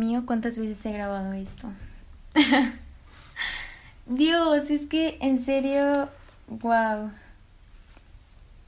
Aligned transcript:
mío, 0.00 0.22
¿cuántas 0.24 0.56
veces 0.56 0.84
he 0.86 0.92
grabado 0.92 1.34
esto? 1.34 1.70
Dios, 4.06 4.70
es 4.70 4.86
que 4.86 5.18
en 5.20 5.38
serio, 5.38 6.08
wow. 6.48 7.10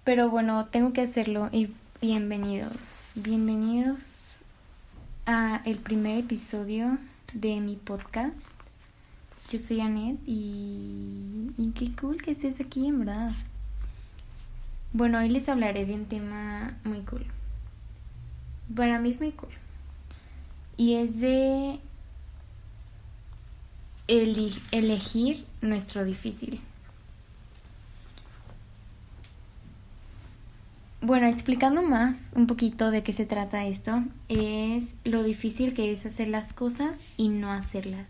Pero 0.05 0.29
bueno, 0.29 0.67
tengo 0.67 0.93
que 0.93 1.01
hacerlo 1.01 1.49
y 1.51 1.73
bienvenidos, 2.03 3.13
bienvenidos 3.15 4.35
a 5.25 5.63
el 5.65 5.79
primer 5.79 6.19
episodio 6.19 6.99
de 7.33 7.61
mi 7.61 7.77
podcast. 7.77 8.37
Yo 9.51 9.59
soy 9.59 9.81
Anet 9.81 10.19
y, 10.27 11.53
y 11.57 11.73
qué 11.75 11.97
cool 11.99 12.21
que 12.21 12.33
estés 12.33 12.61
aquí, 12.61 12.89
en 12.89 12.99
verdad. 12.99 13.33
Bueno, 14.93 15.19
hoy 15.19 15.31
les 15.31 15.49
hablaré 15.49 15.87
de 15.87 15.95
un 15.95 16.05
tema 16.05 16.77
muy 16.85 17.01
cool. 17.01 17.25
Para 18.77 18.99
mí 18.99 19.09
es 19.09 19.19
muy 19.19 19.33
cool 19.33 19.62
y 20.77 20.95
es 20.95 21.21
de 21.21 21.81
elegir 24.09 25.45
nuestro 25.61 26.05
difícil. 26.05 26.61
Bueno, 31.01 31.27
explicando 31.27 31.83
más 31.83 32.31
un 32.37 32.47
poquito 32.47 32.93
de 32.93 33.03
qué 33.03 33.13
se 33.13 33.27
trata 33.27 33.67
esto, 33.67 34.05
es 34.29 34.95
lo 35.03 35.25
difícil 35.25 35.75
que 35.75 35.93
es 35.93 36.07
hacer 36.07 36.29
las 36.29 36.53
cosas 36.53 36.99
y 37.17 37.29
no 37.29 37.51
hacerlas. 37.51 38.09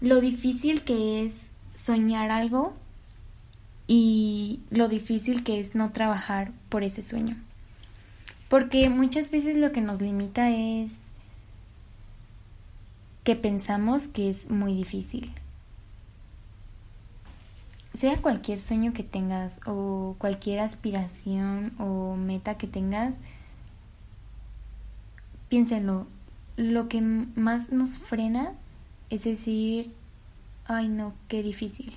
Lo 0.00 0.20
difícil 0.20 0.82
que 0.82 1.24
es 1.24 1.46
soñar 1.76 2.32
algo 2.32 2.74
y 3.86 4.60
lo 4.70 4.88
difícil 4.88 5.44
que 5.44 5.60
es 5.60 5.76
no 5.76 5.92
trabajar 5.92 6.50
por 6.68 6.82
ese 6.82 7.02
sueño. 7.02 7.36
Porque 8.48 8.88
muchas 8.90 9.30
veces 9.30 9.56
lo 9.56 9.72
que 9.72 9.80
nos 9.80 10.00
limita 10.00 10.50
es 10.50 11.10
que 13.24 13.34
pensamos 13.34 14.06
que 14.06 14.30
es 14.30 14.50
muy 14.50 14.74
difícil. 14.74 15.32
Sea 17.92 18.20
cualquier 18.22 18.58
sueño 18.58 18.92
que 18.92 19.02
tengas 19.02 19.60
o 19.66 20.14
cualquier 20.18 20.60
aspiración 20.60 21.72
o 21.78 22.14
meta 22.14 22.56
que 22.56 22.68
tengas, 22.68 23.16
piénsenlo, 25.48 26.06
lo 26.56 26.88
que 26.88 27.00
más 27.00 27.72
nos 27.72 27.98
frena 27.98 28.52
es 29.10 29.24
decir, 29.24 29.92
ay 30.66 30.88
no, 30.88 31.12
qué 31.28 31.42
difícil. 31.42 31.96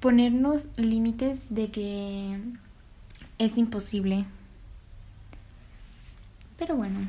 Ponernos 0.00 0.68
límites 0.76 1.46
de 1.48 1.70
que 1.70 2.38
es 3.38 3.58
imposible. 3.58 4.24
Pero 6.56 6.76
bueno, 6.76 7.00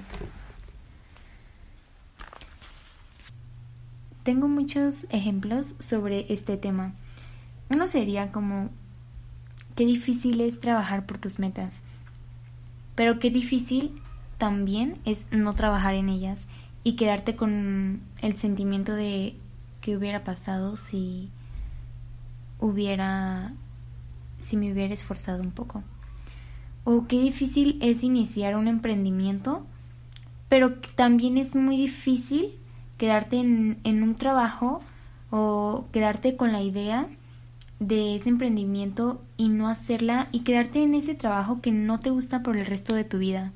Tengo 4.25 4.47
muchos 4.47 5.05
ejemplos 5.11 5.75
sobre 5.79 6.33
este 6.33 6.57
tema. 6.57 6.95
Uno 7.69 7.87
sería 7.87 8.31
como, 8.31 8.71
qué 9.75 9.85
difícil 9.85 10.41
es 10.41 10.59
trabajar 10.59 11.05
por 11.05 11.19
tus 11.19 11.37
metas, 11.37 11.75
pero 12.95 13.19
qué 13.19 13.29
difícil 13.29 14.01
también 14.39 14.97
es 15.05 15.27
no 15.29 15.53
trabajar 15.53 15.93
en 15.93 16.09
ellas 16.09 16.47
y 16.83 16.95
quedarte 16.95 17.35
con 17.35 18.01
el 18.19 18.35
sentimiento 18.35 18.95
de 18.95 19.35
qué 19.79 19.95
hubiera 19.95 20.23
pasado 20.23 20.75
si 20.75 21.29
hubiera, 22.59 23.53
si 24.39 24.57
me 24.57 24.73
hubiera 24.73 24.95
esforzado 24.95 25.43
un 25.43 25.51
poco. 25.51 25.83
O 26.85 27.07
qué 27.07 27.19
difícil 27.19 27.79
es 27.81 28.03
iniciar 28.03 28.55
un 28.55 28.67
emprendimiento, 28.67 29.65
pero 30.49 30.75
también 30.95 31.37
es 31.37 31.55
muy 31.55 31.77
difícil 31.77 32.53
quedarte 32.97 33.39
en, 33.39 34.03
un 34.03 34.15
trabajo 34.15 34.79
o 35.31 35.85
quedarte 35.91 36.37
con 36.37 36.51
la 36.51 36.61
idea 36.61 37.07
de 37.79 38.15
ese 38.15 38.29
emprendimiento 38.29 39.19
y 39.35 39.49
no 39.49 39.67
hacerla 39.67 40.29
y 40.31 40.41
quedarte 40.41 40.83
en 40.83 40.93
ese 40.93 41.15
trabajo 41.15 41.59
que 41.59 41.71
no 41.71 41.99
te 41.99 42.11
gusta 42.11 42.43
por 42.43 42.55
el 42.55 42.67
resto 42.67 42.93
de 42.93 43.03
tu 43.03 43.17
vida. 43.17 43.51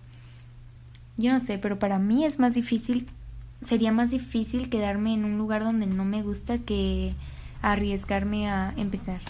Yo 1.15 1.31
no 1.31 1.39
sé, 1.39 1.59
pero 1.59 1.77
para 1.77 1.99
mí 1.99 2.25
es 2.25 2.39
más 2.39 2.55
difícil, 2.55 3.07
sería 3.61 3.91
más 3.91 4.09
difícil 4.09 4.71
quedarme 4.71 5.13
en 5.13 5.23
un 5.23 5.37
lugar 5.37 5.63
donde 5.63 5.85
no 5.85 6.03
me 6.03 6.23
gusta 6.23 6.57
que 6.57 7.13
arriesgarme 7.61 8.49
a 8.49 8.73
empezar. 8.75 9.21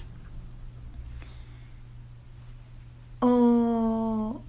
O... 3.20 4.42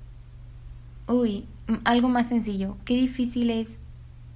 Uy, 1.07 1.47
algo 1.85 2.09
más 2.09 2.29
sencillo. 2.29 2.77
Qué 2.85 2.95
difícil 2.95 3.51
es 3.51 3.79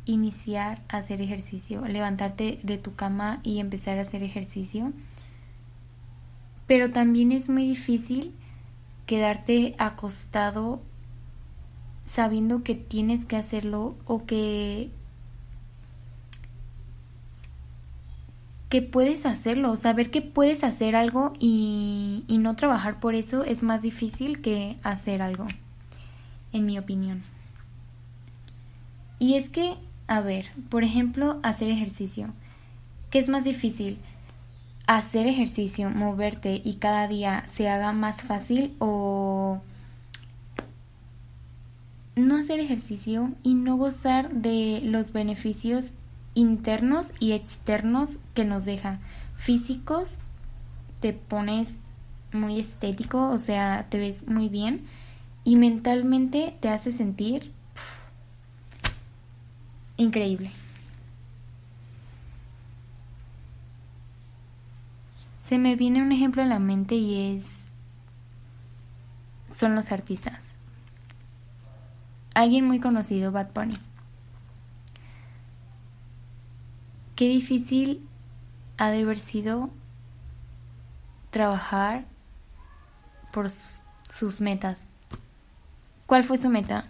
iniciar 0.05 0.83
a 0.89 0.99
hacer 0.99 1.21
ejercicio, 1.21 1.84
levantarte 1.87 2.59
de 2.62 2.78
tu 2.78 2.95
cama 2.95 3.41
y 3.43 3.61
empezar 3.61 3.99
a 3.99 4.03
hacer 4.03 4.22
ejercicio. 4.22 4.93
Pero 6.67 6.91
también 6.91 7.33
es 7.33 7.49
muy 7.49 7.67
difícil 7.67 8.33
quedarte 9.06 9.75
acostado 9.78 10.81
sabiendo 12.05 12.62
que 12.62 12.75
tienes 12.75 13.25
que 13.25 13.37
hacerlo 13.37 13.95
o 14.06 14.25
que 14.25 14.91
que 18.75 18.83
puedes 18.83 19.25
hacerlo, 19.25 19.77
saber 19.77 20.11
que 20.11 20.21
puedes 20.21 20.65
hacer 20.65 20.97
algo 20.97 21.33
y, 21.39 22.25
no 22.41 22.57
trabajar 22.57 22.99
por 22.99 23.15
eso 23.15 23.45
es 23.45 23.62
más 23.62 23.83
difícil 23.83 24.43
que 24.43 24.79
hacer 24.83 25.23
algo, 25.23 25.47
en 26.53 26.67
mi 26.67 26.77
opinión. 26.77 27.23
Y 29.21 29.34
es 29.34 29.49
que 29.49 29.77
a 30.09 30.21
ver, 30.23 30.51
por 30.71 30.83
ejemplo, 30.83 31.39
hacer 31.45 31.71
ejercicio. 31.71 32.34
¿Qué 33.11 33.21
es 33.21 33.29
más 33.29 33.45
difícil? 33.45 33.97
¿Hacer 34.89 35.29
ejercicio, 35.29 35.89
moverte 35.91 36.61
y 36.65 36.75
cada 36.81 37.07
día 37.07 37.47
se 37.53 37.69
haga 37.69 37.93
más 37.93 38.23
fácil 38.23 38.75
o 38.81 39.61
no 42.17 42.37
hacer 42.39 42.59
ejercicio 42.59 43.31
y 43.45 43.55
no 43.55 43.77
gozar 43.77 44.33
de 44.33 44.81
los 44.83 45.13
beneficios 45.13 45.93
internos 46.34 47.12
y 47.21 47.33
externos 47.33 48.19
que 48.34 48.45
nos 48.45 48.65
deja? 48.65 49.00
Físicos, 49.37 50.19
te 51.00 51.12
pones 51.12 51.71
muy 52.33 52.61
estético, 52.61 53.31
o 53.31 53.39
sea, 53.39 53.87
te 53.91 53.99
ves 53.99 54.28
muy 54.28 54.49
bien 54.49 54.84
y 55.45 55.56
mentalmente 55.56 56.56
te 56.61 56.69
hace 56.69 56.93
sentir 56.93 57.53
increíble. 59.97 60.50
Se 65.49 65.59
me 65.59 65.77
viene 65.77 66.03
un 66.03 66.11
ejemplo 66.11 66.43
a 66.43 66.47
la 66.47 66.59
mente 66.59 66.95
y 66.95 67.37
es 67.37 67.65
son 69.49 69.75
los 69.75 69.93
artistas. 69.93 70.55
Alguien 72.34 72.65
muy 72.65 72.81
conocido, 72.81 73.31
Bad 73.31 73.51
Bunny. 73.55 73.78
Qué 77.25 77.31
difícil 77.31 78.07
ha 78.77 78.91
de 78.91 79.01
haber 79.01 79.19
sido 79.19 79.71
trabajar 81.31 82.05
por 83.33 83.49
sus 83.49 84.43
metas. 84.43 84.89
¿Cuál 86.05 86.23
fue 86.23 86.37
su 86.37 86.51
meta? 86.51 86.84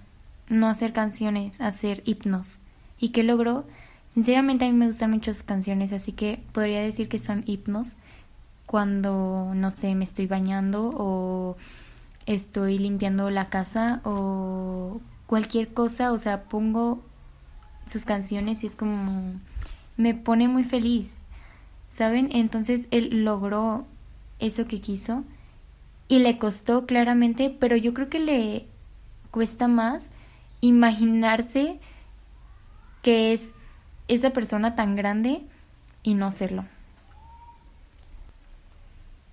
No 0.49 0.67
hacer 0.67 0.93
canciones, 0.93 1.61
hacer 1.61 2.03
hipnos. 2.05 2.59
¿Y 2.99 3.11
qué 3.11 3.23
logró? 3.23 3.65
Sinceramente 4.13 4.65
a 4.65 4.73
mí 4.73 4.75
me 4.77 4.89
gustan 4.89 5.13
mucho 5.13 5.33
sus 5.33 5.45
canciones, 5.45 5.93
así 5.93 6.11
que 6.11 6.43
podría 6.51 6.83
decir 6.83 7.09
que 7.09 7.21
son 7.21 7.45
hipnos 7.47 7.91
cuando, 8.67 9.53
no 9.55 9.71
sé, 9.71 9.95
me 9.95 10.05
estoy 10.05 10.27
bañando 10.27 10.93
o 10.97 11.57
estoy 12.27 12.81
limpiando 12.81 13.31
la 13.31 13.51
casa 13.51 14.01
o 14.03 15.01
cualquier 15.29 15.73
cosa, 15.73 16.11
o 16.11 16.19
sea, 16.19 16.43
pongo 16.43 17.05
sus 17.87 18.05
canciones 18.05 18.65
y 18.65 18.67
es 18.67 18.75
como 18.75 19.39
me 19.97 20.15
pone 20.15 20.49
muy 20.49 20.65
feliz, 20.65 21.19
¿saben? 21.89 22.29
Entonces 22.33 22.87
él 22.91 23.25
logró 23.25 23.87
eso 24.39 24.67
que 24.67 24.81
quiso 24.81 25.25
y 26.09 26.19
le 26.19 26.39
costó 26.39 26.87
claramente, 26.87 27.51
pero 27.59 27.77
yo 27.77 27.95
creo 27.95 28.09
que 28.09 28.19
le 28.19 28.67
cuesta 29.31 29.69
más 29.69 30.07
imaginarse 30.61 31.79
que 33.03 33.33
es 33.33 33.53
esa 34.09 34.31
persona 34.31 34.75
tan 34.75 34.97
grande 34.97 35.43
y 36.03 36.15
no 36.15 36.31
serlo. 36.33 36.65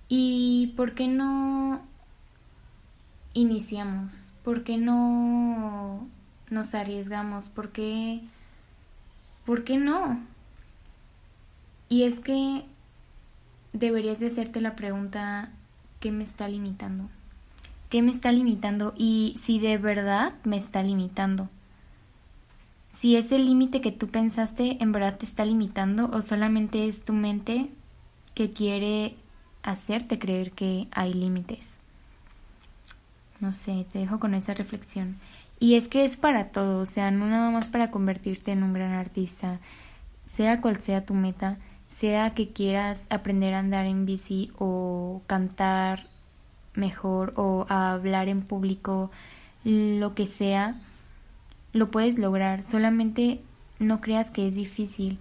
¿Y 0.08 0.74
por 0.76 0.94
qué 0.94 1.08
no 1.08 1.80
iniciamos? 3.32 4.32
¿Por 4.44 4.62
qué 4.62 4.76
no 4.76 6.06
nos 6.50 6.74
arriesgamos? 6.74 7.48
¿Por 7.48 7.70
qué, 7.70 8.20
¿Por 9.46 9.64
qué 9.64 9.78
no? 9.78 10.20
Y 11.92 12.04
es 12.04 12.20
que 12.20 12.64
deberías 13.74 14.18
de 14.18 14.28
hacerte 14.28 14.62
la 14.62 14.76
pregunta, 14.76 15.50
¿qué 16.00 16.10
me 16.10 16.24
está 16.24 16.48
limitando? 16.48 17.10
¿Qué 17.90 18.00
me 18.00 18.12
está 18.12 18.32
limitando? 18.32 18.94
Y 18.96 19.38
si 19.42 19.58
de 19.58 19.76
verdad 19.76 20.32
me 20.42 20.56
está 20.56 20.82
limitando. 20.82 21.50
si 22.88 23.16
ese 23.16 23.38
límite 23.38 23.82
que 23.82 23.92
tú 23.92 24.08
pensaste 24.08 24.82
en 24.82 24.90
verdad 24.90 25.18
te 25.18 25.26
está 25.26 25.44
limitando 25.44 26.10
o 26.14 26.22
solamente 26.22 26.88
es 26.88 27.04
tu 27.04 27.12
mente 27.12 27.68
que 28.34 28.48
quiere 28.48 29.14
hacerte 29.62 30.18
creer 30.18 30.52
que 30.52 30.88
hay 30.92 31.12
límites. 31.12 31.82
No 33.40 33.52
sé, 33.52 33.84
te 33.92 33.98
dejo 33.98 34.18
con 34.18 34.32
esa 34.32 34.54
reflexión. 34.54 35.18
Y 35.60 35.74
es 35.74 35.88
que 35.88 36.06
es 36.06 36.16
para 36.16 36.52
todo, 36.52 36.80
o 36.80 36.86
sea, 36.86 37.10
no 37.10 37.26
nada 37.26 37.50
más 37.50 37.68
para 37.68 37.90
convertirte 37.90 38.52
en 38.52 38.62
un 38.62 38.72
gran 38.72 38.92
artista, 38.92 39.60
sea 40.24 40.62
cual 40.62 40.80
sea 40.80 41.04
tu 41.04 41.12
meta, 41.12 41.58
sea 41.92 42.34
que 42.34 42.52
quieras 42.52 43.06
aprender 43.10 43.54
a 43.54 43.58
andar 43.58 43.86
en 43.86 44.06
bici 44.06 44.50
o 44.58 45.22
cantar 45.26 46.08
mejor 46.74 47.34
o 47.36 47.66
a 47.68 47.92
hablar 47.92 48.28
en 48.28 48.42
público, 48.42 49.10
lo 49.64 50.14
que 50.14 50.26
sea, 50.26 50.80
lo 51.72 51.90
puedes 51.90 52.18
lograr. 52.18 52.64
Solamente 52.64 53.40
no 53.78 54.00
creas 54.00 54.30
que 54.30 54.48
es 54.48 54.54
difícil. 54.54 55.18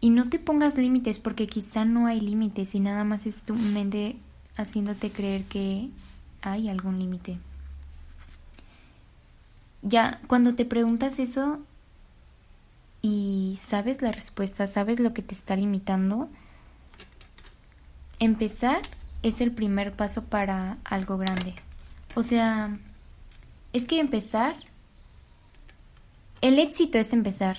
Y 0.00 0.10
no 0.10 0.28
te 0.28 0.38
pongas 0.38 0.76
límites 0.76 1.18
porque 1.18 1.46
quizá 1.46 1.84
no 1.84 2.06
hay 2.06 2.20
límites 2.20 2.74
y 2.74 2.80
nada 2.80 3.04
más 3.04 3.26
es 3.26 3.42
tu 3.42 3.54
mente 3.54 4.16
haciéndote 4.56 5.10
creer 5.10 5.44
que 5.44 5.88
hay 6.42 6.68
algún 6.68 6.98
límite. 6.98 7.38
Ya, 9.80 10.20
cuando 10.26 10.54
te 10.54 10.64
preguntas 10.64 11.18
eso 11.18 11.60
y 13.04 13.58
sabes 13.60 14.00
la 14.00 14.12
respuesta, 14.12 14.66
sabes 14.66 14.98
lo 14.98 15.12
que 15.12 15.20
te 15.20 15.34
está 15.34 15.56
limitando, 15.56 16.30
empezar 18.18 18.80
es 19.22 19.42
el 19.42 19.52
primer 19.52 19.92
paso 19.92 20.24
para 20.24 20.78
algo 20.84 21.18
grande. 21.18 21.54
O 22.14 22.22
sea, 22.22 22.78
es 23.74 23.84
que 23.84 24.00
empezar, 24.00 24.56
el 26.40 26.58
éxito 26.58 26.96
es 26.96 27.12
empezar. 27.12 27.58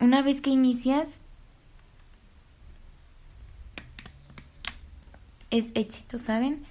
Una 0.00 0.20
vez 0.20 0.40
que 0.40 0.50
inicias, 0.50 1.18
es 5.50 5.70
éxito, 5.76 6.18
¿saben? 6.18 6.64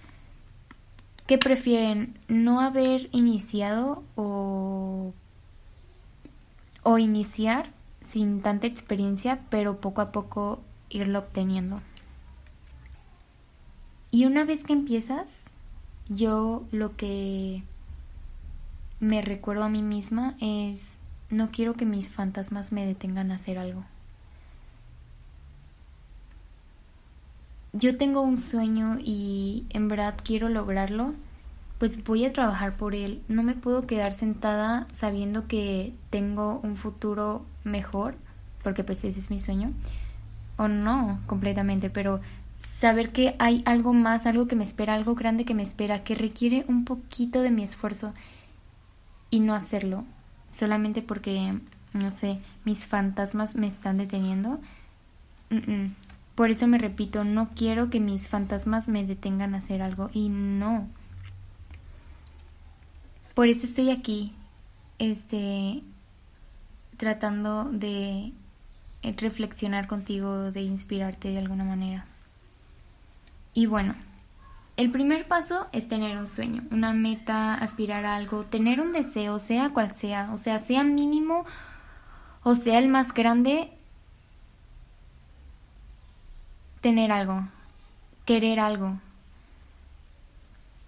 ¿Qué 1.28 1.38
prefieren? 1.38 2.20
¿No 2.28 2.60
haber 2.60 3.08
iniciado 3.14 4.04
o, 4.18 5.14
o 6.86 7.00
iniciar 7.00 7.72
sin 8.00 8.44
tanta 8.44 8.68
experiencia, 8.68 9.42
pero 9.50 9.82
poco 9.82 10.02
a 10.02 10.12
poco 10.12 10.62
irlo 10.90 11.18
obteniendo? 11.18 11.82
Y 14.12 14.26
una 14.26 14.46
vez 14.46 14.64
que 14.64 14.74
empiezas, 14.74 15.42
yo 16.10 16.64
lo 16.72 16.96
que 16.96 17.64
me 19.00 19.24
recuerdo 19.24 19.64
a 19.64 19.70
mí 19.70 19.82
misma 19.82 20.36
es, 20.40 21.00
no 21.32 21.50
quiero 21.50 21.74
que 21.74 21.86
mis 21.86 22.08
fantasmas 22.10 22.72
me 22.72 22.86
detengan 22.86 23.32
a 23.32 23.36
hacer 23.36 23.58
algo. 23.58 23.84
Yo 27.74 27.98
tengo 27.98 28.22
un 28.22 28.38
sueño 28.38 29.00
y 29.02 29.66
en 29.72 29.88
verdad 29.88 30.16
quiero 30.24 30.50
lograrlo, 30.50 31.16
pues 31.78 32.04
voy 32.04 32.26
a 32.26 32.34
trabajar 32.34 32.78
por 32.78 32.96
él. 32.96 33.22
No 33.28 33.44
me 33.44 33.54
puedo 33.54 33.86
quedar 33.86 34.14
sentada 34.14 34.88
sabiendo 34.94 35.48
que 35.48 35.94
tengo 36.10 36.60
un 36.64 36.78
futuro 36.78 37.46
mejor, 37.64 38.16
porque 38.64 38.84
pues 38.84 39.04
ese 39.04 39.20
es 39.20 39.30
mi 39.30 39.40
sueño. 39.40 39.72
O 40.58 40.68
no, 40.68 41.20
completamente, 41.28 41.90
pero 41.90 42.22
saber 42.58 43.12
que 43.12 43.36
hay 43.40 43.62
algo 43.66 43.94
más, 43.94 44.26
algo 44.26 44.48
que 44.48 44.56
me 44.56 44.64
espera, 44.64 44.94
algo 44.94 45.16
grande 45.16 45.46
que 45.46 45.54
me 45.54 45.64
espera, 45.64 46.04
que 46.04 46.16
requiere 46.16 46.66
un 46.68 46.86
poquito 46.86 47.42
de 47.42 47.52
mi 47.52 47.64
esfuerzo 47.64 48.14
y 49.30 49.42
no 49.42 49.54
hacerlo, 49.54 50.06
solamente 50.54 51.02
porque, 51.02 51.60
no 51.94 52.12
sé, 52.12 52.40
mis 52.64 52.88
fantasmas 52.88 53.56
me 53.56 53.68
están 53.68 53.98
deteniendo. 53.98 54.60
Por 56.36 56.50
eso 56.50 56.68
me 56.68 56.78
repito, 56.78 57.24
no 57.24 57.50
quiero 57.56 57.90
que 57.90 58.00
mis 58.00 58.28
fantasmas 58.28 58.88
me 58.88 59.06
detengan 59.06 59.56
a 59.56 59.60
hacer 59.60 59.82
algo 59.82 60.10
y 60.14 60.30
no. 60.30 60.88
Por 63.36 63.48
eso 63.48 63.68
estoy 63.68 63.92
aquí, 63.92 64.34
este, 64.98 65.84
tratando 66.98 67.66
de 67.66 68.32
reflexionar 69.18 69.88
contigo, 69.88 70.52
de 70.52 70.62
inspirarte 70.62 71.30
de 71.30 71.38
alguna 71.38 71.64
manera. 71.64 72.06
Y 73.54 73.68
bueno, 73.68 73.94
el 74.78 74.90
primer 74.92 75.28
paso 75.28 75.68
es 75.72 75.88
tener 75.88 76.18
un 76.18 76.28
sueño, 76.28 76.64
una 76.72 76.94
meta, 76.94 77.54
aspirar 77.54 78.06
a 78.06 78.16
algo, 78.16 78.46
tener 78.46 78.82
un 78.82 78.92
deseo, 78.92 79.38
sea 79.40 79.70
cual 79.70 79.96
sea, 79.96 80.32
o 80.34 80.38
sea, 80.38 80.60
sea 80.60 80.84
mínimo 80.84 81.46
o 82.44 82.54
sea 82.54 82.78
el 82.78 82.88
más 82.90 83.12
grande, 83.12 83.72
tener 86.80 87.12
algo, 87.12 87.48
querer 88.24 88.60
algo. 88.60 89.00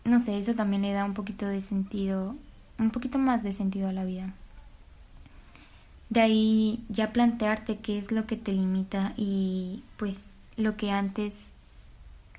No 0.08 0.20
sé, 0.20 0.40
eso 0.40 0.56
también 0.56 0.84
le 0.84 0.94
da 0.94 1.04
un 1.04 1.14
poquito 1.14 1.46
de 1.46 1.62
sentido, 1.62 2.34
un 2.80 2.92
poquito 2.92 3.18
más 3.20 3.44
de 3.44 3.52
sentido 3.52 3.90
a 3.90 3.92
la 3.92 4.06
vida. 4.06 4.34
De 6.10 6.22
ahí 6.22 6.86
ya 6.88 7.12
plantearte 7.12 7.80
qué 7.80 8.00
es 8.00 8.14
lo 8.14 8.26
que 8.26 8.38
te 8.38 8.54
limita 8.54 9.14
y 9.18 9.84
pues 9.98 10.30
lo 10.56 10.78
que 10.78 10.92
antes 10.92 11.50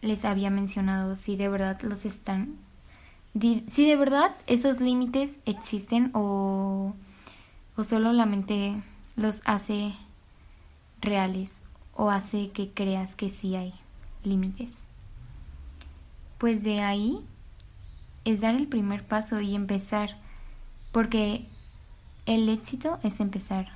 les 0.01 0.25
había 0.25 0.49
mencionado 0.49 1.15
si 1.15 1.37
de 1.37 1.51
verdad 1.51 1.79
los 1.83 2.07
están 2.07 2.57
si 3.67 3.87
de 3.87 3.97
verdad 3.97 4.35
esos 4.47 4.81
límites 4.81 5.41
existen 5.45 6.11
o, 6.15 6.95
o 7.77 7.85
solo 7.85 8.13
la 8.13 8.25
mente 8.25 8.83
los 9.17 9.43
hace 9.45 9.93
reales 11.03 11.63
o 11.95 12.11
hace 12.11 12.51
que 12.51 12.71
creas 12.71 13.15
que 13.15 13.29
sí 13.29 13.55
hay 13.55 13.75
límites. 14.25 14.87
Pues 16.39 16.65
de 16.65 16.81
ahí 16.81 17.23
es 18.33 18.43
dar 18.43 18.55
el 18.55 18.67
primer 18.67 19.05
paso 19.05 19.41
y 19.41 19.55
empezar, 19.55 20.19
porque 20.93 21.47
el 22.27 22.49
éxito 22.49 22.99
es 23.03 23.21
empezar. 23.21 23.69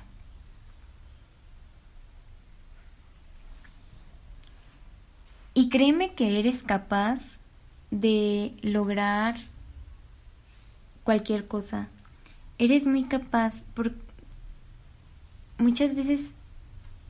Y 5.55 5.69
créeme 5.69 6.13
que 6.13 6.39
eres 6.39 6.63
capaz 6.63 7.37
de 7.91 8.55
lograr 8.61 9.35
cualquier 11.03 11.47
cosa. 11.47 11.87
Eres 12.57 12.87
muy 12.87 13.03
capaz 13.03 13.65
porque 13.73 13.95
muchas 15.57 15.95
veces 15.95 16.31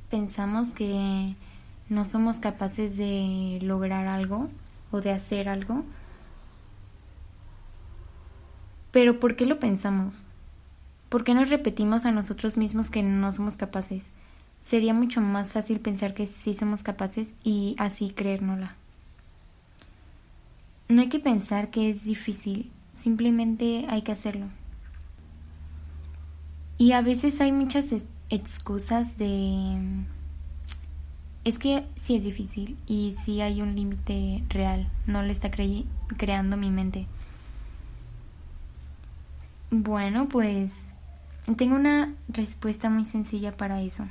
pensamos 0.10 0.72
que 0.72 1.36
no 1.90 2.06
somos 2.06 2.38
capaces 2.38 2.98
de 2.98 3.60
lograr 3.62 4.08
algo 4.08 4.50
o 4.92 5.02
de 5.02 5.12
hacer 5.12 5.50
algo. 5.50 5.84
Pero 8.94 9.20
¿por 9.20 9.36
qué 9.36 9.46
lo 9.46 9.60
pensamos? 9.60 10.28
¿Por 11.10 11.26
qué 11.26 11.34
nos 11.34 11.50
repetimos 11.50 12.06
a 12.06 12.12
nosotros 12.12 12.56
mismos 12.56 12.90
que 12.90 13.04
no 13.04 13.34
somos 13.34 13.58
capaces? 13.58 14.14
sería 14.64 14.94
mucho 14.94 15.22
más 15.22 15.52
fácil 15.52 15.80
pensar 15.80 16.14
que 16.14 16.26
sí 16.26 16.54
somos 16.54 16.84
capaces 16.84 17.36
y 17.44 17.76
así 17.78 18.12
creérnosla. 18.12 18.76
No 20.88 21.02
hay 21.02 21.10
que 21.10 21.20
pensar 21.20 21.70
que 21.70 21.90
es 21.90 22.06
difícil, 22.06 22.72
simplemente 22.94 23.86
hay 23.90 24.02
que 24.04 24.12
hacerlo. 24.12 24.48
Y 26.78 26.94
a 26.94 27.02
veces 27.02 27.40
hay 27.42 27.52
muchas 27.52 27.88
excusas 28.30 29.18
de... 29.18 30.06
Es 31.44 31.60
que 31.60 31.86
sí 31.96 32.16
es 32.16 32.24
difícil 32.24 32.78
y 32.88 33.16
sí 33.22 33.42
hay 33.42 33.62
un 33.62 33.76
límite 33.76 34.44
real, 34.50 34.90
no 35.08 35.22
lo 35.24 35.32
está 35.32 35.52
creando 35.52 36.58
mi 36.58 36.72
mente. 36.72 37.06
Bueno, 39.76 40.28
pues 40.30 40.96
tengo 41.58 41.76
una 41.76 42.14
respuesta 42.28 42.92
muy 42.92 43.06
sencilla 43.06 43.58
para 43.58 43.82
eso. 43.82 44.08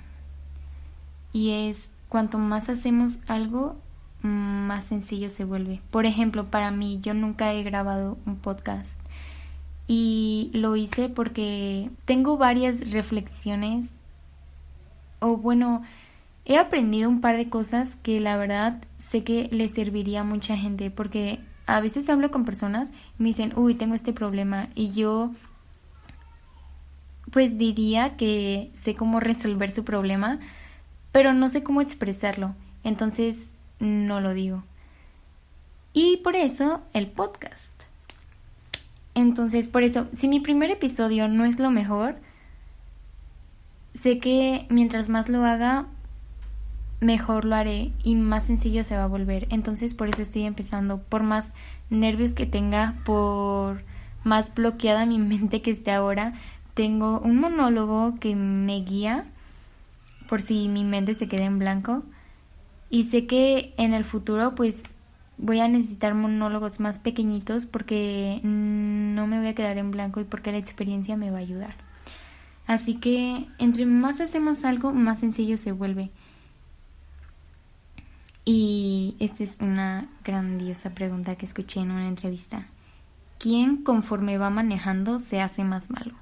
Y 1.33 1.69
es 1.69 1.89
cuanto 2.09 2.37
más 2.37 2.69
hacemos 2.69 3.19
algo, 3.29 3.77
más 4.23 4.87
sencillo 4.87 5.31
se 5.31 5.45
vuelve. 5.45 5.81
Por 5.93 6.05
ejemplo, 6.05 6.51
para 6.51 6.73
mí 6.73 6.99
yo 7.01 7.15
nunca 7.15 7.53
he 7.53 7.63
grabado 7.63 8.19
un 8.27 8.39
podcast. 8.39 8.99
Y 9.87 10.51
lo 10.53 10.75
hice 10.75 11.09
porque 11.09 11.93
tengo 12.07 12.37
varias 12.37 12.91
reflexiones. 12.91 13.95
O 15.21 15.37
bueno, 15.37 15.83
he 16.45 16.57
aprendido 16.57 17.09
un 17.09 17.21
par 17.21 17.37
de 17.37 17.49
cosas 17.49 17.95
que 17.95 18.19
la 18.19 18.37
verdad 18.37 18.83
sé 18.99 19.23
que 19.23 19.49
le 19.53 19.69
serviría 19.69 20.23
a 20.23 20.25
mucha 20.25 20.57
gente. 20.57 20.91
Porque 20.91 21.39
a 21.67 21.81
veces 21.81 22.11
hablo 22.11 22.33
con 22.33 22.45
personas 22.45 22.91
y 23.17 23.23
me 23.23 23.29
dicen, 23.29 23.53
uy, 23.55 23.77
tengo 23.77 23.95
este 23.95 24.13
problema 24.13 24.69
y 24.75 24.91
yo 24.91 25.31
pues 27.33 27.59
diría 27.59 28.17
que 28.17 28.71
sé 28.75 28.95
cómo 28.95 29.19
resolver 29.19 29.73
su 29.73 29.85
problema, 29.85 30.39
pero 31.11 31.33
no 31.33 31.49
sé 31.49 31.63
cómo 31.63 31.81
expresarlo, 31.81 32.55
entonces 32.85 33.51
no 33.81 34.21
lo 34.21 34.35
digo. 34.35 34.63
Y 35.93 36.19
por 36.19 36.37
eso 36.37 36.83
el 36.93 37.09
podcast. 37.09 37.73
Entonces, 39.15 39.69
por 39.69 39.83
eso, 39.83 40.09
si 40.13 40.29
mi 40.29 40.41
primer 40.41 40.71
episodio 40.71 41.29
no 41.29 41.45
es 41.45 41.59
lo 41.59 41.71
mejor, 41.71 42.17
sé 43.95 44.19
que 44.19 44.67
mientras 44.71 45.09
más 45.09 45.29
lo 45.29 45.45
haga, 45.45 45.87
mejor 47.01 47.45
lo 47.45 47.57
haré 47.57 47.93
y 48.05 48.15
más 48.15 48.47
sencillo 48.47 48.85
se 48.85 48.97
va 48.97 49.05
a 49.05 49.09
volver. 49.09 49.47
Entonces 49.51 49.95
por 49.95 50.09
eso 50.09 50.23
estoy 50.23 50.45
empezando, 50.45 50.99
por 51.03 51.23
más 51.23 51.53
nervios 51.91 52.33
que 52.33 52.47
tenga, 52.47 52.95
por 53.05 53.85
más 54.25 54.55
bloqueada 54.55 55.05
mi 55.05 55.19
mente 55.19 55.63
que 55.63 55.71
esté 55.71 55.91
ahora, 55.91 56.35
tengo 56.75 57.21
un 57.21 57.39
monólogo 57.39 58.15
que 58.19 58.35
me 58.35 58.81
guía 58.81 59.25
por 60.29 60.41
si 60.41 60.69
mi 60.69 60.85
mente 60.85 61.15
se 61.15 61.29
queda 61.29 61.45
en 61.45 61.59
blanco 61.59 62.03
y 62.89 63.05
sé 63.05 63.27
que 63.27 63.75
en 63.77 63.95
el 63.95 64.05
futuro 64.05 64.55
pues 64.55 64.83
voy 65.39 65.61
a 65.61 65.69
necesitar 65.69 66.15
monólogos 66.15 66.81
más 66.81 66.99
pequeñitos 66.99 67.67
porque 67.67 68.41
no 68.43 69.27
me 69.27 69.39
voy 69.39 69.49
a 69.49 69.55
quedar 69.55 69.79
en 69.79 69.91
blanco 69.91 70.21
y 70.21 70.25
porque 70.25 70.53
la 70.53 70.59
experiencia 70.59 71.17
me 71.17 71.31
va 71.31 71.39
a 71.39 71.41
ayudar. 71.41 71.75
Así 72.67 72.95
que 72.95 73.47
entre 73.59 73.87
más 73.87 74.21
hacemos 74.21 74.65
algo, 74.65 74.93
más 74.93 75.21
sencillo 75.21 75.57
se 75.57 75.73
vuelve. 75.73 76.11
Y 78.45 79.17
esta 79.21 79.45
es 79.45 79.59
una 79.61 80.09
grandiosa 80.25 80.91
pregunta 80.91 81.37
que 81.37 81.47
escuché 81.47 81.81
en 81.81 81.91
una 81.91 82.09
entrevista. 82.09 82.67
¿Quién 83.39 83.83
conforme 83.83 84.39
va 84.39 84.51
manejando 84.51 85.21
se 85.21 85.41
hace 85.41 85.65
más 85.65 85.91
malo? 85.91 86.15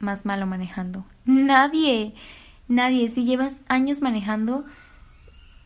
Más 0.00 0.26
malo 0.26 0.46
manejando. 0.46 1.04
Nadie. 1.24 2.14
Nadie. 2.68 3.10
Si 3.10 3.24
llevas 3.24 3.62
años 3.68 4.00
manejando, 4.00 4.64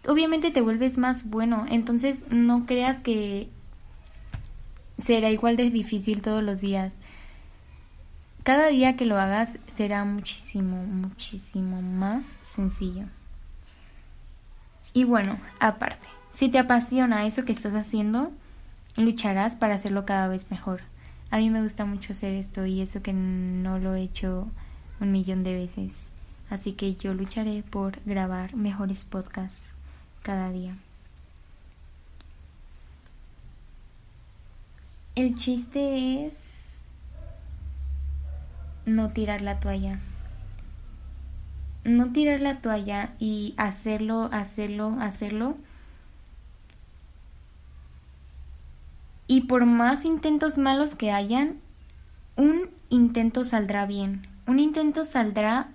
obviamente 0.06 0.50
te 0.50 0.60
vuelves 0.60 0.98
más 0.98 1.28
bueno. 1.28 1.66
Entonces 1.68 2.22
no 2.30 2.66
creas 2.66 3.00
que 3.00 3.48
será 4.98 5.30
igual 5.30 5.56
de 5.56 5.70
difícil 5.70 6.22
todos 6.22 6.42
los 6.42 6.60
días. 6.60 7.00
Cada 8.42 8.68
día 8.68 8.96
que 8.96 9.06
lo 9.06 9.18
hagas 9.18 9.58
será 9.74 10.04
muchísimo, 10.04 10.84
muchísimo 10.84 11.80
más 11.80 12.26
sencillo. 12.42 13.06
Y 14.92 15.04
bueno, 15.04 15.38
aparte, 15.60 16.06
si 16.32 16.48
te 16.48 16.58
apasiona 16.58 17.26
eso 17.26 17.44
que 17.44 17.52
estás 17.52 17.74
haciendo, 17.74 18.32
lucharás 18.96 19.56
para 19.56 19.74
hacerlo 19.74 20.04
cada 20.04 20.28
vez 20.28 20.50
mejor. 20.50 20.82
A 21.34 21.38
mí 21.38 21.50
me 21.50 21.62
gusta 21.62 21.84
mucho 21.84 22.12
hacer 22.12 22.32
esto 22.32 22.64
y 22.64 22.80
eso 22.80 23.02
que 23.02 23.12
no 23.12 23.80
lo 23.80 23.96
he 23.96 24.02
hecho 24.02 24.46
un 25.00 25.10
millón 25.10 25.42
de 25.42 25.52
veces. 25.54 25.96
Así 26.48 26.74
que 26.74 26.94
yo 26.94 27.12
lucharé 27.12 27.64
por 27.64 27.98
grabar 28.04 28.54
mejores 28.54 29.04
podcasts 29.04 29.74
cada 30.22 30.50
día. 30.50 30.76
El 35.16 35.34
chiste 35.34 36.24
es 36.24 36.74
no 38.86 39.10
tirar 39.10 39.40
la 39.42 39.58
toalla. 39.58 39.98
No 41.82 42.12
tirar 42.12 42.42
la 42.42 42.60
toalla 42.60 43.12
y 43.18 43.54
hacerlo, 43.56 44.28
hacerlo, 44.30 44.96
hacerlo. 45.00 45.56
Y 49.26 49.42
por 49.42 49.66
más 49.66 50.04
intentos 50.04 50.58
malos 50.58 50.94
que 50.94 51.10
hayan, 51.10 51.60
un 52.36 52.70
intento 52.88 53.44
saldrá 53.44 53.86
bien. 53.86 54.26
Un 54.46 54.58
intento 54.58 55.04
saldrá 55.04 55.68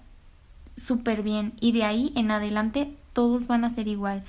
súper 0.75 1.24
bien 1.24 1.53
y 1.60 1.72
de 1.72 1.84
ahí 1.84 2.13
en 2.15 2.32
adelante 2.32 2.96
todos 3.13 3.48
van 3.48 3.65
a 3.65 3.70
ser 3.70 3.88
igual 3.88 4.24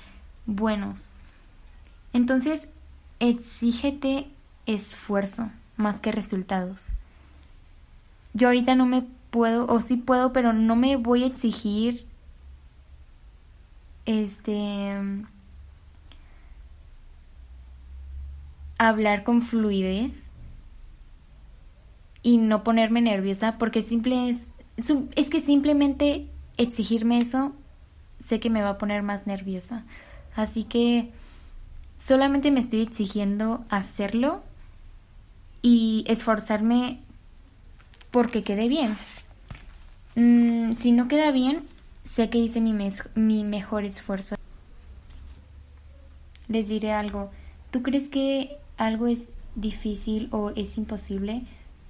buenos. 0.45 1.11
Entonces, 2.13 2.67
exígete 3.19 4.27
esfuerzo 4.65 5.49
más 5.77 5.99
que 5.99 6.11
resultados. 6.11 6.89
Yo 8.33 8.47
ahorita 8.47 8.75
no 8.75 8.85
me 8.85 9.05
puedo, 9.29 9.65
o 9.67 9.79
sí 9.81 9.97
puedo, 9.97 10.33
pero 10.33 10.53
no 10.53 10.75
me 10.75 10.97
voy 10.97 11.23
a 11.23 11.27
exigir 11.27 12.05
este 14.05 14.97
hablar 18.89 19.23
con 19.23 19.43
fluidez 19.43 20.23
y 22.23 22.37
no 22.37 22.63
ponerme 22.63 23.01
nerviosa 23.01 23.59
porque 23.59 23.83
simple 23.83 24.29
es, 24.29 24.53
que 25.29 25.39
simplemente 25.41 26.27
exigirme 26.57 27.19
eso 27.19 27.53
sé 28.19 28.39
que 28.39 28.49
me 28.49 28.61
va 28.61 28.69
a 28.69 28.77
poner 28.79 29.03
más 29.03 29.27
nerviosa. 29.27 29.83
Así 30.35 30.63
que 30.63 31.11
solamente 31.95 32.49
me 32.49 32.59
estoy 32.59 32.81
exigiendo 32.81 33.63
hacerlo 33.69 34.41
y 35.61 36.03
esforzarme 36.07 36.99
porque 38.09 38.43
quede 38.43 38.67
bien. 38.67 38.95
Mm, 40.15 40.75
si 40.77 40.91
no 40.91 41.07
queda 41.07 41.31
bien, 41.31 41.63
sé 42.03 42.31
que 42.31 42.39
hice 42.39 42.61
mi, 42.61 42.73
mi 43.15 43.43
mejor 43.43 43.85
esfuerzo. 43.85 44.35
Les 46.47 46.67
diré 46.69 46.93
algo. 46.93 47.31
¿Tú 47.71 47.81
crees 47.81 48.09
que 48.09 48.60
algo 48.81 49.05
es 49.05 49.29
difícil 49.55 50.27
o 50.31 50.49
es 50.49 50.77
imposible 50.77 51.43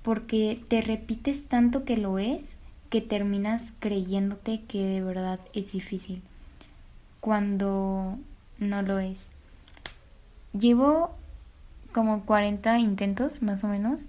porque 0.03 0.61
te 0.67 0.81
repites 0.81 1.45
tanto 1.45 1.85
que 1.85 1.95
lo 1.95 2.19
es 2.19 2.57
que 2.89 2.99
terminas 2.99 3.71
creyéndote 3.79 4.63
que 4.67 4.85
de 4.85 5.01
verdad 5.01 5.39
es 5.53 5.71
difícil 5.71 6.21
cuando 7.21 8.17
no 8.57 8.81
lo 8.81 8.99
es. 8.99 9.29
Llevo 10.51 11.11
como 11.93 12.25
40 12.25 12.79
intentos 12.79 13.41
más 13.41 13.63
o 13.63 13.67
menos 13.67 14.07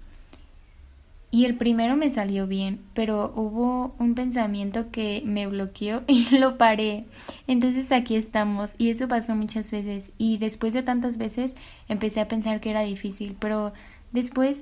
y 1.33 1.45
el 1.45 1.55
primero 1.57 1.97
me 1.97 2.11
salió 2.11 2.45
bien, 2.45 2.79
pero 2.93 3.33
hubo 3.35 3.95
un 3.97 4.13
pensamiento 4.13 4.91
que 4.91 5.23
me 5.25 5.47
bloqueó 5.47 6.03
y 6.07 6.37
lo 6.37 6.59
paré. 6.59 7.05
Entonces 7.47 7.91
aquí 7.91 8.15
estamos 8.15 8.75
y 8.77 8.91
eso 8.91 9.07
pasó 9.07 9.35
muchas 9.35 9.71
veces 9.71 10.11
y 10.19 10.37
después 10.37 10.75
de 10.75 10.83
tantas 10.83 11.17
veces 11.17 11.55
empecé 11.89 12.21
a 12.21 12.27
pensar 12.27 12.61
que 12.61 12.69
era 12.69 12.81
difícil, 12.81 13.35
pero 13.39 13.73
después 14.11 14.59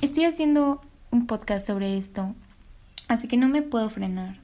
estoy 0.00 0.24
haciendo 0.24 0.80
un 1.10 1.26
podcast 1.26 1.66
sobre 1.66 1.98
esto, 1.98 2.34
así 3.08 3.28
que 3.28 3.36
no 3.36 3.50
me 3.50 3.60
puedo 3.60 3.90
frenar. 3.90 4.38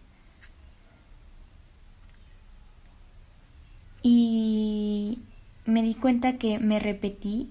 Y 4.03 5.21
me 5.65 5.83
di 5.83 5.95
cuenta 5.95 6.37
que 6.37 6.59
me 6.59 6.79
repetí 6.79 7.49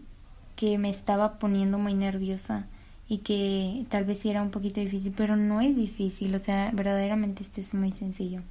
que 0.55 0.77
me 0.77 0.91
estaba 0.91 1.39
poniendo 1.39 1.79
muy 1.79 1.95
nerviosa 1.95 2.67
y 3.07 3.19
que 3.19 3.85
tal 3.89 4.05
vez 4.05 4.19
sí 4.19 4.29
era 4.29 4.41
un 4.41 4.51
poquito 4.51 4.79
difícil, 4.79 5.13
pero 5.15 5.35
no 5.35 5.61
es 5.61 5.75
difícil, 5.75 6.33
o 6.35 6.39
sea, 6.39 6.71
verdaderamente 6.73 7.43
esto 7.43 7.61
es 7.61 7.73
muy 7.73 7.91
sencillo. 7.91 8.41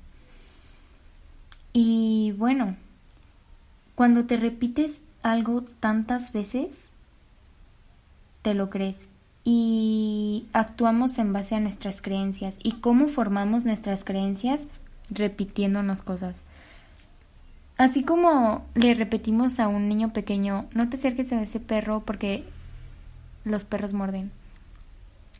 Y 1.72 2.34
bueno, 2.36 2.76
cuando 3.94 4.26
te 4.26 4.36
repites 4.36 5.02
algo 5.22 5.62
tantas 5.62 6.32
veces, 6.32 6.90
te 8.42 8.54
lo 8.54 8.68
crees 8.70 9.08
y 9.44 10.46
actuamos 10.52 11.18
en 11.18 11.32
base 11.32 11.54
a 11.54 11.60
nuestras 11.60 12.02
creencias. 12.02 12.58
¿Y 12.62 12.72
cómo 12.72 13.08
formamos 13.08 13.64
nuestras 13.64 14.04
creencias? 14.04 14.62
Repitiéndonos 15.10 16.02
cosas. 16.02 16.44
Así 17.76 18.04
como 18.04 18.64
le 18.74 18.94
repetimos 18.94 19.58
a 19.58 19.68
un 19.68 19.88
niño 19.88 20.12
pequeño, 20.12 20.66
no 20.74 20.88
te 20.88 20.96
acerques 20.96 21.32
a 21.32 21.42
ese 21.42 21.58
perro 21.58 22.02
porque 22.04 22.44
los 23.44 23.64
perros 23.64 23.92
muerden. 23.92 24.30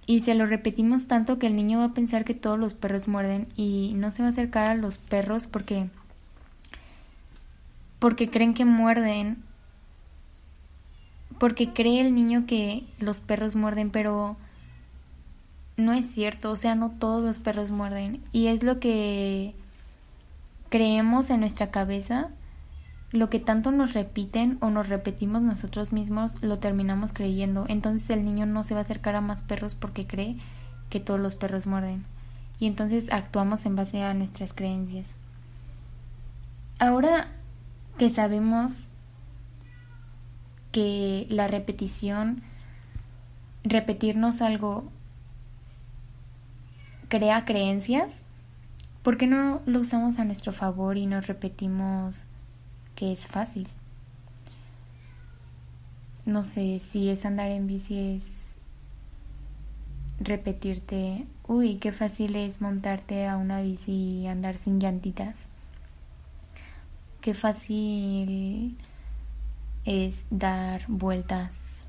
Y 0.07 0.21
se 0.21 0.35
lo 0.35 0.47
repetimos 0.47 1.07
tanto 1.07 1.39
que 1.39 1.47
el 1.47 1.57
niño 1.57 1.79
va 1.79 1.87
a 1.87 1.95
pensar 1.95 2.25
que 2.25 2.35
todos 2.35 2.59
los 2.59 2.75
perros 2.75 3.07
muerden 3.09 3.47
y 3.57 3.93
no 3.97 4.11
se 4.11 4.23
va 4.23 4.29
a 4.29 4.31
acercar 4.33 4.67
a 4.67 4.75
los 4.75 4.99
perros 4.99 5.47
porque 5.47 5.89
porque 7.99 8.29
creen 8.29 8.53
que 8.53 8.65
muerden. 8.65 9.45
Porque 11.39 11.73
cree 11.73 12.01
el 12.01 12.15
niño 12.15 12.47
que 12.47 12.85
los 12.99 13.21
perros 13.21 13.55
muerden, 13.55 13.91
pero 13.91 14.37
no 15.77 15.93
es 15.93 16.07
cierto, 16.07 16.51
o 16.51 16.57
sea, 16.57 16.75
no 16.75 16.91
todos 16.91 17.23
los 17.23 17.39
perros 17.39 17.71
muerden 17.71 18.23
y 18.33 18.49
es 18.49 18.63
lo 18.63 18.79
que 18.81 19.55
creemos 20.69 21.31
en 21.31 21.41
nuestra 21.41 21.71
cabeza, 21.71 22.29
lo 23.13 23.31
que 23.31 23.39
tanto 23.39 23.71
nos 23.71 23.93
repiten 23.93 24.59
o 24.61 24.71
nos 24.71 24.89
repetimos 24.89 25.43
nosotros 25.43 25.93
mismos, 25.93 26.43
lo 26.43 26.59
terminamos 26.59 27.13
creyendo. 27.13 27.67
Entonces 27.69 28.09
el 28.11 28.25
niño 28.25 28.47
no 28.47 28.65
se 28.65 28.75
va 28.75 28.81
a 28.81 28.83
acercar 28.83 29.15
a 29.15 29.21
más 29.21 29.43
perros 29.43 29.75
porque 29.75 30.07
cree 30.07 30.39
que 30.91 30.99
todos 30.99 31.21
los 31.21 31.35
perros 31.35 31.67
muerden. 31.67 32.05
Y 32.59 32.67
entonces 32.67 33.13
actuamos 33.13 33.67
en 33.67 33.77
base 33.77 34.03
a 34.03 34.15
nuestras 34.15 34.53
creencias. 34.53 35.19
Ahora 36.79 37.29
que 37.99 38.11
sabemos 38.11 38.89
que 40.73 41.27
la 41.29 41.47
repetición, 41.49 42.43
repetirnos 43.63 44.41
algo, 44.41 44.91
crea 47.09 47.45
creencias, 47.45 48.23
¿Por 49.03 49.17
qué 49.17 49.27
no 49.27 49.63
lo 49.67 49.81
usamos 49.81 50.21
a 50.21 50.25
nuestro 50.25 50.53
favor 50.53 50.97
y 50.97 51.07
nos 51.07 51.27
repetimos 51.27 52.29
es 53.03 53.27
fácil? 53.27 53.69
No 56.25 56.45
sé 56.45 56.81
si 56.81 57.09
es 57.11 57.25
andar 57.25 57.51
en 57.51 57.67
bici 57.67 58.17
es 58.17 58.53
repetirte, 60.21 61.27
uy, 61.49 61.77
qué 61.77 61.93
fácil 61.93 62.37
es 62.37 62.61
montarte 62.61 63.27
a 63.27 63.37
una 63.37 63.61
bici 63.61 64.21
y 64.21 64.27
andar 64.29 64.59
sin 64.59 64.79
llantitas. 64.79 65.49
Qué 67.21 67.35
fácil 67.35 68.77
es 69.85 70.25
dar 70.31 70.85
vueltas 70.89 71.85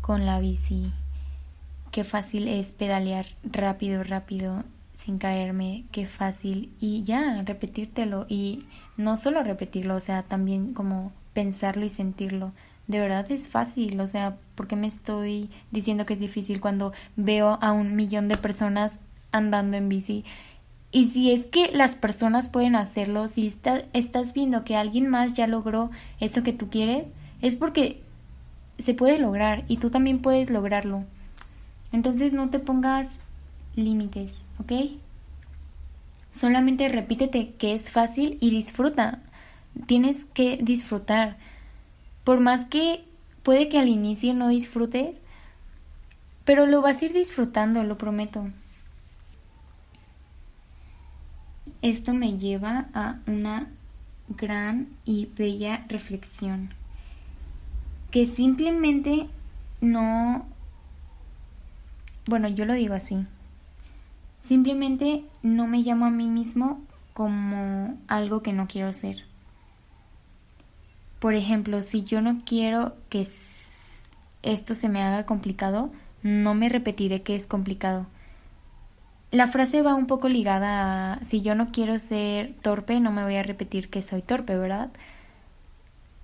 con 0.00 0.26
la 0.26 0.40
bici. 0.40 0.92
Qué 1.92 2.04
fácil 2.04 2.48
es 2.48 2.72
pedalear 2.72 3.26
rápido, 3.42 4.02
rápido, 4.02 4.64
sin 4.94 5.18
caerme. 5.18 5.84
Qué 5.92 6.06
fácil. 6.06 6.72
Y 6.78 7.04
ya, 7.04 7.42
repetírtelo. 7.42 8.26
Y 8.28 8.66
no 9.00 9.16
solo 9.16 9.42
repetirlo, 9.42 9.96
o 9.96 10.00
sea, 10.00 10.22
también 10.22 10.74
como 10.74 11.12
pensarlo 11.32 11.84
y 11.84 11.88
sentirlo 11.88 12.52
de 12.90 12.98
verdad 12.98 13.30
es 13.30 13.48
fácil, 13.48 14.00
o 14.00 14.06
sea, 14.06 14.36
¿por 14.56 14.66
qué 14.66 14.74
me 14.74 14.88
estoy 14.88 15.48
diciendo 15.70 16.06
que 16.06 16.14
es 16.14 16.20
difícil 16.20 16.60
cuando 16.60 16.92
veo 17.14 17.56
a 17.60 17.72
un 17.72 17.94
millón 17.94 18.26
de 18.26 18.36
personas 18.36 18.98
andando 19.30 19.76
en 19.76 19.88
bici? 19.88 20.24
Y 20.90 21.06
si 21.10 21.30
es 21.30 21.46
que 21.46 21.70
las 21.72 21.94
personas 21.94 22.48
pueden 22.48 22.74
hacerlo, 22.74 23.28
si 23.28 23.46
estás 23.92 24.34
viendo 24.34 24.64
que 24.64 24.74
alguien 24.74 25.08
más 25.08 25.34
ya 25.34 25.46
logró 25.46 25.90
eso 26.18 26.42
que 26.42 26.52
tú 26.52 26.68
quieres, 26.68 27.06
es 27.40 27.54
porque 27.54 28.02
se 28.78 28.94
puede 28.94 29.20
lograr 29.20 29.64
y 29.68 29.76
tú 29.76 29.90
también 29.90 30.20
puedes 30.20 30.50
lograrlo. 30.50 31.04
Entonces 31.92 32.32
no 32.32 32.50
te 32.50 32.58
pongas 32.58 33.06
límites, 33.76 34.46
¿ok? 34.58 34.72
Solamente 36.32 36.88
repítete 36.88 37.52
que 37.54 37.74
es 37.74 37.90
fácil 37.90 38.38
y 38.40 38.50
disfruta. 38.50 39.20
Tienes 39.86 40.24
que 40.24 40.58
disfrutar. 40.58 41.36
Por 42.24 42.40
más 42.40 42.64
que 42.64 43.04
puede 43.42 43.68
que 43.68 43.78
al 43.78 43.88
inicio 43.88 44.34
no 44.34 44.48
disfrutes, 44.48 45.22
pero 46.44 46.66
lo 46.66 46.82
vas 46.82 47.00
a 47.00 47.04
ir 47.04 47.12
disfrutando, 47.12 47.82
lo 47.84 47.98
prometo. 47.98 48.50
Esto 51.82 52.12
me 52.12 52.38
lleva 52.38 52.88
a 52.92 53.18
una 53.26 53.68
gran 54.28 54.88
y 55.04 55.30
bella 55.36 55.84
reflexión, 55.88 56.74
que 58.10 58.26
simplemente 58.26 59.28
no, 59.80 60.46
bueno, 62.26 62.48
yo 62.48 62.64
lo 62.64 62.74
digo 62.74 62.94
así, 62.94 63.26
simplemente 64.40 65.24
no 65.42 65.66
me 65.66 65.78
llamo 65.78 66.06
a 66.06 66.10
mí 66.10 66.26
mismo 66.26 66.82
como 67.12 67.98
algo 68.08 68.42
que 68.42 68.52
no 68.52 68.66
quiero 68.66 68.92
ser. 68.92 69.24
Por 71.18 71.34
ejemplo, 71.34 71.82
si 71.82 72.02
yo 72.02 72.22
no 72.22 72.40
quiero 72.46 72.96
que 73.10 73.26
esto 74.42 74.74
se 74.74 74.88
me 74.88 75.02
haga 75.02 75.26
complicado, 75.26 75.90
no 76.22 76.54
me 76.54 76.68
repetiré 76.68 77.22
que 77.22 77.36
es 77.36 77.46
complicado. 77.46 78.06
La 79.30 79.46
frase 79.46 79.82
va 79.82 79.94
un 79.94 80.06
poco 80.06 80.28
ligada 80.28 81.12
a 81.12 81.24
si 81.24 81.40
yo 81.40 81.54
no 81.54 81.70
quiero 81.70 81.98
ser 81.98 82.54
torpe, 82.62 82.98
no 83.00 83.12
me 83.12 83.22
voy 83.22 83.36
a 83.36 83.42
repetir 83.42 83.88
que 83.88 84.02
soy 84.02 84.22
torpe, 84.22 84.56
¿verdad? 84.56 84.90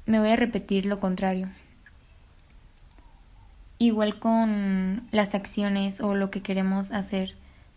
Me 0.07 0.19
voy 0.19 0.31
a 0.31 0.37
repetir 0.37 0.87
lo 0.87 0.99
contrario. 0.99 1.49
Igual 3.79 4.19
con 4.19 5.07
las 5.13 5.35
acciones 5.35 6.01
o 6.01 6.15
lo 6.15 6.31
que 6.31 6.43
queremos 6.43 6.91
hacer. 6.91 7.37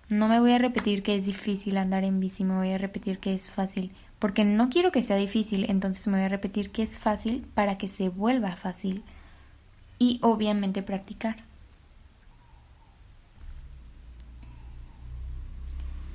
No 0.10 0.28
me 0.28 0.40
voy 0.40 0.54
a 0.54 0.58
repetir 0.58 1.04
que 1.04 1.16
es 1.16 1.28
difícil 1.28 1.78
andar 1.78 2.04
en 2.04 2.20
bici, 2.20 2.44
me 2.44 2.56
voy 2.56 2.72
a 2.72 2.80
repetir 2.80 3.20
que 3.20 3.36
es 3.36 3.52
fácil 3.52 3.92
porque 4.18 4.44
no 4.44 4.70
quiero 4.70 4.92
que 4.92 5.02
sea 5.02 5.16
difícil, 5.16 5.66
entonces 5.70 6.08
me 6.08 6.18
voy 6.18 6.26
a 6.26 6.30
repetir 6.30 6.72
que 6.72 6.84
es 6.84 7.00
fácil 7.00 7.48
para 7.54 7.78
que 7.78 7.88
se 7.88 8.10
vuelva 8.10 8.56
fácil 8.56 9.04
y 9.98 10.20
obviamente 10.22 10.82
practicar. 10.84 11.38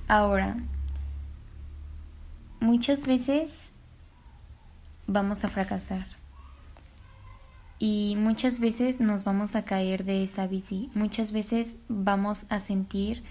Ahora, 0.07 0.57
muchas 2.61 3.07
veces 3.07 3.73
vamos 5.07 5.45
a 5.45 5.50
fracasar 5.50 6.07
y 7.78 8.17
muchas 8.19 8.61
veces 8.61 9.00
nos 9.00 9.25
vamos 9.25 9.54
a 9.54 9.65
caer 9.65 10.04
de 10.04 10.25
esa 10.25 10.47
bici, 10.47 10.91
muchas 10.95 11.33
veces 11.33 11.76
vamos 11.89 12.45
a 12.50 12.61
sentir 12.61 13.23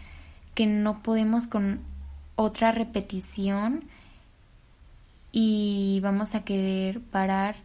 que 0.55 0.65
no 0.65 1.01
podemos 1.01 1.47
con 1.47 1.81
otra 2.35 2.71
repetición 2.71 3.85
y 5.31 5.99
vamos 6.03 6.35
a 6.35 6.43
querer 6.43 7.01
parar 7.01 7.55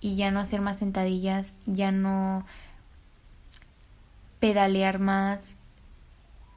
y 0.00 0.16
ya 0.16 0.30
no 0.30 0.40
hacer 0.40 0.60
más 0.60 0.78
sentadillas, 0.78 1.54
ya 1.66 1.92
no 1.92 2.44
pedalear 4.40 4.98
más, 4.98 5.56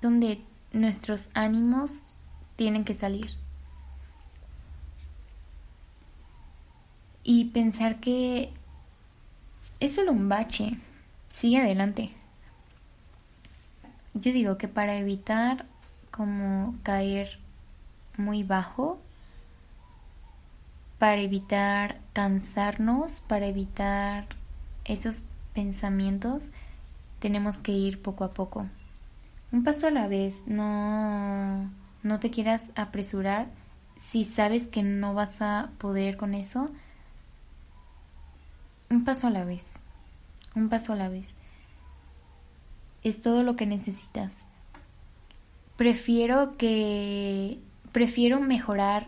donde 0.02 0.42
nuestros 0.74 1.30
ánimos 1.34 2.04
tienen 2.56 2.84
que 2.84 2.94
salir. 2.94 3.32
Y 7.24 7.46
pensar 7.46 8.00
que 8.00 8.52
es 9.80 9.96
solo 9.96 10.12
un 10.12 10.28
bache, 10.28 10.78
sigue 11.30 11.60
adelante. 11.60 12.12
Yo 14.20 14.34
digo 14.34 14.58
que 14.58 14.68
para 14.68 14.98
evitar 14.98 15.66
como 16.10 16.76
caer 16.82 17.40
muy 18.18 18.44
bajo, 18.44 19.00
para 20.98 21.22
evitar 21.22 22.00
cansarnos, 22.14 23.22
para 23.22 23.46
evitar 23.46 24.26
esos 24.86 25.22
pensamientos, 25.54 26.50
tenemos 27.20 27.60
que 27.60 27.74
ir 27.74 28.02
poco 28.02 28.24
a 28.24 28.34
poco. 28.34 28.68
Un 29.52 29.64
paso 29.64 29.86
a 29.88 29.92
la 29.92 30.08
vez, 30.08 30.48
no, 30.48 31.70
no 32.02 32.20
te 32.20 32.32
quieras 32.32 32.72
apresurar. 32.76 33.48
Si 33.96 34.26
sabes 34.26 34.66
que 34.68 34.82
no 34.82 35.14
vas 35.14 35.44
a 35.44 35.70
poder 35.78 36.18
con 36.18 36.34
eso, 36.34 36.72
un 38.90 39.06
paso 39.06 39.28
a 39.28 39.32
la 39.32 39.46
vez, 39.46 39.84
un 40.56 40.70
paso 40.70 40.94
a 40.94 40.96
la 40.96 41.10
vez. 41.10 41.36
Es 43.04 43.22
todo 43.22 43.44
lo 43.44 43.56
que 43.56 43.66
necesitas. 43.66 44.46
Prefiero 45.76 46.58
que 46.58 47.60
prefiero 47.92 48.40
mejorar 48.40 49.08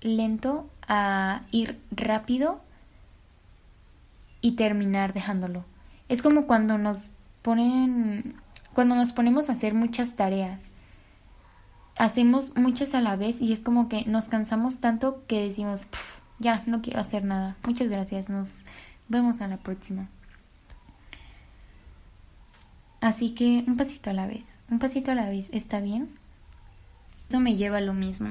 lento 0.00 0.68
a 0.86 1.42
ir 1.50 1.80
rápido 1.90 2.60
y 4.40 4.52
terminar 4.52 5.12
dejándolo. 5.12 5.64
Es 6.08 6.22
como 6.22 6.46
cuando 6.46 6.78
nos 6.78 7.10
ponen, 7.42 8.36
cuando 8.74 8.94
nos 8.94 9.12
ponemos 9.12 9.48
a 9.48 9.54
hacer 9.54 9.74
muchas 9.74 10.14
tareas. 10.14 10.66
Hacemos 11.98 12.56
muchas 12.56 12.94
a 12.94 13.00
la 13.00 13.16
vez 13.16 13.40
y 13.40 13.52
es 13.52 13.62
como 13.62 13.88
que 13.88 14.04
nos 14.04 14.28
cansamos 14.28 14.80
tanto 14.80 15.24
que 15.26 15.48
decimos, 15.48 15.86
ya, 16.38 16.62
no 16.66 16.82
quiero 16.82 17.00
hacer 17.00 17.24
nada. 17.24 17.56
Muchas 17.66 17.88
gracias, 17.88 18.28
nos 18.28 18.64
vemos 19.08 19.40
a 19.40 19.48
la 19.48 19.56
próxima. 19.56 20.08
Así 23.06 23.30
que 23.30 23.62
un 23.68 23.76
pasito 23.76 24.10
a 24.10 24.12
la 24.12 24.26
vez, 24.26 24.64
un 24.68 24.80
pasito 24.80 25.12
a 25.12 25.14
la 25.14 25.28
vez, 25.28 25.48
¿está 25.52 25.78
bien? 25.78 26.08
Eso 27.28 27.38
me 27.38 27.54
lleva 27.54 27.76
a 27.76 27.80
lo 27.80 27.94
mismo. 27.94 28.30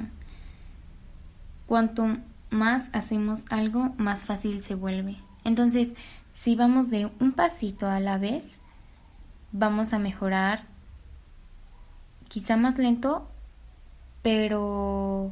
Cuanto 1.66 2.18
más 2.50 2.90
hacemos 2.92 3.46
algo, 3.50 3.94
más 3.96 4.26
fácil 4.26 4.62
se 4.62 4.76
vuelve. 4.76 5.16
Entonces, 5.46 5.96
si 6.30 6.58
vamos 6.58 6.90
de 6.90 7.10
un 7.22 7.32
pasito 7.32 7.88
a 7.88 8.02
la 8.02 8.18
vez, 8.18 8.58
vamos 9.54 9.94
a 9.94 9.98
mejorar 9.98 10.66
quizá 12.28 12.58
más 12.58 12.78
lento, 12.78 13.32
pero 14.24 15.32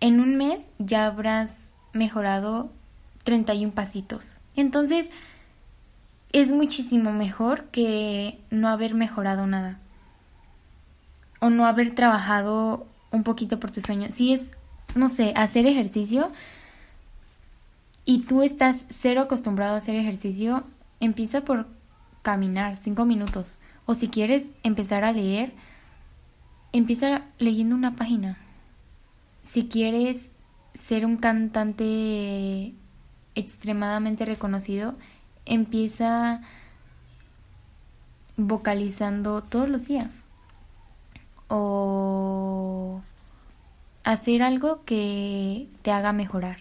en 0.00 0.20
un 0.20 0.36
mes 0.36 0.68
ya 0.78 1.06
habrás 1.06 1.72
mejorado 1.94 2.70
31 3.24 3.72
pasitos. 3.72 4.36
Entonces, 4.54 5.08
es 6.32 6.52
muchísimo 6.52 7.12
mejor 7.12 7.64
que 7.66 8.38
no 8.50 8.68
haber 8.68 8.94
mejorado 8.94 9.46
nada. 9.46 9.78
O 11.40 11.50
no 11.50 11.66
haber 11.66 11.94
trabajado 11.94 12.86
un 13.10 13.22
poquito 13.22 13.60
por 13.60 13.70
tu 13.70 13.80
sueño. 13.80 14.08
Si 14.10 14.32
es 14.32 14.52
no 14.96 15.08
sé, 15.08 15.32
hacer 15.36 15.66
ejercicio 15.66 16.32
y 18.04 18.20
tú 18.20 18.42
estás 18.42 18.86
cero 18.88 19.20
acostumbrado 19.22 19.74
a 19.74 19.78
hacer 19.78 19.94
ejercicio, 19.94 20.64
empieza 21.00 21.42
por 21.42 21.68
caminar 22.22 22.76
cinco 22.76 23.04
minutos. 23.04 23.58
O 23.84 23.94
si 23.94 24.08
quieres 24.08 24.46
empezar 24.62 25.04
a 25.04 25.12
leer, 25.12 25.52
empieza 26.72 27.22
leyendo 27.38 27.76
una 27.76 27.94
página. 27.94 28.38
Si 29.42 29.68
quieres 29.68 30.30
ser 30.74 31.04
un 31.04 31.16
cantante 31.18 32.74
extremadamente 33.34 34.24
reconocido, 34.24 34.94
empieza 35.46 36.42
vocalizando 38.36 39.42
todos 39.42 39.68
los 39.68 39.88
días. 39.88 40.26
O 41.48 43.02
hacer 44.04 44.42
algo 44.42 44.84
que 44.84 45.68
te 45.82 45.90
haga 45.90 46.12
mejorar. 46.12 46.58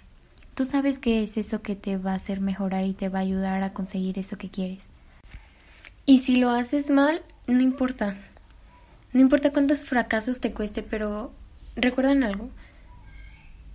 Tú 0.53 0.63
sabes 0.63 0.99
qué 0.99 1.21
es 1.21 1.37
eso 1.37 1.61
que 1.61 1.75
te 1.75 1.97
va 1.97 2.13
a 2.13 2.15
hacer 2.15 2.39
mejorar 2.39 2.85
y 2.85 2.93
te 2.93 3.09
va 3.09 3.19
a 3.19 3.23
ayudar 3.23 3.61
a 3.63 3.73
conseguir 3.73 4.17
eso 4.17 4.37
que 4.37 4.49
quieres. 4.49 4.93
Y 6.05 6.19
si 6.19 6.37
lo 6.37 6.51
haces 6.51 6.89
mal, 6.89 7.23
no 7.47 7.61
importa. 7.61 8.15
No 9.11 9.21
importa 9.21 9.51
cuántos 9.51 9.83
fracasos 9.83 10.39
te 10.39 10.53
cueste, 10.53 10.81
pero 10.81 11.33
recuerdan 11.75 12.23
algo. 12.23 12.49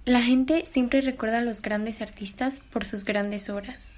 La 0.05 0.23
gente 0.23 0.65
siempre 0.65 1.01
recuerda 1.01 1.39
a 1.39 1.43
los 1.43 1.61
grandes 1.61 2.01
artistas 2.01 2.61
por 2.61 2.85
sus 2.85 3.05
grandes 3.05 3.51
obras. 3.51 3.93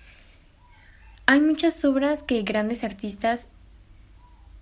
Hay 1.26 1.40
muchas 1.40 1.84
obras 1.84 2.22
que 2.22 2.42
grandes 2.42 2.84
artistas 2.84 3.46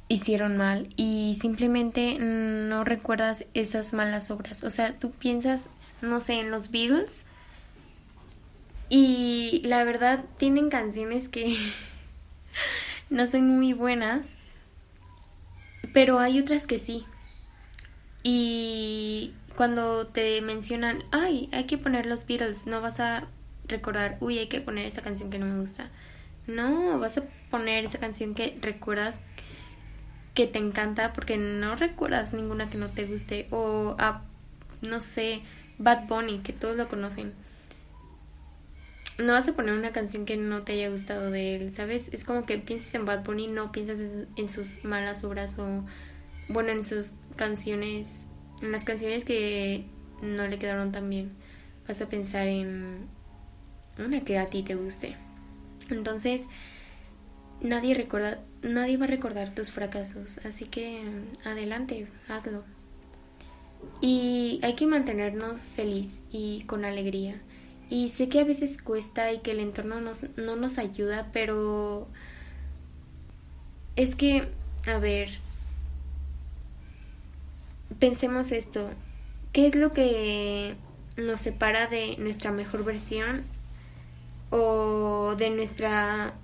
hicieron 0.08 0.56
mal 0.56 0.88
y 0.96 1.36
simplemente 1.40 2.18
no 2.18 2.84
recuerdas 2.84 3.44
esas 3.54 3.92
malas 3.92 4.30
obras. 4.30 4.64
O 4.64 4.70
sea, 4.70 4.98
tú 4.98 5.12
piensas, 5.12 5.66
no 6.02 6.20
sé, 6.20 6.40
en 6.40 6.50
los 6.50 6.70
Beatles 6.70 7.26
y 8.88 9.62
la 9.64 9.84
verdad 9.84 10.24
tienen 10.36 10.68
canciones 10.68 11.28
que 11.28 11.56
no 13.10 13.26
son 13.28 13.56
muy 13.56 13.72
buenas, 13.72 14.30
pero 15.94 16.18
hay 16.18 16.40
otras 16.40 16.66
que 16.66 16.80
sí. 16.80 17.06
Y 18.24 19.32
cuando 19.54 20.08
te 20.08 20.40
mencionan, 20.40 21.04
ay, 21.12 21.48
hay 21.52 21.64
que 21.64 21.78
poner 21.78 22.06
los 22.06 22.26
Beatles, 22.26 22.66
no 22.66 22.80
vas 22.80 22.98
a 22.98 23.28
recordar, 23.68 24.18
uy, 24.20 24.38
hay 24.38 24.48
que 24.48 24.60
poner 24.60 24.86
esa 24.86 25.02
canción 25.02 25.30
que 25.30 25.38
no 25.38 25.46
me 25.46 25.60
gusta. 25.60 25.88
No, 26.50 26.98
vas 26.98 27.16
a 27.18 27.22
poner 27.50 27.84
esa 27.84 27.98
canción 27.98 28.34
que 28.34 28.58
recuerdas 28.60 29.22
que 30.34 30.46
te 30.46 30.58
encanta 30.58 31.12
porque 31.12 31.36
no 31.36 31.76
recuerdas 31.76 32.32
ninguna 32.32 32.70
que 32.70 32.78
no 32.78 32.88
te 32.88 33.06
guste 33.06 33.46
o 33.50 33.94
a, 33.98 34.22
no 34.80 35.00
sé, 35.00 35.42
Bad 35.78 36.06
Bunny, 36.08 36.38
que 36.38 36.52
todos 36.52 36.76
lo 36.76 36.88
conocen. 36.88 37.32
No 39.18 39.34
vas 39.34 39.46
a 39.48 39.52
poner 39.52 39.74
una 39.74 39.92
canción 39.92 40.24
que 40.24 40.36
no 40.36 40.62
te 40.62 40.72
haya 40.72 40.88
gustado 40.88 41.30
de 41.30 41.56
él, 41.56 41.72
¿sabes? 41.72 42.08
Es 42.12 42.24
como 42.24 42.46
que 42.46 42.58
piensas 42.58 42.94
en 42.94 43.04
Bad 43.04 43.24
Bunny, 43.24 43.48
no 43.48 43.70
piensas 43.70 43.98
en, 44.36 44.48
sus 44.48 44.84
malas 44.84 45.24
obras 45.24 45.58
o, 45.58 45.84
bueno, 46.48 46.70
en 46.70 46.84
sus 46.84 47.12
canciones, 47.36 48.30
en 48.62 48.72
las 48.72 48.84
canciones 48.84 49.24
que 49.24 49.84
no 50.22 50.46
le 50.48 50.58
quedaron 50.58 50.90
tan 50.90 51.08
bien. 51.10 51.32
Vas 51.86 52.00
a 52.00 52.08
pensar 52.08 52.46
en 52.46 53.08
una 53.98 54.22
que 54.22 54.38
a 54.38 54.48
ti 54.48 54.62
te 54.62 54.74
guste. 54.74 55.16
Entonces, 55.90 56.46
nadie 57.60 57.94
recuerda, 57.94 58.40
nadie 58.62 58.96
va 58.96 59.04
a 59.04 59.08
recordar 59.08 59.54
tus 59.54 59.70
fracasos, 59.70 60.38
así 60.44 60.66
que 60.66 61.02
adelante, 61.44 62.08
hazlo. 62.28 62.64
Y 64.00 64.60
hay 64.62 64.74
que 64.74 64.86
mantenernos 64.86 65.62
feliz 65.62 66.24
y 66.30 66.62
con 66.64 66.84
alegría. 66.84 67.40
Y 67.88 68.10
sé 68.10 68.28
que 68.28 68.40
a 68.40 68.44
veces 68.44 68.80
cuesta 68.80 69.32
y 69.32 69.38
que 69.38 69.50
el 69.50 69.60
entorno 69.60 70.00
no 70.00 70.56
nos 70.56 70.78
ayuda, 70.78 71.28
pero 71.32 72.06
es 73.96 74.14
que, 74.14 74.48
a 74.86 74.98
ver, 74.98 75.30
pensemos 77.98 78.52
esto. 78.52 78.90
¿Qué 79.52 79.66
es 79.66 79.74
lo 79.74 79.90
que 79.90 80.76
nos 81.16 81.40
separa 81.40 81.88
de 81.88 82.16
nuestra 82.18 82.52
mejor 82.52 82.84
versión 82.84 83.44
o 84.50 85.34
de 85.36 85.50
nuestra 85.50 86.34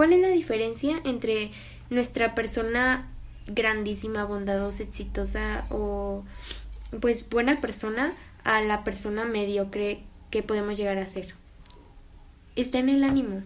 ¿Cuál 0.00 0.14
es 0.14 0.20
la 0.20 0.28
diferencia 0.28 0.98
entre 1.04 1.50
nuestra 1.90 2.34
persona 2.34 3.10
grandísima, 3.46 4.24
bondadosa, 4.24 4.82
exitosa 4.82 5.66
o 5.68 6.24
pues 7.02 7.28
buena 7.28 7.60
persona 7.60 8.14
a 8.42 8.62
la 8.62 8.82
persona 8.82 9.26
mediocre 9.26 10.02
que 10.30 10.42
podemos 10.42 10.78
llegar 10.78 10.96
a 10.96 11.04
ser? 11.04 11.34
Está 12.56 12.78
en 12.78 12.88
el 12.88 13.04
ánimo. 13.04 13.42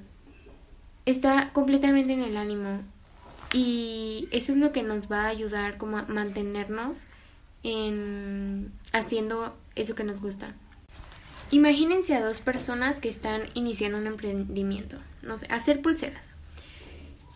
Está 1.06 1.50
completamente 1.52 2.12
en 2.12 2.22
el 2.22 2.36
ánimo. 2.36 2.82
Y 3.52 4.28
eso 4.30 4.52
es 4.52 4.58
lo 4.58 4.70
que 4.70 4.84
nos 4.84 5.10
va 5.10 5.22
a 5.22 5.28
ayudar 5.30 5.76
como 5.76 5.98
a 5.98 6.02
mantenernos 6.02 7.06
en 7.64 8.72
haciendo 8.92 9.56
eso 9.74 9.96
que 9.96 10.04
nos 10.04 10.20
gusta. 10.20 10.54
Imagínense 11.54 12.16
a 12.16 12.20
dos 12.20 12.40
personas 12.40 12.98
que 12.98 13.08
están 13.08 13.42
iniciando 13.54 13.96
un 13.98 14.08
emprendimiento, 14.08 14.98
no 15.22 15.38
sé, 15.38 15.46
hacer 15.50 15.82
pulseras. 15.82 16.36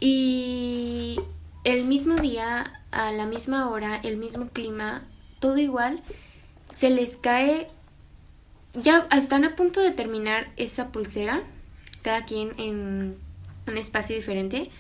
Y 0.00 1.20
el 1.62 1.85
mismo 1.85 2.16
día, 2.16 2.83
a 2.90 3.12
la 3.12 3.26
misma 3.26 3.70
hora, 3.70 3.94
el 4.02 4.16
mismo 4.16 4.48
clima, 4.48 5.04
todo 5.38 5.59
igual, 5.59 6.02
se 6.72 6.90
les 6.90 7.16
cae, 7.16 7.68
ya 8.74 9.07
están 9.12 9.44
a 9.44 9.54
punto 9.54 9.81
de 9.81 9.92
terminar 9.92 10.50
esa 10.57 10.88
pulsera, 10.90 11.44
cada 12.02 12.24
quien 12.24 12.59
en 12.59 13.16
un 13.68 13.78
espacio 13.78 14.16
diferente, 14.16 14.72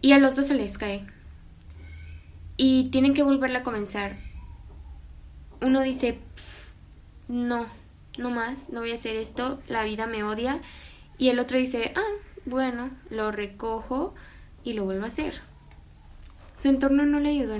y 0.00 0.12
a 0.12 0.18
los 0.18 0.36
dos 0.36 0.46
se 0.46 0.54
les 0.54 0.78
cae. 0.78 1.06
Y 2.56 2.88
tienen 2.88 3.12
que 3.12 3.22
volverla 3.22 3.58
a 3.58 3.64
comenzar. 3.64 4.16
Uno 5.60 5.82
dice, 5.82 6.18
no, 7.28 7.66
no 8.18 8.30
más, 8.30 8.70
no 8.70 8.80
voy 8.80 8.92
a 8.92 8.96
hacer 8.96 9.16
esto, 9.16 9.60
la 9.68 9.84
vida 9.84 10.06
me 10.06 10.22
odia. 10.24 10.60
Y 11.18 11.28
el 11.28 11.38
otro 11.38 11.58
dice, 11.58 11.92
ah, 11.96 12.22
bueno, 12.44 12.90
lo 13.10 13.30
recojo 13.30 14.14
y 14.64 14.72
lo 14.72 14.84
vuelvo 14.84 15.04
a 15.04 15.08
hacer. 15.08 15.40
Su 16.54 16.68
entorno 16.68 17.04
no 17.04 17.20
le 17.20 17.30
ayudó 17.30 17.56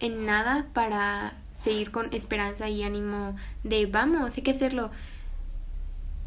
en, 0.00 0.26
nada 0.26 0.66
para 0.72 1.34
seguir 1.54 1.90
con 1.90 2.12
esperanza 2.12 2.68
y 2.68 2.82
ánimo 2.82 3.36
de 3.62 3.86
vamos, 3.86 4.36
hay 4.36 4.42
que 4.42 4.50
hacerlo. 4.50 4.90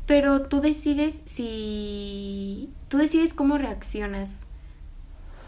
Pero 0.05 0.43
tú 0.43 0.61
decides 0.61 1.23
si... 1.25 2.69
Tú 2.87 2.97
decides 2.97 3.33
cómo 3.33 3.57
reaccionas. 3.57 4.47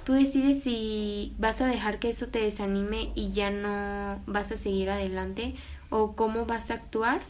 Tú 0.03 0.13
decides 0.13 0.63
si 0.63 1.33
vas 1.37 1.61
a 1.61 1.67
dejar 1.67 1.99
que 1.99 2.09
eso 2.09 2.27
te 2.27 2.39
desanime 2.39 3.11
y 3.15 3.31
ya 3.31 3.51
no 3.51 4.21
vas 4.25 4.51
a 4.51 4.57
seguir 4.57 4.89
adelante 4.89 5.55
o 5.89 6.15
cómo 6.15 6.45
vas 6.45 6.71
a 6.71 6.75
actuar. 6.75 7.21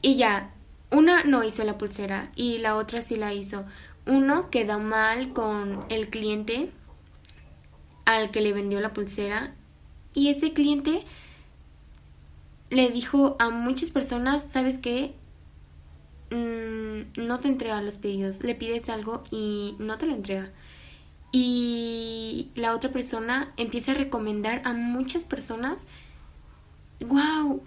Y 0.00 0.16
ya, 0.16 0.52
una 0.90 1.24
no 1.24 1.44
hizo 1.44 1.64
la 1.64 1.78
pulsera 1.78 2.30
y 2.34 2.58
la 2.58 2.76
otra 2.76 3.02
sí 3.02 3.16
la 3.16 3.34
hizo. 3.34 3.64
Uno 4.06 4.50
quedó 4.50 4.78
mal 4.78 5.30
con 5.30 5.84
el 5.88 6.08
cliente 6.08 6.70
al 8.04 8.30
que 8.30 8.40
le 8.40 8.52
vendió 8.52 8.80
la 8.80 8.94
pulsera 8.94 9.54
y 10.14 10.28
ese 10.28 10.52
cliente 10.52 11.04
le 12.70 12.88
dijo 12.90 13.36
a 13.38 13.50
muchas 13.50 13.90
personas, 13.90 14.44
¿sabes 14.50 14.78
qué? 14.78 15.14
Mm, 16.30 17.26
no 17.26 17.40
te 17.40 17.48
entrega 17.48 17.82
los 17.82 17.96
pedidos, 17.96 18.42
le 18.42 18.54
pides 18.54 18.88
algo 18.88 19.24
y 19.30 19.76
no 19.78 19.98
te 19.98 20.06
lo 20.06 20.14
entrega. 20.14 20.50
Y 21.32 22.50
la 22.54 22.74
otra 22.74 22.90
persona 22.90 23.52
empieza 23.58 23.92
a 23.92 23.94
recomendar 23.94 24.62
a 24.64 24.72
muchas 24.72 25.24
personas 25.24 25.86
wow, 27.00 27.62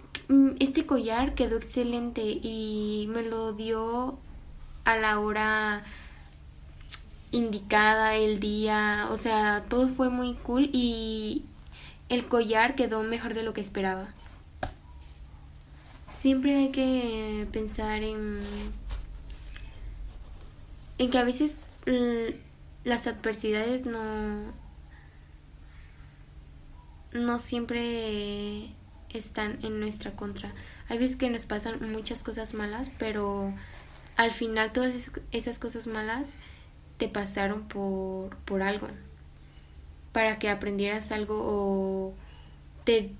este 0.60 0.86
collar 0.86 1.34
quedó 1.34 1.56
excelente 1.56 2.22
y 2.22 3.08
me 3.10 3.22
lo 3.22 3.52
dio 3.52 4.18
a 4.84 4.96
la 4.96 5.18
hora 5.18 5.84
indicada, 7.30 8.14
el 8.14 8.40
día, 8.40 9.08
o 9.10 9.16
sea, 9.16 9.64
todo 9.68 9.88
fue 9.88 10.10
muy 10.10 10.34
cool 10.34 10.70
y 10.72 11.44
el 12.08 12.26
collar 12.26 12.74
quedó 12.74 13.02
mejor 13.02 13.34
de 13.34 13.42
lo 13.42 13.54
que 13.54 13.60
esperaba. 13.60 14.08
Siempre 16.14 16.56
hay 16.56 16.70
que 16.70 17.48
pensar 17.52 18.02
en 18.02 18.40
en 20.98 21.10
que 21.10 21.18
a 21.18 21.24
veces 21.24 21.56
las 22.84 23.06
adversidades 23.06 23.86
no 23.86 24.52
no 27.12 27.38
siempre 27.38 28.70
están 29.18 29.58
en 29.62 29.80
nuestra 29.80 30.12
contra. 30.12 30.52
Hay 30.88 30.98
veces 30.98 31.16
que 31.16 31.30
nos 31.30 31.46
pasan 31.46 31.90
muchas 31.92 32.22
cosas 32.22 32.54
malas, 32.54 32.90
pero 32.98 33.52
al 34.16 34.32
final 34.32 34.72
todas 34.72 35.10
esas 35.30 35.58
cosas 35.58 35.86
malas 35.86 36.34
te 36.98 37.08
pasaron 37.08 37.68
por, 37.68 38.36
por 38.38 38.62
algo. 38.62 38.88
Para 40.12 40.38
que 40.38 40.50
aprendieras 40.50 41.12
algo 41.12 41.40
o 41.42 42.14
te 42.84 43.12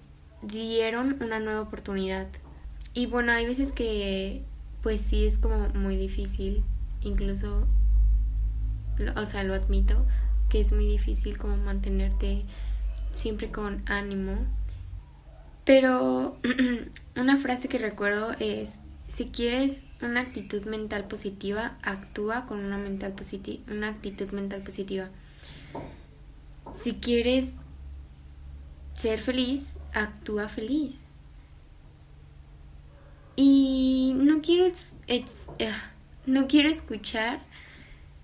dieron 0.43 1.17
una 1.23 1.39
nueva 1.39 1.63
oportunidad. 1.63 2.29
Y 2.95 3.07
bueno, 3.07 3.33
hay 3.33 3.47
veces 3.47 3.73
que 3.73 4.43
pues 4.83 5.01
sí 5.01 5.25
es 5.25 5.39
como 5.39 5.69
muy 5.71 5.97
difícil, 5.97 6.65
incluso, 7.01 7.67
o 9.17 9.27
sea, 9.27 9.45
lo 9.45 9.55
admito, 9.55 10.05
que 10.49 10.61
es 10.61 10.73
muy 10.73 10.87
difícil 10.87 11.39
como 11.39 11.57
mantenerte 11.57 12.45
siempre 13.15 13.51
con 13.51 13.83
ánimo 13.87 14.39
pero 15.65 16.37
una 17.17 17.39
frase 17.39 17.69
que 17.69 17.79
recuerdo 17.79 18.33
es, 18.39 18.79
si 19.09 19.27
quieres 19.27 19.85
una 20.01 20.21
actitud 20.21 20.65
mental 20.65 21.07
positiva, 21.07 21.77
actúa 21.83 22.47
con 22.47 22.65
una, 22.65 22.79
mental 22.79 23.15
una 23.69 23.89
actitud 23.89 24.31
mental 24.31 24.63
positiva. 24.63 25.11
Si 26.73 26.95
quieres 26.95 27.57
ser 28.95 29.21
feliz, 29.21 29.77
actúa 29.93 30.49
feliz. 30.49 31.13
Y 33.37 34.15
no 34.17 34.43
quiero, 34.43 34.71
eh, 35.07 35.25
no 36.27 36.49
quiero 36.49 36.69
escuchar 36.69 37.41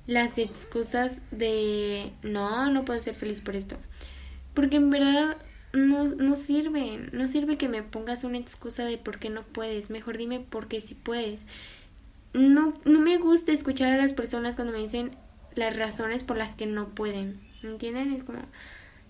las 0.07 0.39
excusas 0.39 1.21
de 1.31 2.13
no, 2.23 2.71
no 2.71 2.85
puedo 2.85 3.01
ser 3.01 3.15
feliz 3.15 3.41
por 3.41 3.57
esto. 3.57 3.77
Porque 4.55 4.77
en 4.77 4.91
verdad 4.91 5.37
no, 5.73 6.05
no 6.05 6.37
sirve, 6.37 7.09
no 7.13 7.29
sirve 7.29 7.59
que 7.59 7.69
me 7.69 7.83
pongas 7.83 8.25
una 8.25 8.39
excusa 8.39 8.85
de 8.85 8.99
por 8.99 9.19
qué 9.19 9.31
no 9.31 9.43
puedes, 9.43 9.91
mejor 9.91 10.17
dime 10.17 10.41
por 10.41 10.69
qué 10.69 10.81
sí 10.81 10.95
puedes. 10.95 11.43
No, 12.33 12.75
no 12.85 13.01
me 13.01 13.19
gusta 13.19 13.53
escuchar 13.53 13.93
a 13.93 13.97
las 13.97 14.13
personas 14.13 14.57
cuando 14.57 14.73
me 14.73 14.81
dicen 14.81 15.13
las 15.55 15.77
razones 15.77 16.25
por 16.25 16.37
las 16.37 16.55
que 16.55 16.67
no 16.67 16.89
pueden, 16.89 17.41
¿entienden? 17.63 18.13
Es 18.13 18.25
como, 18.25 18.41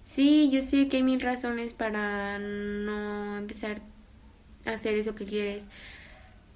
sí, 0.05 0.51
yo 0.51 0.63
sé 0.63 0.89
que 0.89 0.99
hay 0.99 1.03
mil 1.03 1.21
razones 1.21 1.75
para 1.75 2.39
no 2.39 3.37
empezar 3.37 3.81
a 4.65 4.73
hacer 4.73 4.95
eso 4.97 5.15
que 5.15 5.25
quieres. 5.25 5.65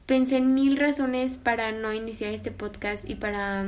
Pensé 0.07 0.39
en 0.39 0.55
mil 0.55 0.77
razones 0.77 1.37
para 1.37 1.73
no 1.73 1.93
iniciar 1.93 2.33
este 2.33 2.51
podcast 2.51 3.09
y 3.09 3.15
para 3.15 3.67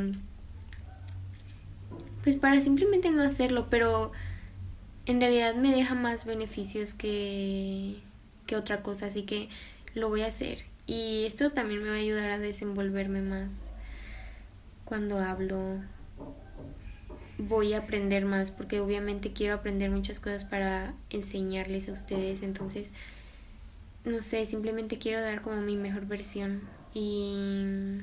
pues 2.24 2.36
para 2.36 2.60
simplemente 2.60 3.10
no 3.10 3.22
hacerlo, 3.22 3.66
pero 3.68 4.10
en 5.06 5.20
realidad 5.20 5.54
me 5.54 5.74
deja 5.74 5.94
más 5.94 6.24
beneficios 6.24 6.94
que, 6.94 8.00
que 8.46 8.56
otra 8.56 8.82
cosa, 8.82 9.06
así 9.06 9.22
que 9.22 9.48
lo 9.94 10.08
voy 10.08 10.22
a 10.22 10.28
hacer. 10.28 10.64
Y 10.86 11.24
esto 11.26 11.52
también 11.52 11.82
me 11.82 11.90
va 11.90 11.96
a 11.96 11.98
ayudar 11.98 12.30
a 12.30 12.38
desenvolverme 12.38 13.22
más 13.22 13.52
cuando 14.84 15.18
hablo. 15.18 15.80
Voy 17.38 17.74
a 17.74 17.78
aprender 17.78 18.24
más 18.24 18.50
porque 18.50 18.80
obviamente 18.80 19.32
quiero 19.32 19.54
aprender 19.54 19.90
muchas 19.90 20.20
cosas 20.20 20.44
para 20.44 20.94
enseñarles 21.10 21.88
a 21.88 21.92
ustedes. 21.92 22.42
Entonces, 22.42 22.92
no 24.04 24.20
sé, 24.22 24.46
simplemente 24.46 24.98
quiero 24.98 25.20
dar 25.20 25.42
como 25.42 25.60
mi 25.60 25.76
mejor 25.76 26.06
versión. 26.06 26.62
Y 26.92 27.98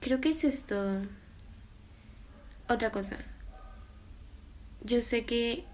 creo 0.00 0.20
que 0.20 0.30
eso 0.30 0.48
es 0.48 0.64
todo. 0.66 1.02
Otra 2.68 2.90
cosa. 2.90 3.18
Yo 4.84 5.00
sé 5.00 5.24
que 5.24 5.64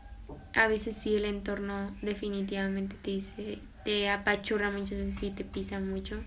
a 0.55 0.69
veces 0.69 0.97
sí 0.97 1.17
el 1.17 1.25
entorno 1.25 1.95
definitivamente 2.01 2.97
te 3.03 3.11
dice, 3.11 3.59
te 3.85 4.09
apachurra 4.09 4.71
muchas 4.71 4.99
veces 4.99 5.23
y 5.23 5.31
te 5.31 5.45
pisa 5.45 5.81
mucho. 5.81 6.23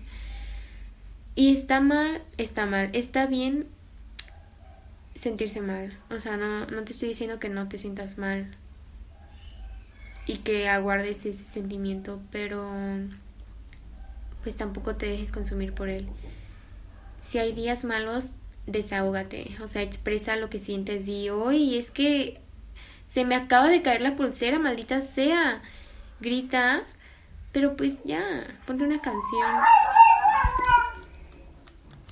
Y 1.34 1.52
está 1.52 1.80
mal, 1.80 2.22
está 2.36 2.66
mal. 2.66 2.90
Está 2.92 3.26
bien 3.26 3.66
sentirse 5.14 5.60
mal. 5.60 5.98
O 6.10 6.20
sea, 6.20 6.36
no, 6.36 6.66
no 6.66 6.84
te 6.84 6.92
estoy 6.92 7.08
diciendo 7.08 7.38
que 7.38 7.48
no 7.48 7.68
te 7.68 7.78
sientas 7.78 8.18
mal 8.18 8.56
y 10.26 10.38
que 10.38 10.68
aguardes 10.68 11.26
ese 11.26 11.44
sentimiento, 11.44 12.20
pero 12.30 12.70
pues 14.42 14.56
tampoco 14.56 14.96
te 14.96 15.06
dejes 15.06 15.32
consumir 15.32 15.72
por 15.72 15.88
él. 15.88 16.06
Si 17.22 17.38
hay 17.38 17.52
días 17.52 17.84
malos, 17.84 18.30
desahógate, 18.66 19.56
o 19.62 19.68
sea, 19.68 19.82
expresa 19.82 20.36
lo 20.36 20.50
que 20.50 20.60
sientes 20.60 21.08
y 21.08 21.30
hoy 21.30 21.76
es 21.76 21.90
que 21.90 22.40
se 23.06 23.24
me 23.24 23.34
acaba 23.34 23.68
de 23.68 23.82
caer 23.82 24.00
la 24.00 24.16
pulsera, 24.16 24.58
maldita 24.58 25.00
sea. 25.02 25.62
Grita, 26.20 26.82
pero 27.52 27.76
pues 27.76 28.02
ya, 28.04 28.24
ponte 28.66 28.84
una 28.84 28.98
canción. 29.00 29.60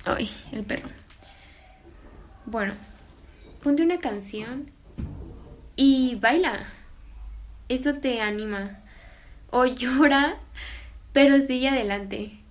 Ay, 0.05 0.29
el 0.51 0.63
perro. 0.63 0.89
Bueno, 2.45 2.73
ponte 3.61 3.83
una 3.83 3.99
canción 3.99 4.71
y 5.75 6.15
baila. 6.15 6.67
Eso 7.69 7.95
te 7.95 8.21
anima. 8.21 8.79
O 9.49 9.65
llora, 9.65 10.37
pero 11.13 11.39
sigue 11.39 11.69
adelante 11.69 12.43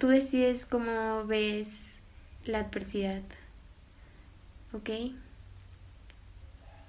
tú 0.00 0.08
decides 0.08 0.64
cómo 0.64 1.26
ves 1.26 2.00
la 2.46 2.60
adversidad. 2.60 3.20
¿Ok? 4.72 4.88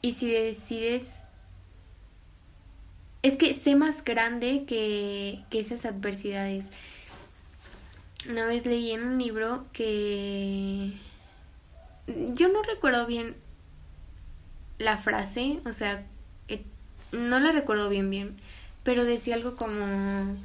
Y 0.02 0.14
si 0.14 0.32
decides... 0.32 1.20
Es 3.24 3.36
que 3.36 3.54
sé 3.54 3.76
más 3.76 4.04
grande 4.04 4.64
que, 4.66 5.44
que 5.52 5.60
esas 5.60 5.86
adversidades. 5.86 6.70
Una 8.30 8.46
vez 8.46 8.66
leí 8.66 8.92
en 8.92 9.04
un 9.04 9.18
libro 9.20 9.66
que... 9.74 10.94
Yo 12.08 12.50
no 12.50 12.64
recuerdo 12.64 13.06
bien 13.06 13.36
la 14.82 14.98
frase, 14.98 15.60
o 15.66 15.74
sea, 15.74 16.04
eh, 16.48 16.64
no 17.12 17.40
la 17.40 17.52
recuerdo 17.52 17.90
bien 17.90 18.10
bien, 18.10 18.36
pero 18.84 19.06
decía 19.06 19.36
algo 19.36 19.56
como 19.56 20.36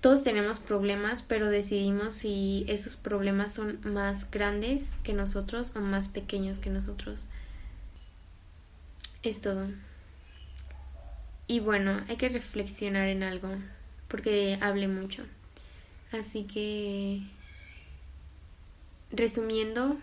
todos 0.00 0.22
tenemos 0.22 0.58
problemas, 0.58 1.22
pero 1.22 1.48
decidimos 1.48 2.14
si 2.14 2.64
esos 2.68 2.96
problemas 2.96 3.54
son 3.54 3.78
más 3.84 4.30
grandes 4.30 4.88
que 5.04 5.12
nosotros 5.12 5.72
o 5.76 5.80
más 5.80 6.08
pequeños 6.08 6.58
que 6.58 6.70
nosotros. 6.70 7.26
Es 9.22 9.40
todo. 9.40 9.68
Y 11.46 11.60
bueno, 11.60 12.02
hay 12.08 12.16
que 12.16 12.28
reflexionar 12.28 13.08
en 13.08 13.22
algo, 13.22 13.48
porque 14.08 14.58
hablé 14.60 14.88
mucho. 14.88 15.24
Así 16.10 16.44
que, 16.44 17.22
resumiendo, 19.10 19.96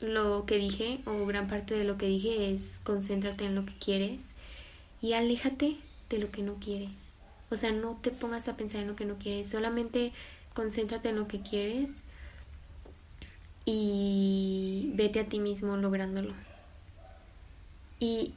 lo 0.00 0.44
que 0.46 0.58
dije, 0.58 1.00
o 1.04 1.24
gran 1.26 1.46
parte 1.46 1.74
de 1.74 1.84
lo 1.84 1.98
que 1.98 2.06
dije, 2.06 2.52
es 2.52 2.80
concéntrate 2.84 3.44
en 3.44 3.54
lo 3.54 3.64
que 3.64 3.74
quieres 3.74 4.22
y 5.00 5.12
aléjate 5.12 5.76
de 6.10 6.18
lo 6.18 6.30
que 6.30 6.42
no 6.42 6.56
quieres. 6.56 6.90
O 7.50 7.56
sea, 7.56 7.72
no 7.72 7.96
te 8.02 8.10
pongas 8.10 8.48
a 8.48 8.56
pensar 8.56 8.80
en 8.82 8.88
lo 8.88 8.96
que 8.96 9.04
no 9.04 9.18
quieres, 9.18 9.48
solamente 9.48 10.12
concéntrate 10.54 11.10
en 11.10 11.16
lo 11.16 11.28
que 11.28 11.40
quieres 11.40 11.90
y 13.64 14.90
vete 14.94 15.20
a 15.20 15.26
ti 15.26 15.38
mismo 15.38 15.76
lográndolo. 15.76 16.34
Y, 17.98 18.34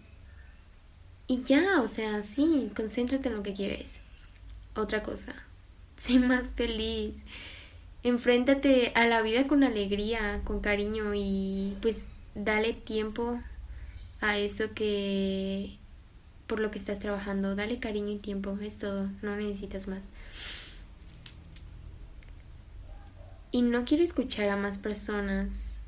y 1.27 1.43
ya, 1.43 1.81
o 1.81 1.87
sea, 1.87 2.23
sí, 2.23 2.71
concéntrate 2.75 3.29
en 3.29 3.35
lo 3.35 3.43
que 3.43 3.53
quieres. 3.53 3.99
Otra 4.75 5.03
cosa, 5.03 5.33
sé 5.97 6.19
más 6.19 6.51
feliz. 6.51 7.23
Enfréntate 8.03 8.93
a 8.95 9.05
la 9.07 9.21
vida 9.21 9.47
con 9.47 9.63
alegría, 9.63 10.41
con 10.45 10.61
cariño 10.61 11.13
y 11.13 11.77
pues 11.81 12.05
dale 12.33 12.73
tiempo 12.73 13.41
a 14.21 14.37
eso 14.37 14.73
que 14.73 15.77
por 16.47 16.59
lo 16.59 16.71
que 16.71 16.79
estás 16.79 16.99
trabajando. 16.99 17.55
Dale 17.55 17.79
cariño 17.79 18.13
y 18.13 18.17
tiempo, 18.19 18.57
es 18.61 18.79
todo, 18.79 19.09
no 19.21 19.35
necesitas 19.35 19.87
más. 19.87 20.05
Y 23.51 23.61
no 23.61 23.83
quiero 23.83 24.03
escuchar 24.03 24.49
a 24.49 24.55
más 24.55 24.77
personas 24.77 25.78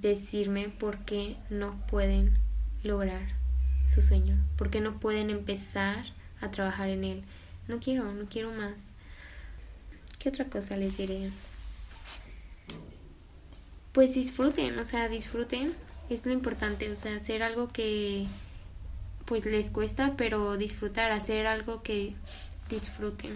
decirme 0.00 0.68
por 0.68 0.98
qué 1.04 1.36
no 1.50 1.78
pueden 1.86 2.38
lograr 2.82 3.22
su 3.84 4.02
sueño, 4.02 4.36
por 4.56 4.70
qué 4.70 4.80
no 4.80 4.98
pueden 4.98 5.30
empezar 5.30 6.04
a 6.40 6.50
trabajar 6.50 6.88
en 6.88 7.04
él. 7.04 7.22
No 7.68 7.80
quiero, 7.80 8.12
no 8.12 8.26
quiero 8.28 8.50
más. 8.50 8.84
¿Qué 10.18 10.28
otra 10.28 10.46
cosa 10.46 10.76
les 10.76 10.96
diré? 10.96 11.30
Pues 13.92 14.14
disfruten, 14.14 14.78
o 14.78 14.84
sea, 14.84 15.08
disfruten, 15.08 15.74
es 16.08 16.26
lo 16.26 16.32
importante, 16.32 16.90
o 16.90 16.96
sea, 16.96 17.16
hacer 17.16 17.42
algo 17.42 17.68
que 17.68 18.26
pues 19.24 19.44
les 19.46 19.70
cuesta, 19.70 20.14
pero 20.16 20.56
disfrutar, 20.56 21.12
hacer 21.12 21.46
algo 21.46 21.82
que 21.82 22.14
disfruten. 22.68 23.32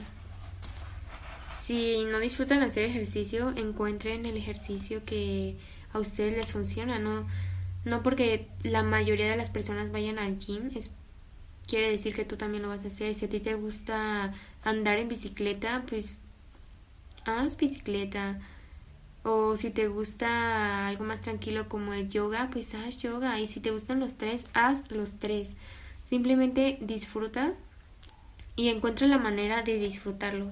Si 1.55 2.05
no 2.05 2.19
disfrutan 2.19 2.63
hacer 2.63 2.85
ejercicio, 2.85 3.53
encuentren 3.57 4.27
el 4.27 4.37
ejercicio 4.37 5.05
que 5.05 5.57
a 5.95 6.01
ustedes 6.01 6.37
les 6.37 6.53
funciona, 6.53 6.99
no, 6.99 7.27
no 7.85 8.03
porque 8.03 8.49
la 8.63 8.83
mayoría 8.83 9.31
de 9.31 9.37
las 9.37 9.49
personas 9.49 9.93
vayan 9.93 10.19
al 10.19 10.39
gym, 10.39 10.71
es, 10.75 10.91
quiere 11.67 11.91
decir 11.91 12.15
que 12.15 12.25
tú 12.25 12.37
también 12.37 12.63
lo 12.63 12.69
vas 12.69 12.85
a 12.85 12.89
hacer. 12.89 13.15
Si 13.15 13.25
a 13.25 13.29
ti 13.29 13.41
te 13.41 13.55
gusta 13.55 14.35
andar 14.63 14.99
en 14.99 15.09
bicicleta, 15.09 15.85
pues 15.89 16.21
haz 17.25 17.57
bicicleta. 17.57 18.41
O 19.23 19.57
si 19.57 19.71
te 19.71 19.89
gusta 19.89 20.87
algo 20.87 21.05
más 21.05 21.23
tranquilo 21.23 21.69
como 21.69 21.95
el 21.95 22.11
yoga, 22.11 22.51
pues 22.53 22.75
haz 22.75 22.99
yoga. 22.99 23.41
Y 23.41 23.47
si 23.47 23.61
te 23.61 23.71
gustan 23.71 24.01
los 24.01 24.15
tres, 24.15 24.45
haz 24.53 24.91
los 24.91 25.19
tres. 25.19 25.55
Simplemente 26.05 26.77
disfruta 26.83 27.55
y 28.57 28.69
encuentra 28.69 29.07
la 29.07 29.19
manera 29.19 29.63
de 29.63 29.79
disfrutarlo. 29.79 30.51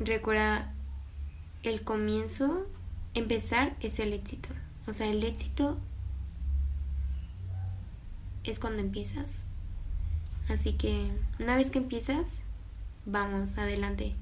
Recuerda, 0.00 0.72
el 1.62 1.82
comienzo, 1.82 2.66
empezar 3.18 3.76
es 3.80 3.98
el 3.98 4.12
éxito. 4.12 4.48
O 4.86 4.94
sea, 4.94 5.06
el 5.08 5.22
éxito 5.22 5.78
es 8.44 8.58
cuando 8.58 8.80
empiezas. 8.80 9.44
Así 10.48 10.72
que 10.72 11.10
una 11.38 11.56
vez 11.56 11.70
que 11.70 11.78
empiezas, 11.78 12.40
vamos, 13.04 13.58
adelante. 13.58 14.14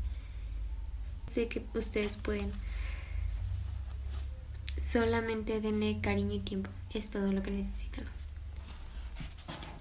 Sé 1.26 1.48
que 1.48 1.64
ustedes 1.74 2.16
pueden. 2.16 2.50
Solamente 4.78 5.60
denle 5.60 6.00
cariño 6.00 6.34
y 6.34 6.40
tiempo. 6.40 6.70
Es 6.92 7.10
todo 7.10 7.32
lo 7.32 7.42
que 7.42 7.50
necesitan. 7.50 8.04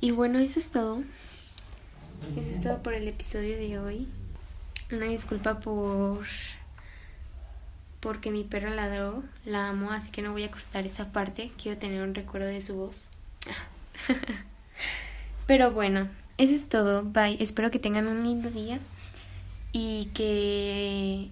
Y 0.02 0.12
bueno, 0.12 0.40
eso 0.40 0.60
es 0.60 0.70
todo. 0.70 1.04
Eso 2.38 2.50
es 2.50 2.62
todo 2.62 2.82
por 2.84 2.94
el 2.94 3.08
episodio 3.08 3.58
de 3.58 3.80
hoy. 3.80 4.08
Una 4.92 5.06
disculpa 5.06 5.60
por 5.60 6.26
porque 8.06 8.30
mi 8.30 8.44
perro 8.44 8.70
ladró, 8.70 9.24
la 9.46 9.70
amo, 9.70 9.90
así 9.90 10.12
que 10.12 10.22
no 10.22 10.32
voy 10.32 10.44
a 10.44 10.52
cortar 10.52 10.86
esa 10.86 11.12
parte, 11.12 11.52
quiero 11.60 11.80
tener 11.80 12.04
un 12.04 12.14
recuerdo 12.14 12.46
de 12.46 12.62
su 12.62 12.76
voz. 12.76 13.10
Pero 15.48 15.72
bueno, 15.72 16.08
eso 16.38 16.54
es 16.54 16.70
todo, 16.70 17.04
bye, 17.04 17.42
espero 17.42 17.72
que 17.72 17.80
tengan 17.80 18.06
un 18.06 18.22
lindo 18.22 18.52
día 18.52 18.78
y 19.72 20.12
que 20.14 21.32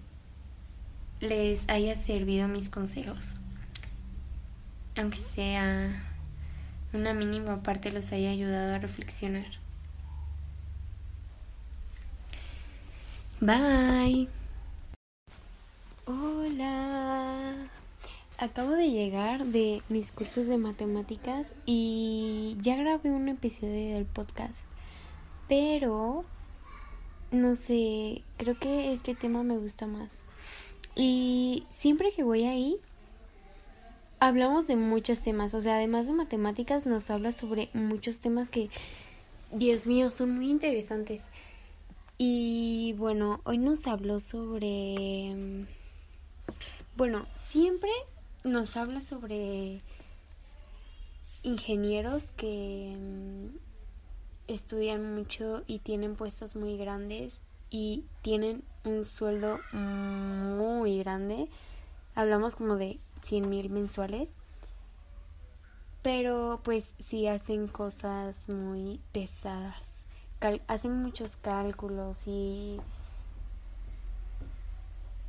les 1.19 1.69
haya 1.69 1.95
servido 1.95 2.47
mis 2.47 2.71
consejos. 2.71 3.39
Aunque 4.97 5.19
sea 5.19 6.03
una 6.91 7.13
mínima 7.13 7.62
parte 7.62 7.91
los 7.91 8.12
haya 8.13 8.31
ayudado 8.31 8.73
a 8.73 8.79
reflexionar. 8.79 9.45
Bye. 13.39 14.27
Hola. 16.05 17.69
Acabo 18.37 18.71
de 18.71 18.91
llegar 18.91 19.45
de 19.45 19.81
mis 19.87 20.11
cursos 20.11 20.47
de 20.47 20.57
matemáticas 20.57 21.53
y 21.65 22.57
ya 22.59 22.75
grabé 22.75 23.09
un 23.09 23.29
episodio 23.29 23.95
del 23.95 24.05
podcast. 24.05 24.67
Pero 25.47 26.25
no 27.31 27.55
sé, 27.55 28.21
creo 28.35 28.59
que 28.59 28.91
este 28.91 29.15
tema 29.15 29.43
me 29.43 29.57
gusta 29.57 29.87
más. 29.87 30.25
Y 30.93 31.65
siempre 31.69 32.11
que 32.11 32.23
voy 32.23 32.43
ahí 32.43 32.75
hablamos 34.19 34.67
de 34.67 34.75
muchos 34.75 35.21
temas, 35.21 35.53
o 35.53 35.61
sea, 35.61 35.75
además 35.75 36.07
de 36.07 36.13
matemáticas 36.13 36.85
nos 36.85 37.09
habla 37.11 37.31
sobre 37.31 37.69
muchos 37.73 38.19
temas 38.19 38.49
que 38.49 38.69
Dios 39.53 39.87
mío, 39.87 40.11
son 40.11 40.35
muy 40.35 40.49
interesantes. 40.49 41.29
Y 42.17 42.93
bueno, 42.97 43.39
hoy 43.45 43.57
nos 43.57 43.87
habló 43.87 44.19
sobre 44.19 45.65
bueno, 46.95 47.25
siempre 47.36 47.91
nos 48.43 48.77
habla 48.77 49.01
sobre 49.01 49.82
ingenieros 51.43 52.32
que 52.32 52.95
mm, 52.97 53.58
estudian 54.47 55.15
mucho 55.15 55.63
y 55.67 55.79
tienen 55.79 56.15
puestos 56.15 56.56
muy 56.56 56.77
grandes 56.77 57.41
y 57.69 58.06
tienen 58.21 58.63
un 58.84 59.06
sueldo 59.06 59.60
muy 59.71 60.99
grande. 60.99 61.49
Hablamos 62.15 62.56
como 62.56 62.75
de 62.75 62.99
100 63.23 63.49
mil 63.49 63.69
mensuales. 63.69 64.38
Pero 66.03 66.60
pues 66.63 66.95
sí 66.99 67.27
hacen 67.27 67.67
cosas 67.67 68.49
muy 68.49 68.99
pesadas. 69.12 70.06
hacen 70.67 71.01
muchos 71.01 71.38
cálculos 71.38 72.27
y... 72.27 72.79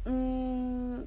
Mm, 0.04 1.04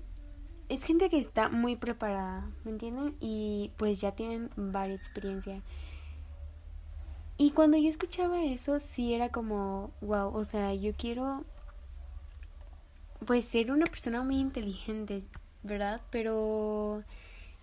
es 0.78 0.84
gente 0.84 1.10
que 1.10 1.18
está 1.18 1.50
muy 1.50 1.76
preparada, 1.76 2.48
¿me 2.64 2.72
entienden? 2.72 3.16
Y 3.20 3.72
pues 3.78 4.00
ya 4.00 4.12
tienen 4.12 4.52
varias 4.56 5.00
experiencia. 5.00 5.64
Y 7.38 7.52
cuando 7.52 7.78
yo 7.78 7.90
escuchaba 7.90 8.44
eso, 8.44 8.80
sí 8.80 9.16
era 9.16 9.30
como, 9.30 9.92
wow, 10.02 10.36
o 10.36 10.46
sea, 10.46 10.76
yo 10.76 10.94
quiero 10.96 11.44
pues 13.26 13.46
ser 13.46 13.72
una 13.72 13.86
persona 13.86 14.22
muy 14.22 14.38
inteligente, 14.38 15.24
¿verdad? 15.64 16.00
Pero 16.12 17.04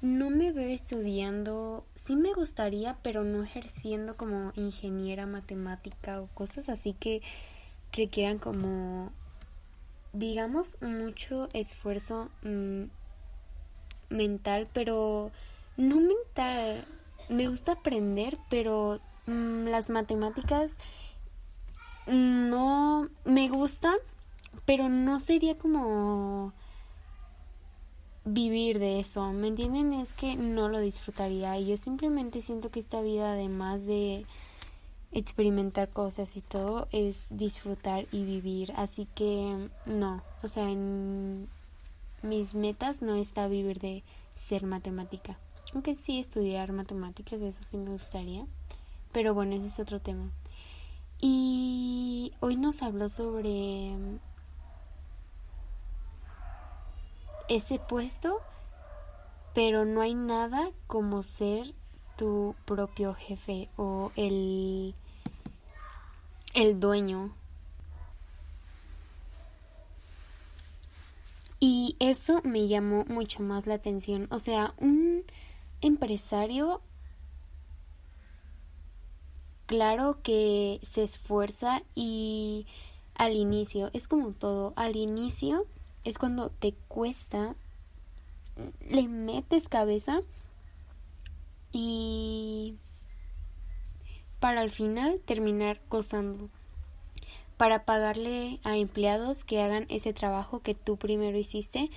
no 0.03 0.31
me 0.31 0.51
veo 0.51 0.69
estudiando, 0.69 1.87
sí 1.95 2.17
me 2.17 2.33
gustaría, 2.33 2.99
pero 3.03 3.23
no 3.23 3.45
ejerciendo 3.45 4.17
como 4.17 4.53
ingeniera 4.57 5.27
matemática 5.27 6.21
o 6.21 6.27
cosas 6.35 6.69
así 6.69 6.95
que 6.95 7.23
requieran 7.93 8.39
como 8.39 9.13
digamos, 10.15 10.77
mucho 10.81 11.49
esfuerzo 11.53 12.31
mm, 12.43 12.85
mental, 14.15 14.69
pero 14.73 15.31
no 15.77 15.97
mental. 15.97 16.85
Me 17.29 17.49
gusta 17.49 17.73
aprender, 17.73 18.39
pero 18.49 19.01
mm, 19.27 19.67
las 19.67 19.91
matemáticas 19.91 20.73
no 22.07 23.09
me 23.25 23.49
gustan, 23.49 23.97
pero 24.65 24.89
no 24.89 25.21
sería 25.21 25.57
como 25.57 26.53
vivir 28.25 28.79
de 28.79 29.01
eso, 29.01 29.33
¿me 29.33 29.49
entienden? 29.49 29.93
Es 29.93 30.15
que 30.15 30.37
no 30.37 30.69
lo 30.69 30.81
disfrutaría 30.81 31.59
y 31.59 31.67
yo 31.67 31.77
simplemente 31.77 32.41
siento 32.41 32.71
que 32.71 32.81
esta 32.81 33.03
vida 33.03 33.33
además 33.33 33.85
de 33.87 34.27
experimentar 35.13 35.91
cosas 35.91 36.37
y 36.37 36.41
todo 36.41 36.89
es 36.91 37.27
disfrutar 37.31 38.07
y 38.13 38.25
vivir. 38.25 38.73
Así 38.77 39.07
que 39.15 39.69
no, 39.87 40.23
o 40.43 40.49
sea, 40.49 40.71
en 40.71 41.49
mis 42.25 42.55
metas 42.55 43.03
no 43.03 43.15
está 43.15 43.47
vivir 43.47 43.79
de 43.79 44.03
ser 44.35 44.65
matemática. 44.67 45.39
Aunque 45.73 45.95
sí 45.95 46.19
estudiar 46.19 46.73
matemáticas, 46.73 47.41
eso 47.41 47.63
sí 47.63 47.77
me 47.77 47.91
gustaría. 47.91 48.47
Pero 49.13 49.35
bueno, 49.35 49.55
ese 49.55 49.67
es 49.67 49.79
otro 49.79 50.01
tema. 50.01 50.31
Y 51.21 52.33
hoy 52.41 52.57
nos 52.57 52.83
habló 52.83 53.09
sobre 53.09 53.95
ese 57.49 57.79
puesto, 57.79 58.41
pero 59.55 59.85
no 59.85 60.01
hay 60.01 60.15
nada 60.15 60.71
como 60.87 61.23
ser 61.23 61.75
tu 62.17 62.55
propio 62.65 63.15
jefe 63.15 63.69
o 63.77 64.11
el 64.17 64.95
el 66.55 66.79
dueño. 66.79 67.33
Y 71.67 71.97
eso 71.99 72.43
me 72.45 72.69
llamó 72.69 73.07
mucho 73.07 73.43
más 73.43 73.67
la 73.67 73.77
atención. 73.77 74.27
O 74.31 74.39
sea, 74.39 74.75
un 74.77 75.25
empresario, 75.81 76.83
claro 79.65 80.19
que 80.23 80.79
se 80.83 81.03
esfuerza 81.03 81.83
y 81.95 82.67
al 83.15 83.33
inicio, 83.33 83.89
es 83.95 84.09
como 84.09 84.33
todo, 84.33 84.75
al 84.77 84.95
inicio 84.95 85.65
es 86.05 86.19
cuando 86.19 86.51
te 86.51 86.75
cuesta, 86.87 87.55
le 88.87 89.09
metes 89.09 89.67
cabeza 89.67 90.21
y 91.73 92.77
para 94.39 94.61
al 94.61 94.71
final 94.71 95.19
terminar 95.25 95.81
gozando, 95.89 96.51
para 97.65 97.87
pagarle 97.87 98.61
a 98.63 98.77
empleados 98.77 99.43
que 99.43 99.63
hagan 99.63 99.87
ese 99.89 100.13
trabajo 100.13 100.61
que 100.61 100.75
tú 100.75 100.99
primero 100.99 101.39
hiciste 101.39 101.91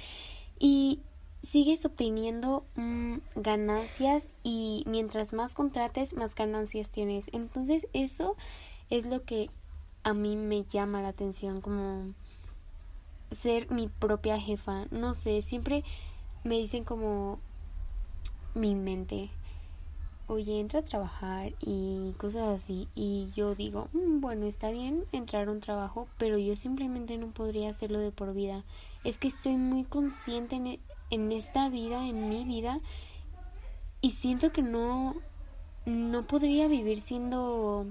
y 0.58 1.02
sigues 1.44 1.84
obteniendo 1.84 2.64
mm, 2.76 3.18
ganancias 3.36 4.30
y 4.44 4.86
mientras 4.88 5.34
más 5.34 5.56
contrates 5.56 6.14
más 6.14 6.36
ganancias 6.36 6.92
tienes. 6.92 7.30
Entonces 7.34 7.90
eso 7.92 8.38
es 8.90 9.08
lo 9.08 9.26
que 9.26 9.50
a 10.04 10.14
mí 10.14 10.38
me 10.38 10.64
llama 10.64 11.02
la 11.02 11.10
atención 11.10 11.60
como 11.60 12.14
ser 13.32 13.70
mi 13.70 13.90
propia 13.90 14.40
jefa. 14.40 14.86
No 14.90 15.14
sé, 15.14 15.42
siempre 15.42 15.84
me 16.46 16.56
dicen 16.56 16.86
como 16.86 17.40
mi 18.56 18.74
mente 18.74 19.32
oye, 20.28 20.60
entra 20.60 20.82
a 20.82 20.86
trabajar 20.86 21.54
y 21.60 22.14
cosas 22.18 22.50
así. 22.50 22.88
Y 22.96 23.32
yo 23.36 23.56
digo, 23.56 23.88
mm, 23.94 24.20
bueno, 24.20 24.46
está 24.46 24.70
bien 24.70 25.06
entrar 25.12 25.48
a 25.48 25.52
un 25.52 25.60
trabajo, 25.60 26.08
pero 26.18 26.38
yo 26.38 26.56
simplemente 26.56 27.18
no 27.18 27.28
podría 27.28 27.70
hacerlo 27.70 28.00
de 28.00 28.12
por 28.12 28.34
vida. 28.34 28.64
Es 29.04 29.18
que 29.18 29.30
estoy 29.30 29.56
muy 29.56 29.84
consciente 29.84 30.56
en, 30.56 30.68
e, 30.68 30.80
en 31.10 31.32
esta 31.32 31.70
vida, 31.70 32.06
en 32.08 32.30
mi 32.30 32.44
vida, 32.44 32.82
y 34.02 34.12
siento 34.12 34.52
que 34.52 34.62
no, 34.62 35.16
no 35.86 36.28
podría 36.28 36.68
vivir 36.68 37.02
siendo 37.02 37.86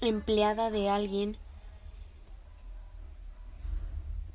empleada 0.00 0.70
de 0.70 0.90
alguien 0.90 1.36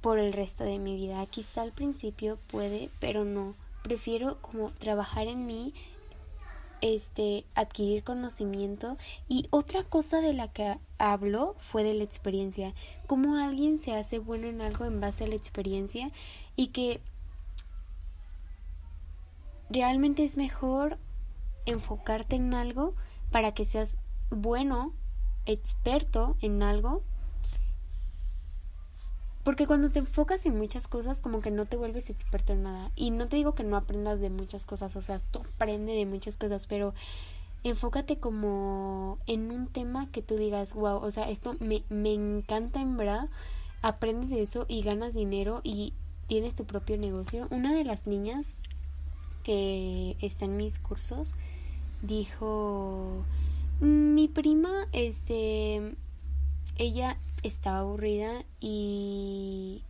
por 0.01 0.19
el 0.19 0.31
resto 0.33 0.63
de 0.63 0.79
mi 0.79 0.95
vida. 0.95 1.25
Quizá 1.25 1.61
al 1.61 1.73
principio 1.73 2.39
puede, 2.47 2.89
pero 2.99 3.25
no. 3.25 3.55
Prefiero 3.83 4.41
como 4.41 4.71
trabajar 4.71 5.27
en 5.27 5.45
mí, 5.45 5.73
este 6.81 7.45
adquirir 7.55 8.03
conocimiento. 8.03 8.97
Y 9.27 9.47
otra 9.49 9.83
cosa 9.83 10.21
de 10.21 10.33
la 10.33 10.51
que 10.51 10.77
hablo 10.97 11.55
fue 11.59 11.83
de 11.83 11.93
la 11.93 12.03
experiencia, 12.03 12.73
cómo 13.07 13.35
alguien 13.35 13.77
se 13.77 13.95
hace 13.95 14.19
bueno 14.19 14.47
en 14.47 14.61
algo 14.61 14.85
en 14.85 14.99
base 14.99 15.23
a 15.23 15.27
la 15.27 15.35
experiencia 15.35 16.11
y 16.55 16.67
que 16.67 17.01
realmente 19.69 20.23
es 20.23 20.37
mejor 20.37 20.97
enfocarte 21.65 22.35
en 22.35 22.53
algo 22.53 22.95
para 23.31 23.53
que 23.53 23.65
seas 23.65 23.97
bueno, 24.29 24.93
experto 25.45 26.37
en 26.41 26.63
algo 26.63 27.03
porque 29.47 29.65
cuando 29.65 29.89
te 29.89 29.99
enfocas 29.99 30.45
en 30.45 30.57
muchas 30.57 30.89
cosas, 30.89 31.21
como 31.21 31.39
que 31.39 31.51
no 31.51 31.65
te 31.65 31.77
vuelves 31.77 32.09
experto 32.09 32.51
en 32.51 32.63
nada. 32.63 32.91
Y 32.97 33.11
no 33.11 33.29
te 33.29 33.37
digo 33.37 33.55
que 33.55 33.63
no 33.63 33.77
aprendas 33.77 34.19
de 34.19 34.29
muchas 34.29 34.65
cosas, 34.65 34.93
o 34.97 35.01
sea, 35.01 35.19
tú 35.19 35.39
aprende 35.39 35.93
de 35.93 36.05
muchas 36.05 36.35
cosas, 36.35 36.67
pero 36.67 36.93
enfócate 37.63 38.17
como 38.17 39.19
en 39.25 39.49
un 39.53 39.67
tema 39.67 40.11
que 40.11 40.21
tú 40.21 40.35
digas, 40.35 40.73
wow, 40.73 40.97
o 40.97 41.09
sea, 41.11 41.29
esto 41.29 41.55
me, 41.61 41.85
me 41.87 42.11
encanta 42.11 42.81
en 42.81 42.97
verdad. 42.97 43.29
aprendes 43.81 44.31
de 44.31 44.43
eso 44.43 44.65
y 44.67 44.81
ganas 44.81 45.13
dinero 45.13 45.61
y 45.63 45.93
tienes 46.27 46.53
tu 46.55 46.65
propio 46.65 46.97
negocio. 46.97 47.47
Una 47.49 47.73
de 47.73 47.85
las 47.85 48.05
niñas 48.05 48.57
que 49.43 50.17
está 50.19 50.43
en 50.43 50.57
mis 50.57 50.77
cursos 50.77 51.35
dijo, 52.01 53.23
mi 53.79 54.27
prima, 54.27 54.89
este, 54.91 55.95
ella 56.75 57.17
estaba 57.47 57.79
aburrida 57.79 58.43
y 58.59 59.83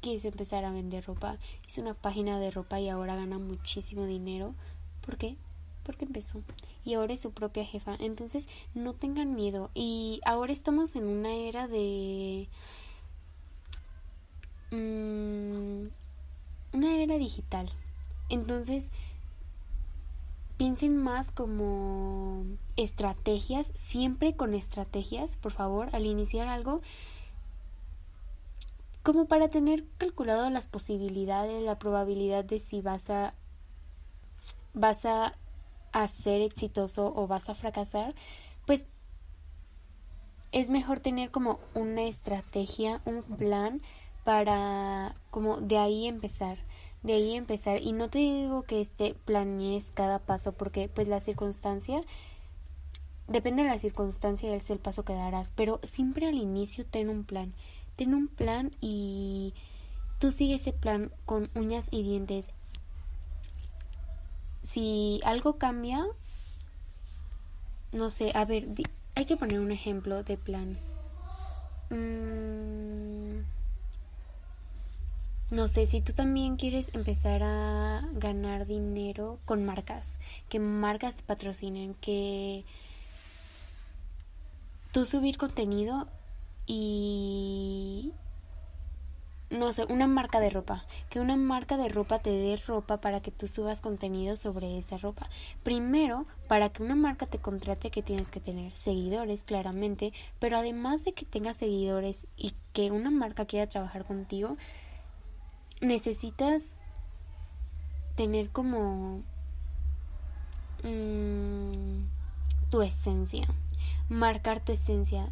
quiso 0.00 0.28
empezar 0.28 0.64
a 0.64 0.72
vender 0.72 1.04
ropa. 1.04 1.38
Hizo 1.66 1.80
una 1.80 1.94
página 1.94 2.38
de 2.38 2.50
ropa 2.50 2.80
y 2.80 2.88
ahora 2.88 3.16
gana 3.16 3.38
muchísimo 3.38 4.06
dinero. 4.06 4.54
¿Por 5.04 5.16
qué? 5.16 5.36
Porque 5.82 6.04
empezó. 6.04 6.42
Y 6.84 6.94
ahora 6.94 7.14
es 7.14 7.22
su 7.22 7.32
propia 7.32 7.64
jefa. 7.64 7.96
Entonces, 7.98 8.48
no 8.74 8.94
tengan 8.94 9.34
miedo. 9.34 9.70
Y 9.74 10.20
ahora 10.24 10.52
estamos 10.52 10.96
en 10.96 11.06
una 11.06 11.34
era 11.34 11.68
de... 11.68 12.48
Mm, 14.70 15.88
una 16.72 16.96
era 16.96 17.18
digital. 17.18 17.70
Entonces, 18.28 18.90
piensen 20.56 20.96
más 20.96 21.30
como 21.30 22.44
estrategias, 22.76 23.72
siempre 23.74 24.36
con 24.36 24.54
estrategias, 24.54 25.36
por 25.36 25.52
favor, 25.52 25.88
al 25.92 26.06
iniciar 26.06 26.48
algo, 26.48 26.80
como 29.02 29.26
para 29.26 29.48
tener 29.48 29.84
calculado 29.98 30.48
las 30.50 30.66
posibilidades, 30.66 31.62
la 31.62 31.78
probabilidad 31.78 32.44
de 32.44 32.58
si 32.60 32.80
vas 32.80 33.10
a 33.10 33.34
vas 34.76 35.06
a, 35.06 35.34
ser 36.10 36.42
exitoso 36.42 37.10
o 37.16 37.26
vas 37.26 37.48
a 37.48 37.54
fracasar, 37.54 38.14
pues 38.66 38.86
es 40.52 40.68
mejor 40.68 41.00
tener 41.00 41.30
como 41.30 41.58
una 41.74 42.02
estrategia, 42.02 43.00
un 43.06 43.22
plan 43.22 43.80
para 44.24 45.14
como 45.30 45.56
de 45.58 45.78
ahí 45.78 46.06
empezar, 46.06 46.58
de 47.06 47.14
ahí 47.14 47.34
empezar 47.34 47.80
y 47.82 47.92
no 47.92 48.10
te 48.10 48.18
digo 48.18 48.62
que 48.62 48.80
este 48.80 49.14
planees 49.24 49.92
cada 49.92 50.18
paso 50.18 50.52
porque 50.52 50.88
pues 50.88 51.08
la 51.08 51.20
circunstancia 51.20 52.02
depende 53.28 53.62
de 53.62 53.68
la 53.68 53.78
circunstancia 53.78 54.54
es 54.54 54.70
el 54.70 54.78
paso 54.78 55.04
que 55.04 55.14
darás, 55.14 55.52
pero 55.52 55.80
siempre 55.82 56.26
al 56.26 56.34
inicio 56.34 56.84
ten 56.84 57.08
un 57.08 57.24
plan 57.24 57.54
ten 57.96 58.14
un 58.14 58.28
plan 58.28 58.72
y 58.80 59.54
tú 60.18 60.30
sigue 60.30 60.54
ese 60.56 60.72
plan 60.72 61.10
con 61.24 61.50
uñas 61.54 61.88
y 61.90 62.02
dientes. 62.02 62.52
Si 64.62 65.20
algo 65.24 65.58
cambia, 65.58 66.04
no 67.92 68.10
sé, 68.10 68.32
a 68.34 68.44
ver, 68.44 68.68
hay 69.14 69.24
que 69.24 69.36
poner 69.36 69.60
un 69.60 69.72
ejemplo 69.72 70.22
de 70.22 70.36
plan. 70.36 70.78
Mm, 71.90 73.44
no 75.50 75.68
sé, 75.68 75.86
si 75.86 76.00
tú 76.00 76.12
también 76.12 76.56
quieres 76.56 76.90
empezar 76.92 77.42
a 77.44 78.08
ganar 78.14 78.66
dinero 78.66 79.38
con 79.44 79.64
marcas, 79.64 80.18
que 80.48 80.58
marcas 80.58 81.22
patrocinen, 81.22 81.94
que 81.94 82.64
tú 84.92 85.04
subir 85.04 85.36
contenido 85.36 86.08
y 86.66 88.12
no 89.50 89.72
sé, 89.72 89.84
una 89.88 90.08
marca 90.08 90.40
de 90.40 90.50
ropa, 90.50 90.84
que 91.08 91.20
una 91.20 91.36
marca 91.36 91.76
de 91.76 91.88
ropa 91.88 92.18
te 92.18 92.30
dé 92.30 92.56
ropa 92.56 93.00
para 93.00 93.20
que 93.20 93.30
tú 93.30 93.46
subas 93.46 93.80
contenido 93.80 94.34
sobre 94.34 94.76
esa 94.78 94.98
ropa. 94.98 95.28
Primero, 95.62 96.26
para 96.48 96.70
que 96.70 96.82
una 96.82 96.96
marca 96.96 97.26
te 97.26 97.38
contrate 97.38 97.90
que 97.92 98.02
tienes 98.02 98.32
que 98.32 98.40
tener 98.40 98.72
seguidores, 98.72 99.44
claramente, 99.44 100.12
pero 100.40 100.58
además 100.58 101.04
de 101.04 101.12
que 101.12 101.24
tengas 101.24 101.58
seguidores 101.58 102.26
y 102.36 102.54
que 102.72 102.90
una 102.90 103.10
marca 103.10 103.46
quiera 103.46 103.68
trabajar 103.68 104.04
contigo, 104.04 104.56
necesitas 105.80 106.76
tener 108.14 108.50
como 108.50 109.22
mm, 110.82 112.04
tu 112.70 112.82
esencia, 112.82 113.46
marcar 114.08 114.64
tu 114.64 114.72
esencia, 114.72 115.30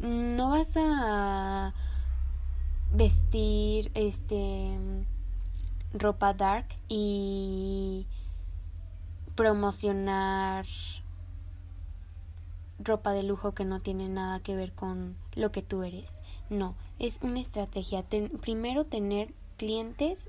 no 0.00 0.50
vas 0.50 0.76
a 0.76 1.72
vestir 2.92 3.90
este 3.94 4.78
ropa 5.92 6.34
dark 6.34 6.66
y 6.88 8.06
promocionar 9.34 10.66
ropa 12.78 13.12
de 13.12 13.22
lujo 13.22 13.52
que 13.52 13.64
no 13.64 13.80
tiene 13.80 14.08
nada 14.08 14.40
que 14.40 14.54
ver 14.54 14.72
con 14.72 15.16
lo 15.34 15.52
que 15.52 15.62
tú 15.62 15.82
eres. 15.82 16.22
No, 16.50 16.74
es 16.98 17.18
una 17.22 17.40
estrategia. 17.40 18.04
primero 18.40 18.84
tener 18.84 19.32
clientes, 19.56 20.28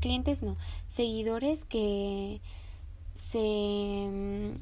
clientes 0.00 0.42
no, 0.42 0.56
seguidores 0.86 1.64
que 1.64 2.40
se 3.14 4.58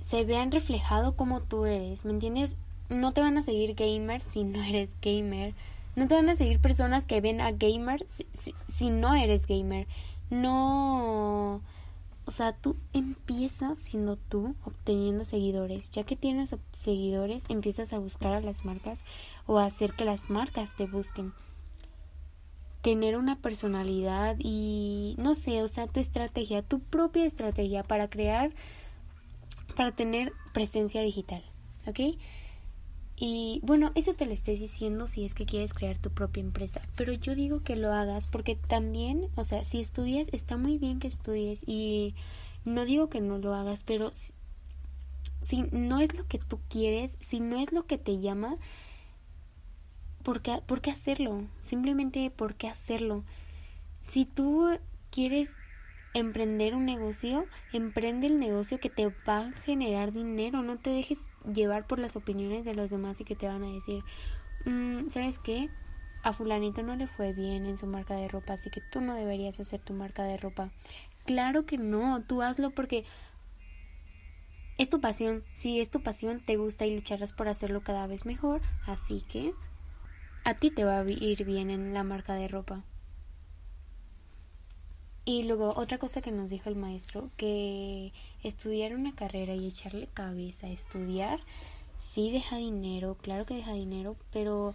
se 0.00 0.24
vean 0.24 0.52
reflejado 0.52 1.16
como 1.16 1.42
tú 1.42 1.66
eres, 1.66 2.04
¿me 2.04 2.12
entiendes? 2.12 2.56
No 2.88 3.12
te 3.12 3.20
van 3.20 3.38
a 3.38 3.42
seguir 3.42 3.74
gamers 3.74 4.22
si 4.22 4.44
no 4.44 4.62
eres 4.62 4.96
gamer. 5.02 5.52
No 5.96 6.06
te 6.06 6.14
van 6.14 6.28
a 6.28 6.36
seguir 6.36 6.60
personas 6.60 7.06
que 7.06 7.20
ven 7.20 7.40
a 7.40 7.50
gamer 7.50 8.06
si, 8.68 8.90
no 8.90 9.16
eres 9.16 9.46
gamer. 9.48 9.88
No... 10.30 11.60
O 12.26 12.32
sea, 12.32 12.52
tú 12.52 12.76
empiezas 12.92 13.78
siendo 13.78 14.16
tú 14.16 14.56
obteniendo 14.64 15.24
seguidores. 15.24 15.90
Ya 15.92 16.02
que 16.02 16.16
tienes 16.16 16.56
seguidores, 16.72 17.44
empiezas 17.48 17.92
a 17.92 17.98
buscar 17.98 18.34
a 18.34 18.40
las 18.40 18.64
marcas 18.64 19.04
o 19.46 19.58
a 19.58 19.64
hacer 19.64 19.92
que 19.92 20.04
las 20.04 20.28
marcas 20.28 20.74
te 20.74 20.86
busquen. 20.86 21.32
Tener 22.82 23.16
una 23.16 23.40
personalidad 23.40 24.36
y 24.40 25.14
no 25.18 25.34
sé, 25.34 25.62
o 25.62 25.68
sea, 25.68 25.86
tu 25.86 26.00
estrategia, 26.00 26.62
tu 26.62 26.80
propia 26.80 27.24
estrategia 27.24 27.84
para 27.84 28.10
crear 28.10 28.52
para 29.76 29.92
tener 29.92 30.32
presencia 30.52 31.02
digital, 31.02 31.44
¿ok? 31.86 32.18
Y 33.18 33.60
bueno, 33.62 33.92
eso 33.94 34.12
te 34.12 34.26
lo 34.26 34.32
estoy 34.32 34.58
diciendo 34.58 35.06
si 35.06 35.24
es 35.24 35.32
que 35.32 35.46
quieres 35.46 35.72
crear 35.72 35.96
tu 35.96 36.10
propia 36.10 36.42
empresa, 36.42 36.82
pero 36.96 37.14
yo 37.14 37.34
digo 37.34 37.62
que 37.62 37.74
lo 37.74 37.92
hagas 37.92 38.26
porque 38.26 38.56
también, 38.56 39.28
o 39.36 39.44
sea, 39.44 39.64
si 39.64 39.80
estudias, 39.80 40.28
está 40.32 40.58
muy 40.58 40.76
bien 40.76 40.98
que 40.98 41.08
estudies 41.08 41.64
y 41.66 42.14
no 42.66 42.84
digo 42.84 43.08
que 43.08 43.22
no 43.22 43.38
lo 43.38 43.54
hagas, 43.54 43.82
pero 43.82 44.10
si, 45.40 45.62
no 45.72 46.00
es 46.00 46.14
lo 46.14 46.26
que 46.26 46.38
tú 46.38 46.60
quieres, 46.68 47.16
si 47.20 47.40
no 47.40 47.58
es 47.58 47.72
lo 47.72 47.86
que 47.86 47.96
te 47.96 48.20
llama, 48.20 48.58
¿por 50.22 50.42
qué, 50.42 50.60
¿por 50.66 50.82
qué 50.82 50.90
hacerlo? 50.90 51.44
Simplemente, 51.60 52.30
¿por 52.30 52.54
qué 52.54 52.68
hacerlo? 52.68 53.24
Si 54.02 54.26
tú 54.26 54.78
quieres 55.10 55.56
emprender 56.18 56.74
un 56.74 56.86
negocio, 56.86 57.46
emprende 57.74 58.26
el 58.26 58.38
negocio 58.38 58.80
que 58.80 58.88
te 58.88 59.08
va 59.28 59.38
a 59.38 59.52
generar 59.52 60.12
dinero. 60.12 60.62
No 60.62 60.78
te 60.78 60.90
dejes 60.90 61.28
llevar 61.52 61.86
por 61.86 61.98
las 61.98 62.16
opiniones 62.16 62.64
de 62.64 62.74
los 62.74 62.90
demás 62.90 63.20
y 63.20 63.24
que 63.24 63.36
te 63.36 63.46
van 63.46 63.62
a 63.62 63.70
decir, 63.70 64.02
mm, 64.64 65.10
¿sabes 65.10 65.38
qué? 65.38 65.68
A 66.22 66.32
fulanito 66.32 66.82
no 66.82 66.96
le 66.96 67.06
fue 67.06 67.34
bien 67.34 67.66
en 67.66 67.76
su 67.76 67.86
marca 67.86 68.14
de 68.14 68.28
ropa, 68.28 68.54
así 68.54 68.70
que 68.70 68.80
tú 68.80 69.02
no 69.02 69.14
deberías 69.14 69.60
hacer 69.60 69.80
tu 69.80 69.92
marca 69.92 70.24
de 70.24 70.38
ropa. 70.38 70.70
Claro 71.26 71.66
que 71.66 71.76
no, 71.76 72.22
tú 72.22 72.40
hazlo 72.40 72.70
porque 72.70 73.04
es 74.78 74.88
tu 74.88 75.00
pasión. 75.00 75.44
Si 75.54 75.80
es 75.80 75.90
tu 75.90 76.02
pasión, 76.02 76.40
te 76.40 76.56
gusta 76.56 76.86
y 76.86 76.94
lucharás 76.94 77.34
por 77.34 77.48
hacerlo 77.48 77.82
cada 77.82 78.06
vez 78.06 78.24
mejor, 78.24 78.62
así 78.86 79.20
que 79.20 79.52
a 80.44 80.54
ti 80.54 80.70
te 80.70 80.84
va 80.84 81.00
a 81.00 81.04
ir 81.04 81.44
bien 81.44 81.68
en 81.68 81.92
la 81.92 82.04
marca 82.04 82.34
de 82.34 82.48
ropa. 82.48 82.84
Y 85.28 85.42
luego 85.42 85.74
otra 85.76 85.98
cosa 85.98 86.22
que 86.22 86.30
nos 86.30 86.50
dijo 86.50 86.68
el 86.68 86.76
maestro, 86.76 87.30
que 87.36 88.12
estudiar 88.44 88.94
una 88.94 89.12
carrera 89.12 89.56
y 89.56 89.66
echarle 89.66 90.06
cabeza 90.14 90.68
a 90.68 90.70
estudiar, 90.70 91.40
sí 91.98 92.30
deja 92.30 92.58
dinero, 92.58 93.16
claro 93.20 93.44
que 93.44 93.54
deja 93.54 93.72
dinero, 93.72 94.14
pero 94.32 94.72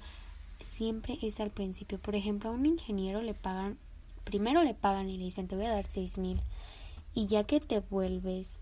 siempre 0.61 1.17
es 1.21 1.39
al 1.39 1.51
principio. 1.51 1.99
Por 1.99 2.15
ejemplo, 2.15 2.49
a 2.49 2.53
un 2.53 2.65
ingeniero 2.65 3.21
le 3.21 3.33
pagan, 3.33 3.77
primero 4.25 4.61
le 4.63 4.73
pagan 4.73 5.09
y 5.09 5.17
le 5.17 5.23
dicen 5.23 5.47
te 5.47 5.55
voy 5.55 5.67
a 5.67 5.73
dar 5.73 5.85
seis 5.87 6.17
mil. 6.17 6.41
Y 7.13 7.27
ya 7.27 7.45
que 7.45 7.61
te 7.61 7.79
vuelves 7.79 8.61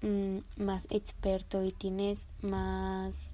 mm, 0.00 0.38
más 0.56 0.86
experto 0.88 1.62
y 1.62 1.72
tienes 1.72 2.30
más 2.40 3.32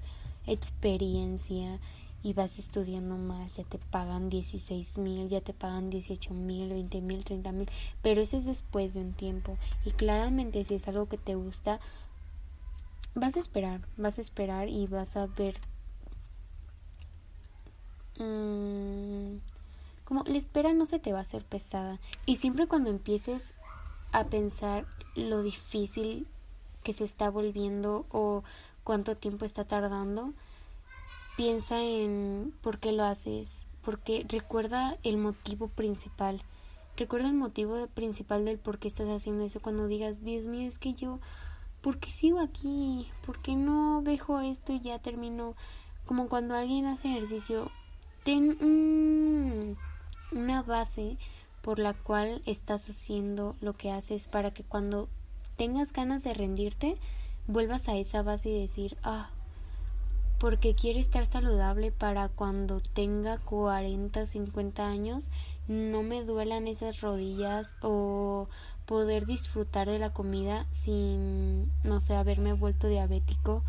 experiencia 0.49 1.79
y 2.23 2.35
vas 2.35 2.59
estudiando 2.59 3.17
más, 3.17 3.57
ya 3.57 3.65
te 3.65 3.79
pagan 3.79 4.29
16 4.29 4.99
mil, 4.99 5.29
ya 5.29 5.41
te 5.41 5.53
pagan 5.53 5.91
18 5.91 6.33
mil, 6.35 6.69
20 6.69 7.01
mil, 7.01 7.25
30 7.25 7.53
mil, 7.53 7.71
pero 8.01 8.21
eso 8.21 8.37
es 8.37 8.45
después 8.45 8.95
de 8.95 9.01
un 9.01 9.13
tiempo. 9.13 9.59
Y 9.85 9.91
claramente 9.91 10.65
si 10.65 10.75
es 10.75 10.87
algo 10.87 11.09
que 11.09 11.19
te 11.19 11.35
gusta, 11.35 11.81
vas 13.15 13.37
a 13.37 13.41
esperar, 13.41 13.81
vas 13.97 14.19
a 14.19 14.21
esperar 14.21 14.69
y 14.69 14.87
vas 14.87 15.17
a 15.17 15.27
ver 15.27 15.59
mm, 18.19 19.39
como 20.05 20.23
la 20.25 20.39
espera 20.39 20.73
no 20.75 20.87
se 20.87 20.99
te 20.99 21.13
va 21.13 21.21
a 21.21 21.23
hacer 21.23 21.45
pesada. 21.45 21.99
Y 22.27 22.37
siempre 22.37 22.67
cuando 22.67 22.91
empieces 22.91 23.55
a 24.13 24.25
pensar 24.25 24.87
lo 25.15 25.43
difícil 25.43 26.27
que 26.83 26.93
se 26.93 27.05
está 27.05 27.31
volviendo 27.31 28.07
o 28.11 28.45
cuánto 28.85 29.17
tiempo 29.17 29.45
está 29.45 29.65
tardando, 29.65 30.35
piensa 31.37 31.83
en 31.83 32.55
por 32.61 32.79
qué 32.79 32.93
lo 32.93 33.05
haces, 33.05 33.69
porque 33.83 34.25
recuerda 34.29 34.99
el 35.03 35.17
motivo 35.17 35.69
principal. 35.69 36.43
Recuerda 36.97 37.29
el 37.29 37.35
motivo 37.35 37.87
principal 37.89 38.45
del 38.45 38.59
por 38.59 38.79
qué 38.79 38.89
estás 38.89 39.09
haciendo 39.09 39.45
eso 39.45 39.61
cuando 39.61 39.87
digas, 39.87 40.25
Dios 40.25 40.45
mío, 40.45 40.69
es 40.69 40.79
que 40.79 40.95
yo, 40.95 41.21
¿por 41.81 41.99
qué 41.99 42.11
sigo 42.11 42.41
aquí? 42.41 43.11
¿Por 43.25 43.41
qué 43.41 43.57
no 43.57 44.03
dejo 44.03 44.41
esto 44.41 44.73
y 44.73 44.81
ya 44.81 44.99
termino? 44.99 45.55
Como 46.05 46.29
cuando 46.29 46.55
alguien 46.55 46.87
hace 46.87 47.09
ejercicio, 47.09 47.71
ten 48.25 48.59
una 50.33 50.63
base 50.63 51.17
por 51.63 51.79
la 51.79 51.95
cual 51.95 52.43
estás 52.45 52.89
haciendo 52.89 53.57
lo 53.61 53.75
que 53.75 53.91
haces 53.91 54.29
para 54.29 54.53
que 54.53 54.65
cuando 54.65 55.09
tengas 55.57 55.93
ganas 55.93 56.25
de 56.25 56.35
rendirte, 56.35 56.99
vuelvas 57.47 57.89
a 57.89 57.97
esa 57.97 58.23
base 58.23 58.51
y 58.51 58.61
decir, 58.61 58.97
ah, 59.03 59.31
porque 60.43 60.75
quiero 60.75 60.99
estar 60.99 61.25
saludable 61.25 61.93
para 61.93 62.29
cuando 62.29 62.81
tenga 62.81 63.39
40, 63.39 64.27
50 64.27 64.89
años, 64.89 65.31
no 65.69 66.03
me 66.03 66.25
duelan 66.25 66.67
esas 66.67 67.01
rodillas 67.01 67.77
o 67.81 68.49
poder 68.85 69.25
disfrutar 69.25 69.89
de 69.89 70.01
la 70.01 70.13
comida 70.13 70.67
sin, 70.73 71.71
no 71.85 72.01
sé, 72.01 72.17
haberme 72.17 72.55
vuelto 72.55 72.89
diabético. 72.89 73.63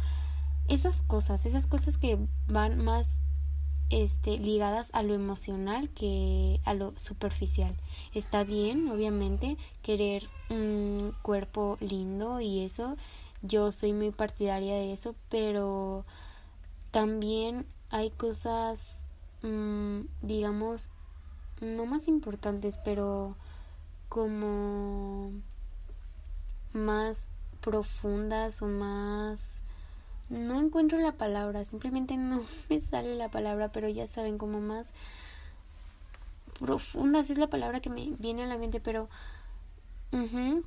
Esas 0.67 1.03
cosas, 1.03 1.45
esas 1.45 1.67
cosas 1.67 1.99
que 1.99 2.17
van 2.47 2.84
más 2.84 3.19
este, 3.91 4.39
ligadas 4.39 4.89
a 4.93 5.03
lo 5.03 5.13
emocional 5.13 5.91
que 5.91 6.59
a 6.65 6.74
lo 6.74 6.97
superficial. 6.97 7.76
Está 8.15 8.43
bien, 8.43 8.89
obviamente, 8.89 9.57
querer 9.84 10.28
un 10.49 11.13
cuerpo 11.21 11.78
lindo 11.82 12.41
y 12.41 12.61
eso. 12.61 12.97
Yo 13.43 13.71
soy 13.71 13.93
muy 13.93 14.09
partidaria 14.09 14.74
de 14.74 14.91
eso, 14.91 15.13
pero 15.30 16.03
también 16.93 17.65
hay 17.89 18.11
cosas, 18.11 18.99
mm, 19.41 20.01
digamos, 20.21 20.91
no 21.59 21.87
más 21.87 22.07
importantes, 22.07 22.77
pero 22.85 23.35
como 24.09 25.31
más 26.71 27.31
profundas 27.61 28.61
o 28.61 28.67
más 28.67 29.63
no 30.29 30.59
encuentro 30.59 30.99
la 30.99 31.13
palabra, 31.13 31.63
simplemente 31.63 32.15
no 32.15 32.43
me 32.69 32.79
sale 32.79 33.15
la 33.15 33.29
palabra, 33.29 33.71
pero 33.71 33.89
ya 33.89 34.05
saben, 34.05 34.37
como 34.37 34.61
más 34.61 34.91
profundas 36.59 37.31
es 37.31 37.39
la 37.39 37.49
palabra 37.49 37.79
que 37.79 37.89
me 37.89 38.11
viene 38.19 38.43
a 38.43 38.47
la 38.47 38.59
mente, 38.59 38.79
pero 38.79 39.09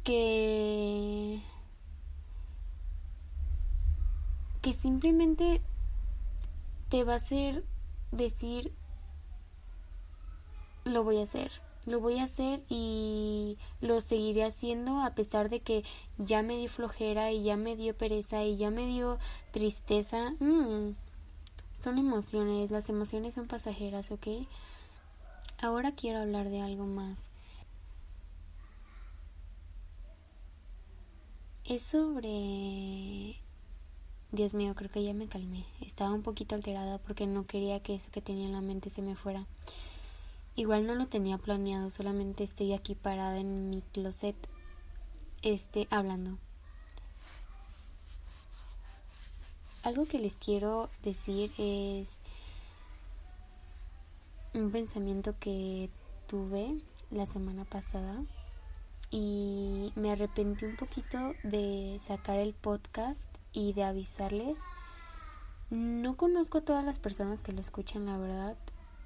que 0.03 1.41
que 4.61 4.72
simplemente 4.72 5.62
te 6.89 7.05
va 7.05 7.14
a 7.14 7.16
hacer 7.16 7.64
decir 8.12 8.72
lo 10.84 11.03
voy 11.05 11.18
a 11.18 11.24
hacer 11.24 11.51
lo 11.87 12.01
voy 12.01 12.18
a 12.18 12.24
hacer 12.24 12.62
y 12.68 13.59
lo 13.80 14.01
seguiré 14.01 14.45
haciendo 14.45 15.01
a 15.01 15.14
pesar 15.14 15.49
de 15.49 15.61
que 15.61 15.84
ya 16.18 16.43
me 16.43 16.59
dio 16.59 16.68
flojera 16.68 17.30
y 17.30 17.45
ya 17.45 17.57
me 17.57 17.76
dio 17.76 17.97
pereza 17.97 18.43
y 18.43 18.57
ya 18.57 18.70
me 18.70 18.87
dio 18.87 19.18
tristeza. 19.53 20.34
Mm, 20.41 20.97
son 21.78 21.99
emociones, 21.99 22.72
las 22.72 22.89
emociones 22.89 23.34
son 23.34 23.47
pasajeras, 23.47 24.11
¿ok? 24.11 24.26
Ahora 25.62 25.93
quiero 25.93 26.18
hablar 26.18 26.51
de 26.51 26.61
algo 26.61 26.87
más. 26.87 27.30
Es 31.64 31.82
sobre... 31.82 33.37
Dios 34.37 34.53
mío, 34.53 34.74
creo 34.76 34.91
que 34.91 35.03
ya 35.03 35.14
me 35.14 35.28
calmé. 35.28 35.64
Estaba 35.80 36.12
un 36.12 36.22
poquito 36.22 36.55
alterada 36.55 36.99
porque 36.99 37.26
no 37.26 37.47
quería 37.47 37.82
que 37.82 37.95
eso 37.95 38.12
que 38.12 38.20
tenía 38.20 38.45
en 38.45 38.53
la 38.53 38.61
mente 38.61 38.91
se 38.91 39.01
me 39.01 39.16
fuera. 39.16 39.47
Igual 40.55 40.87
no 40.87 40.95
lo 40.95 41.07
tenía 41.07 41.39
planeado, 41.39 41.89
solamente 41.89 42.45
estoy 42.45 42.74
aquí 42.74 42.95
parada 42.95 43.39
en 43.39 43.70
mi 43.70 43.80
closet, 43.80 44.37
este, 45.43 45.89
hablando. 45.91 46.39
Algo 49.82 50.07
que 50.07 50.18
les 50.18 50.37
quiero 50.37 50.91
decir 51.03 51.51
es 51.57 52.20
un 54.53 54.70
pensamiento 54.70 55.34
que 55.39 55.89
tuve 56.26 56.76
la 57.11 57.24
semana 57.24 57.64
pasada 57.64 58.22
y 59.11 59.93
me 59.97 60.11
arrepentí 60.11 60.66
un 60.66 60.76
poquito 60.76 61.32
de 61.43 61.97
sacar 62.01 62.39
el 62.39 62.53
podcast 62.53 63.28
y 63.57 63.73
de 63.73 63.85
avisarles. 63.85 64.59
No 65.71 66.17
conozco 66.17 66.59
a 66.59 66.61
todas 66.61 66.85
las 66.85 66.99
personas 66.99 67.43
que 67.43 67.53
lo 67.53 67.61
escuchan, 67.61 68.05
la 68.05 68.19
verdad, 68.19 68.57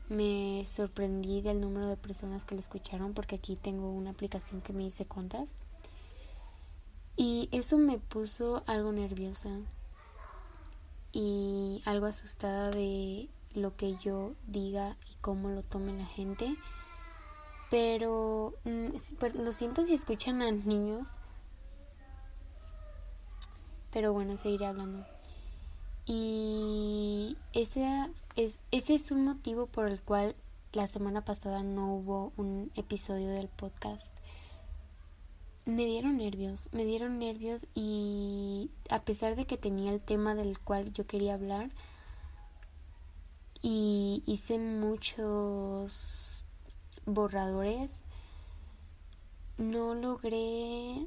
me 0.08 0.64
sorprendí 0.66 1.40
del 1.40 1.60
número 1.60 1.86
de 1.86 1.96
personas 1.96 2.44
que 2.44 2.56
lo 2.56 2.60
escucharon 2.60 3.14
porque 3.14 3.36
aquí 3.36 3.54
tengo 3.54 3.92
una 3.92 4.10
aplicación 4.10 4.60
que 4.60 4.72
me 4.72 4.82
dice 4.82 5.06
cuántas. 5.06 5.54
Y 7.16 7.48
eso 7.52 7.78
me 7.78 7.98
puso 7.98 8.64
algo 8.66 8.90
nerviosa 8.90 9.50
y 11.12 11.80
algo 11.84 12.06
asustada 12.06 12.70
de 12.70 13.28
lo 13.54 13.76
que 13.76 13.94
yo 14.02 14.32
diga 14.48 14.96
y 15.12 15.14
cómo 15.20 15.48
lo 15.48 15.62
tome 15.62 15.92
la 15.92 16.06
gente. 16.06 16.56
Pero 17.70 18.54
mm, 18.64 18.88
lo 19.44 19.52
siento 19.52 19.84
si 19.84 19.94
escuchan 19.94 20.42
a 20.42 20.50
niños. 20.50 21.19
Pero 23.92 24.12
bueno, 24.12 24.36
seguiré 24.36 24.66
hablando. 24.66 25.04
Y 26.06 27.36
ese 27.52 27.86
es, 28.36 28.60
ese 28.70 28.94
es 28.94 29.10
un 29.10 29.24
motivo 29.24 29.66
por 29.66 29.88
el 29.88 30.00
cual 30.00 30.34
la 30.72 30.86
semana 30.86 31.24
pasada 31.24 31.62
no 31.62 31.94
hubo 31.94 32.32
un 32.36 32.70
episodio 32.76 33.28
del 33.28 33.48
podcast. 33.48 34.16
Me 35.66 35.84
dieron 35.84 36.16
nervios, 36.16 36.68
me 36.72 36.84
dieron 36.84 37.18
nervios 37.18 37.66
y 37.74 38.70
a 38.88 39.02
pesar 39.02 39.36
de 39.36 39.46
que 39.46 39.56
tenía 39.56 39.92
el 39.92 40.00
tema 40.00 40.34
del 40.34 40.58
cual 40.58 40.92
yo 40.92 41.06
quería 41.06 41.34
hablar 41.34 41.70
y 43.62 44.22
hice 44.26 44.58
muchos 44.58 46.44
borradores, 47.04 48.06
no 49.58 49.94
logré 49.94 51.06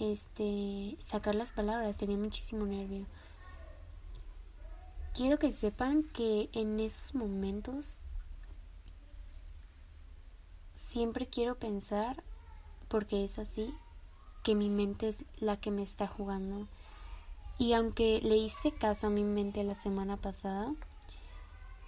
este 0.00 0.96
sacar 0.98 1.34
las 1.34 1.52
palabras, 1.52 1.98
tenía 1.98 2.16
muchísimo 2.16 2.66
nervio 2.66 3.06
quiero 5.14 5.38
que 5.38 5.52
sepan 5.52 6.02
que 6.02 6.50
en 6.52 6.80
esos 6.80 7.14
momentos 7.14 7.96
siempre 10.74 11.26
quiero 11.26 11.54
pensar, 11.54 12.22
porque 12.88 13.24
es 13.24 13.38
así, 13.38 13.72
que 14.42 14.56
mi 14.56 14.68
mente 14.68 15.08
es 15.08 15.24
la 15.38 15.56
que 15.56 15.70
me 15.70 15.82
está 15.82 16.08
jugando. 16.08 16.66
Y 17.58 17.72
aunque 17.74 18.20
le 18.22 18.36
hice 18.36 18.72
caso 18.72 19.06
a 19.06 19.10
mi 19.10 19.22
mente 19.22 19.62
la 19.62 19.76
semana 19.76 20.16
pasada, 20.16 20.74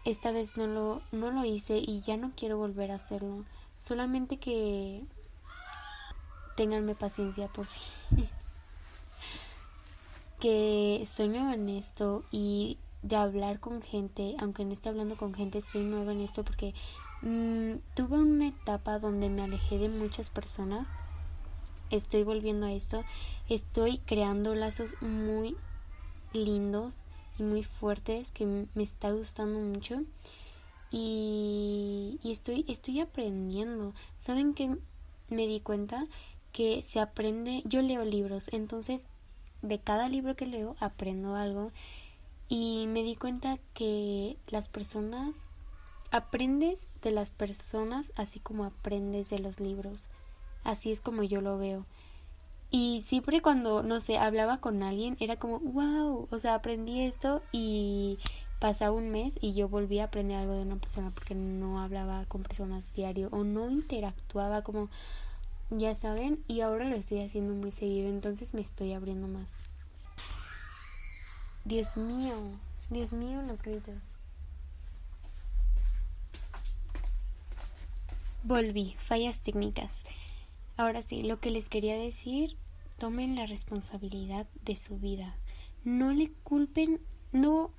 esta 0.05 0.31
vez 0.31 0.57
no 0.57 0.69
lo, 0.69 1.03
no 1.11 1.33
lo 1.33 1.45
hice 1.45 1.79
y 1.79 2.03
ya 2.03 2.17
no 2.17 2.31
quiero 2.37 2.57
volver 2.57 2.93
a 2.93 2.97
hacerlo. 2.97 3.45
Solamente 3.77 4.39
que 4.39 5.05
tenganme 6.57 6.95
paciencia, 6.95 7.49
por 7.49 7.67
fin. 7.67 8.29
que 10.41 11.05
soy 11.07 11.29
nueva 11.29 11.55
en 11.55 11.69
esto 11.69 12.25
y 12.31 12.79
de 13.03 13.17
hablar 13.17 13.61
con 13.61 13.83
gente, 13.83 14.35
aunque 14.39 14.65
no 14.65 14.73
esté 14.73 14.89
hablando 14.89 15.17
con 15.17 15.33
gente, 15.35 15.61
soy 15.61 15.83
nueva 15.85 16.13
en 16.13 16.21
esto 16.21 16.45
porque 16.45 16.75
mm, 17.23 17.75
tuve 17.95 18.19
una 18.19 18.49
etapa 18.49 18.99
donde 18.99 19.29
me 19.29 19.43
alejé 19.43 19.79
de 19.79 19.89
muchas 19.89 20.31
personas. 20.31 20.95
Estoy 21.91 22.25
volviendo 22.25 22.67
a 22.67 22.73
esto, 22.73 23.05
estoy 23.49 23.99
creando 23.99 24.55
lazos 24.55 24.95
muy 25.01 25.57
lindos 26.33 26.95
y 27.39 27.45
muy 27.45 27.63
fuertes 27.63 28.33
que 28.33 28.45
me 28.45 28.83
está 28.83 29.13
gustando 29.13 29.61
mucho 29.61 30.03
y, 30.91 32.19
y 32.23 32.33
estoy 32.33 32.65
estoy 32.69 33.01
aprendiendo. 33.01 33.95
¿Saben 34.17 34.53
que 34.53 34.77
me 35.29 35.47
di 35.47 35.61
cuenta 35.61 36.07
que 36.57 36.83
se 36.83 37.01
aprende? 37.01 37.61
Yo 37.67 37.83
leo 37.83 38.03
libros, 38.03 38.49
entonces 38.51 39.09
de 39.61 39.79
cada 39.79 40.09
libro 40.09 40.37
que 40.37 40.47
leo 40.47 40.75
aprendo 40.81 41.37
algo 41.37 41.71
y 42.49 42.87
me 42.89 43.03
di 43.03 43.15
cuenta 43.15 43.59
que 43.75 44.39
las 44.47 44.71
personas 44.71 45.51
aprendes 46.11 46.89
de 47.03 47.11
las 47.11 47.31
personas 47.31 48.11
así 48.17 48.41
como 48.41 48.65
aprendes 48.65 49.29
de 49.29 49.39
los 49.39 49.61
libros. 49.61 50.09
Así 50.65 50.91
es 50.91 51.03
como 51.03 51.23
yo 51.23 51.43
lo 51.43 51.59
veo. 51.59 51.85
Y 52.71 53.03
siempre 53.03 53.43
cuando, 53.43 53.83
no 53.83 54.01
sé, 54.01 54.17
hablaba 54.17 54.57
con 54.57 54.83
alguien, 54.83 55.19
era 55.21 55.37
como, 55.37 55.59
wow, 55.59 56.27
o 56.31 56.39
sea, 56.39 56.55
aprendí 56.55 57.03
esto 57.03 57.43
y 57.53 58.19
pasaba 58.61 58.93
un 58.93 59.11
mes 59.11 59.39
y 59.43 59.53
yo 59.53 59.69
volví 59.69 59.99
a 59.99 60.05
aprender 60.05 60.39
algo 60.39 60.55
de 60.55 60.63
una 60.63 60.77
persona 60.77 61.11
porque 61.15 61.35
no 61.35 61.83
hablaba 61.83 62.25
con 62.25 62.43
personas 62.43 62.91
diario 62.95 63.29
o 63.31 63.45
no 63.45 63.69
interactuaba 63.69 64.63
como, 64.63 64.89
ya 65.71 65.95
saben, 65.95 66.43
y 66.47 66.61
ahora 66.61 66.85
lo 66.85 66.97
estoy 66.97 67.23
haciendo 67.23 67.55
muy 67.55 67.71
seguido, 67.71 68.09
entonces 68.09 68.55
me 68.55 68.61
estoy 68.61 68.93
abriendo 68.93 69.27
más. 69.27 69.57
Dios 71.65 71.97
mío, 71.97 72.35
Dios 72.91 73.13
mío, 73.13 73.43
los 73.43 73.63
gritos. 73.63 74.01
Volví, 78.45 78.95
fallas 78.99 79.41
técnicas. 79.41 80.05
Ahora 80.77 81.03
sí, 81.03 81.25
lo 81.25 81.41
que 81.41 81.51
les 81.51 81.69
quería 81.69 81.97
decir, 81.97 82.57
tomen 82.99 83.35
la 83.35 83.47
responsabilidad 83.47 84.47
de 84.63 84.77
su 84.77 84.99
vida. 84.99 85.37
No 85.83 86.13
le 86.13 86.31
culpen, 86.45 87.01
no, 87.33 87.73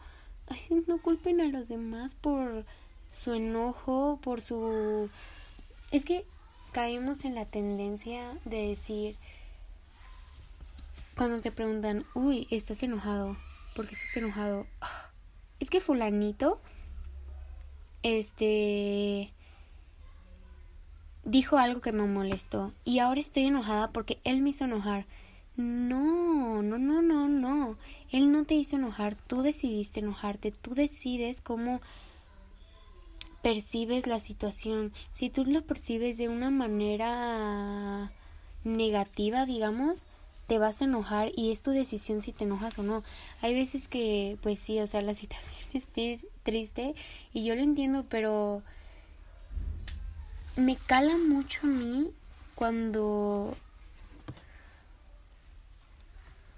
no 0.87 1.01
culpen 1.01 1.39
a 1.39 1.45
los 1.45 1.69
demás 1.69 2.15
por 2.15 2.65
su 3.09 3.33
enojo, 3.33 4.19
por 4.21 4.41
su... 4.41 5.09
Es 5.91 6.03
que 6.03 6.25
caemos 6.77 7.25
en 7.25 7.33
la 7.33 7.45
tendencia 7.45 8.37
de 8.45 8.67
decir, 8.67 9.15
cuando 11.17 11.41
te 11.41 11.51
preguntan, 11.51 12.05
uy, 12.13 12.47
estás 12.51 12.83
enojado, 12.83 13.35
¿por 13.75 13.87
qué 13.87 13.95
estás 13.95 14.15
enojado? 14.15 14.67
Ah, 14.79 15.09
es 15.59 15.71
que 15.71 15.81
fulanito, 15.81 16.61
este, 18.03 19.33
dijo 21.23 21.57
algo 21.57 21.81
que 21.81 21.91
me 21.91 22.03
molestó 22.03 22.71
y 22.85 22.99
ahora 22.99 23.21
estoy 23.21 23.45
enojada 23.45 23.91
porque 23.91 24.19
él 24.23 24.43
me 24.43 24.51
hizo 24.51 24.65
enojar. 24.65 25.07
No, 25.55 26.61
no, 26.61 26.77
no, 26.77 27.01
no, 27.01 27.27
no. 27.27 27.75
Él 28.11 28.31
no 28.31 28.45
te 28.45 28.53
hizo 28.53 28.75
enojar, 28.75 29.15
tú 29.15 29.41
decidiste 29.41 30.01
enojarte, 30.01 30.51
tú 30.51 30.75
decides 30.75 31.41
cómo 31.41 31.81
percibes 33.47 34.07
la 34.07 34.19
situación. 34.19 34.91
Si 35.13 35.29
tú 35.29 35.45
lo 35.45 35.61
percibes 35.61 36.17
de 36.17 36.27
una 36.27 36.49
manera 36.49 38.11
negativa, 38.65 39.45
digamos, 39.45 40.05
te 40.47 40.59
vas 40.59 40.81
a 40.81 40.83
enojar 40.83 41.31
y 41.33 41.53
es 41.53 41.61
tu 41.61 41.71
decisión 41.71 42.21
si 42.21 42.33
te 42.33 42.43
enojas 42.43 42.77
o 42.77 42.83
no. 42.83 43.05
Hay 43.41 43.53
veces 43.53 43.87
que, 43.87 44.37
pues 44.41 44.59
sí, 44.59 44.81
o 44.81 44.87
sea, 44.87 45.01
la 45.01 45.13
situación 45.21 45.61
es 45.73 45.87
triste 46.43 46.93
y 47.31 47.45
yo 47.45 47.55
lo 47.55 47.61
entiendo, 47.61 48.03
pero 48.09 48.63
me 50.57 50.75
cala 50.75 51.15
mucho 51.15 51.61
a 51.63 51.67
mí 51.67 52.11
cuando 52.53 53.55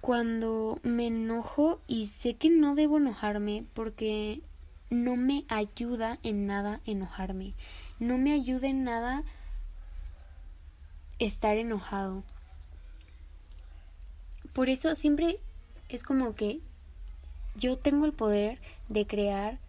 cuando 0.02 0.80
me 0.82 1.06
enojo 1.06 1.82
y 1.88 2.08
sé 2.08 2.34
que 2.34 2.50
no 2.50 2.74
debo 2.74 2.98
enojarme 2.98 3.64
porque 3.76 4.42
no 4.90 5.16
me 5.16 5.46
ayuda 5.50 6.20
en 6.24 6.48
nada 6.48 6.82
enojarme. 6.86 7.54
No 8.00 8.18
me 8.18 8.32
ayuda 8.34 8.68
en 8.68 8.84
nada 8.84 9.24
estar 11.20 11.58
enojado. 11.58 12.24
Por 14.54 14.70
eso 14.70 14.96
siempre 14.96 15.40
es 15.90 16.04
como 16.04 16.34
que 16.34 16.60
yo 17.56 17.78
tengo 17.78 18.06
el 18.06 18.14
poder 18.14 18.60
de 18.88 19.06
crear 19.06 19.60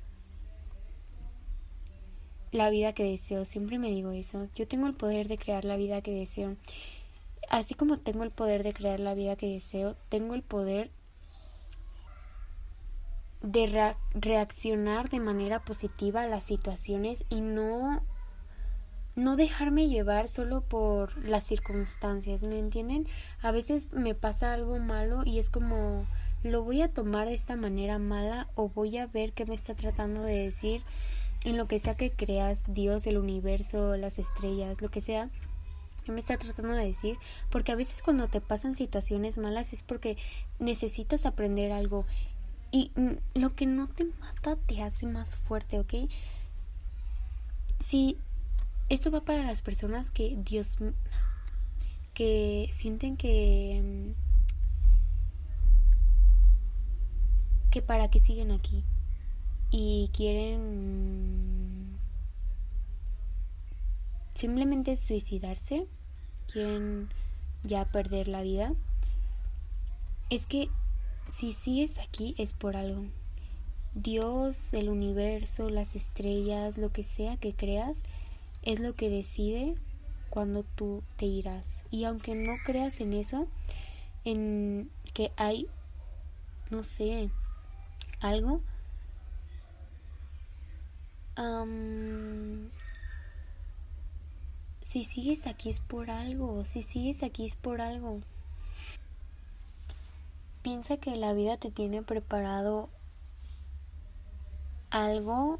la 2.52 2.70
vida 2.70 2.92
que 2.92 3.04
deseo. 3.04 3.44
Siempre 3.44 3.78
me 3.78 3.90
digo 3.90 4.12
eso. 4.12 4.46
Yo 4.54 4.66
tengo 4.66 4.86
el 4.86 4.94
poder 4.94 5.28
de 5.28 5.38
crear 5.38 5.64
la 5.64 5.76
vida 5.76 6.00
que 6.00 6.12
deseo. 6.12 6.56
Así 7.48 7.74
como 7.74 7.98
tengo 7.98 8.22
el 8.22 8.30
poder 8.30 8.62
de 8.62 8.72
crear 8.72 9.00
la 9.00 9.14
vida 9.14 9.36
que 9.36 9.48
deseo, 9.48 9.96
tengo 10.08 10.34
el 10.34 10.42
poder 10.42 10.90
de 13.42 13.94
reaccionar 14.14 15.08
de 15.08 15.20
manera 15.20 15.60
positiva 15.60 16.22
a 16.22 16.28
las 16.28 16.44
situaciones 16.44 17.24
y 17.28 17.40
no 17.40 18.02
no 19.16 19.36
dejarme 19.36 19.88
llevar 19.88 20.28
solo 20.28 20.62
por 20.62 21.16
las 21.24 21.44
circunstancias, 21.44 22.42
¿me 22.42 22.58
entienden? 22.58 23.06
A 23.42 23.50
veces 23.50 23.92
me 23.92 24.14
pasa 24.14 24.52
algo 24.52 24.78
malo 24.78 25.22
y 25.24 25.38
es 25.40 25.50
como 25.50 26.06
lo 26.42 26.62
voy 26.62 26.80
a 26.80 26.92
tomar 26.92 27.28
de 27.28 27.34
esta 27.34 27.56
manera 27.56 27.98
mala 27.98 28.48
o 28.54 28.68
voy 28.68 28.96
a 28.96 29.06
ver 29.06 29.32
qué 29.32 29.44
me 29.44 29.54
está 29.54 29.74
tratando 29.74 30.22
de 30.22 30.38
decir 30.38 30.82
en 31.44 31.56
lo 31.56 31.66
que 31.66 31.78
sea 31.78 31.96
que 31.96 32.10
creas, 32.10 32.62
Dios, 32.68 33.06
el 33.06 33.18
universo, 33.18 33.96
las 33.96 34.18
estrellas, 34.18 34.80
lo 34.80 34.90
que 34.90 35.00
sea, 35.00 35.28
¿qué 36.04 36.12
me 36.12 36.20
está 36.20 36.36
tratando 36.36 36.74
de 36.74 36.86
decir? 36.86 37.18
Porque 37.50 37.72
a 37.72 37.76
veces 37.76 38.02
cuando 38.02 38.28
te 38.28 38.40
pasan 38.40 38.74
situaciones 38.74 39.38
malas 39.38 39.72
es 39.72 39.82
porque 39.82 40.16
necesitas 40.58 41.26
aprender 41.26 41.72
algo 41.72 42.06
y 42.72 42.92
lo 43.34 43.54
que 43.54 43.66
no 43.66 43.88
te 43.88 44.04
mata 44.04 44.56
te 44.56 44.82
hace 44.82 45.06
más 45.06 45.36
fuerte, 45.36 45.78
¿ok? 45.78 45.94
Si 47.80 48.16
esto 48.88 49.10
va 49.10 49.22
para 49.22 49.42
las 49.42 49.62
personas 49.62 50.10
que 50.10 50.36
Dios 50.44 50.76
que 52.14 52.68
sienten 52.72 53.16
que 53.16 54.14
que 57.70 57.82
para 57.82 58.10
qué 58.10 58.18
siguen 58.18 58.50
aquí 58.50 58.84
y 59.70 60.10
quieren 60.12 61.96
simplemente 64.34 64.96
suicidarse, 64.96 65.86
quieren 66.50 67.08
ya 67.62 67.84
perder 67.84 68.26
la 68.26 68.42
vida, 68.42 68.72
es 70.30 70.46
que 70.46 70.68
si 71.30 71.52
sigues 71.52 71.98
aquí 71.98 72.34
es 72.38 72.54
por 72.54 72.76
algo. 72.76 73.04
Dios, 73.94 74.72
el 74.72 74.88
universo, 74.88 75.68
las 75.70 75.96
estrellas, 75.96 76.78
lo 76.78 76.92
que 76.92 77.02
sea 77.02 77.36
que 77.36 77.54
creas, 77.54 78.02
es 78.62 78.80
lo 78.80 78.94
que 78.94 79.08
decide 79.08 79.74
cuando 80.28 80.62
tú 80.62 81.02
te 81.16 81.26
irás. 81.26 81.82
Y 81.90 82.04
aunque 82.04 82.34
no 82.34 82.52
creas 82.64 83.00
en 83.00 83.12
eso, 83.12 83.46
en 84.24 84.90
que 85.14 85.32
hay, 85.36 85.66
no 86.70 86.82
sé, 86.84 87.30
algo, 88.20 88.60
si 94.80 95.04
sigues 95.04 95.46
aquí 95.46 95.70
es 95.70 95.80
por 95.80 96.10
algo, 96.10 96.64
si 96.64 96.82
sigues 96.82 97.22
aquí 97.22 97.46
es 97.46 97.56
por 97.56 97.80
algo. 97.80 98.20
Piensa 100.62 100.98
que 100.98 101.16
la 101.16 101.32
vida 101.32 101.56
te 101.56 101.70
tiene 101.70 102.02
preparado 102.02 102.90
algo, 104.90 105.58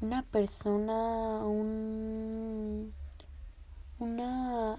una 0.00 0.22
persona, 0.30 1.44
un, 1.44 2.92
una, 3.98 4.78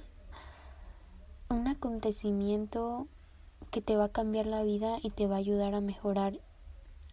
un 1.50 1.68
acontecimiento 1.68 3.08
que 3.72 3.82
te 3.82 3.96
va 3.96 4.06
a 4.06 4.12
cambiar 4.12 4.46
la 4.46 4.64
vida 4.64 4.98
y 5.02 5.10
te 5.10 5.28
va 5.28 5.36
a 5.36 5.40
ayudar 5.40 5.74
a 5.74 5.82
mejorar. 5.82 6.40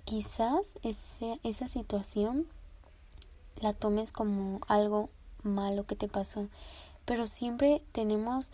Quizás 0.05 0.78
ese, 0.82 1.40
esa 1.42 1.68
situación 1.68 2.47
la 3.61 3.72
tomes 3.72 4.12
como 4.12 4.61
algo 4.68 5.09
malo 5.42 5.86
que 5.86 5.97
te 5.97 6.09
pasó, 6.09 6.49
pero 7.05 7.26
siempre 7.26 7.82
tenemos 7.92 8.53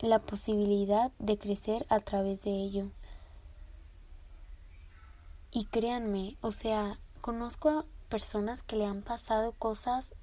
la 0.00 0.18
posibilidad 0.18 1.10
de 1.18 1.38
crecer 1.38 1.86
a 1.88 2.00
través 2.00 2.42
de 2.42 2.50
ello. 2.50 2.86
Y 5.50 5.64
créanme, 5.66 6.36
o 6.40 6.52
sea, 6.52 6.98
conozco 7.20 7.68
a 7.70 7.84
personas 8.08 8.62
que 8.62 8.76
le 8.76 8.86
han 8.86 9.02
pasado 9.02 9.52
cosas 9.52 10.14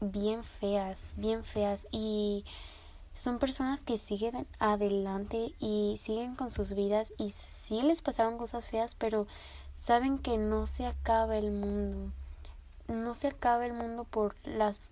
bien 0.00 0.44
feas, 0.44 1.14
bien 1.16 1.44
feas 1.44 1.86
y 1.90 2.44
son 3.14 3.38
personas 3.38 3.84
que 3.84 3.96
siguen 3.96 4.46
adelante 4.58 5.54
y 5.60 5.96
siguen 5.98 6.34
con 6.34 6.50
sus 6.50 6.74
vidas 6.74 7.12
y 7.16 7.30
sí 7.30 7.80
les 7.82 8.02
pasaron 8.02 8.38
cosas 8.38 8.68
feas, 8.68 8.94
pero 8.96 9.26
saben 9.74 10.18
que 10.18 10.36
no 10.36 10.66
se 10.66 10.86
acaba 10.86 11.36
el 11.38 11.52
mundo. 11.52 12.12
No 12.88 13.14
se 13.14 13.28
acaba 13.28 13.64
el 13.64 13.72
mundo 13.72 14.04
por 14.04 14.36
las 14.44 14.90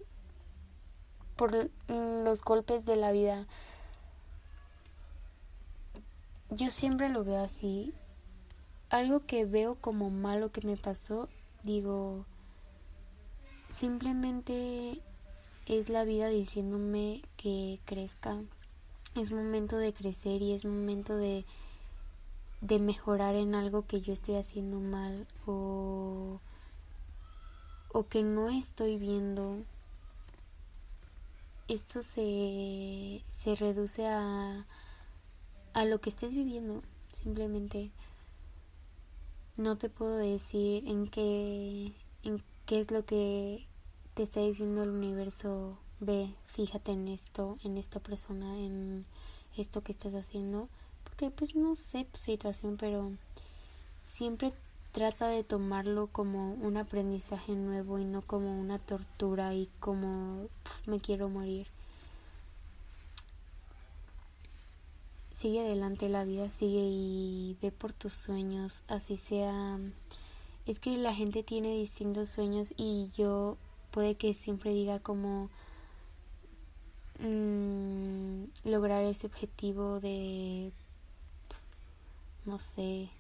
por 1.37 1.71
los 1.89 2.43
golpes 2.43 2.87
de 2.87 2.97
la 2.97 3.11
vida. 3.11 3.47
Yo 6.55 6.71
siempre 6.71 7.09
lo 7.09 7.25
veo 7.25 7.43
así. 7.43 7.95
Algo 8.91 9.25
que 9.25 9.47
veo 9.47 9.77
como 9.77 10.11
malo 10.11 10.53
que 10.53 10.61
me 10.61 10.77
pasó, 10.77 11.31
digo, 11.63 12.27
simplemente 13.71 15.01
es 15.65 15.89
la 15.89 16.05
vida 16.05 16.29
diciéndome 16.29 17.23
que 17.39 17.81
crezca. 17.87 18.37
Es 19.15 19.33
momento 19.33 19.79
de 19.79 19.95
crecer 19.95 20.43
y 20.43 20.53
es 20.53 20.67
momento 20.67 21.17
de, 21.17 21.47
de 22.61 22.79
mejorar 22.79 23.35
en 23.35 23.55
algo 23.55 23.87
que 23.87 24.03
yo 24.03 24.13
estoy 24.13 24.35
haciendo 24.35 24.79
mal 24.79 25.27
o, 25.47 26.39
o 27.95 28.07
que 28.09 28.23
no 28.23 28.51
estoy 28.51 28.99
viendo. 28.99 29.65
Esto 31.67 32.03
se, 32.03 33.23
se 33.27 33.55
reduce 33.55 34.07
a, 34.07 34.67
a 35.75 35.85
lo 35.85 36.01
que 36.01 36.11
estés 36.11 36.35
viviendo, 36.35 36.83
simplemente. 37.13 37.91
No 39.57 39.77
te 39.77 39.89
puedo 39.89 40.17
decir 40.17 40.89
en 40.89 41.09
qué, 41.09 41.93
en 42.23 42.43
qué 42.67 42.81
es 42.81 42.91
lo 42.91 43.05
que 43.05 43.67
te 44.15 44.23
está 44.23 44.41
diciendo 44.41 44.83
el 44.83 44.91
universo, 44.91 45.79
ve, 46.01 46.35
fíjate 46.47 46.93
en 46.93 47.09
esto, 47.09 47.59
en 47.65 47.79
esta 47.79 48.01
persona, 48.01 48.59
en 48.59 49.05
esto 49.57 49.83
que 49.83 49.93
estás 49.93 50.15
haciendo, 50.15 50.69
porque 51.05 51.31
pues 51.31 51.55
no 51.55 51.77
sé 51.77 52.05
tu 52.05 52.19
situación, 52.19 52.77
pero 52.79 53.13
siempre 54.01 54.53
trata 54.93 55.29
de 55.29 55.45
tomarlo 55.45 56.09
como 56.09 56.53
un 56.55 56.77
aprendizaje 56.77 57.53
nuevo 57.53 57.99
y 57.99 58.05
no 58.05 58.23
como 58.23 58.59
una 58.61 58.79
tortura 58.79 59.55
y 59.55 59.71
como 59.81 60.49
me 60.87 61.01
quiero 61.01 61.29
morir. 61.29 61.69
Sigue 65.43 65.59
adelante 65.59 66.09
la 66.09 66.25
vida, 66.25 66.51
sigue 66.51 66.85
y 66.85 67.57
ve 67.61 67.73
por 67.73 67.93
tus 67.93 68.13
sueños, 68.13 68.85
así 68.87 69.17
sea. 69.17 69.77
Es 70.67 70.79
que 70.79 70.97
la 70.97 71.13
gente 71.13 71.43
tiene 71.43 71.77
distintos 71.77 72.29
sueños 72.29 72.73
y 72.77 73.11
yo 73.17 73.57
puede 73.91 74.15
que 74.15 74.35
siempre 74.35 74.71
diga 74.71 75.01
como 75.01 75.51
mmm, 77.19 78.45
lograr 78.63 79.03
ese 79.03 79.27
objetivo 79.27 79.99
de 79.99 80.71
no 82.45 82.61
sé 82.61 83.11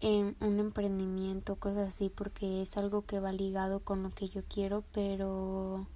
en 0.00 0.34
un 0.40 0.58
emprendimiento 0.58 1.54
cosas 1.54 1.90
así 1.90 2.08
porque 2.08 2.62
es 2.62 2.76
algo 2.76 3.06
que 3.06 3.20
va 3.20 3.30
ligado 3.30 3.78
con 3.78 4.02
lo 4.02 4.10
que 4.10 4.28
yo 4.28 4.42
quiero 4.48 4.82
pero 4.92 5.86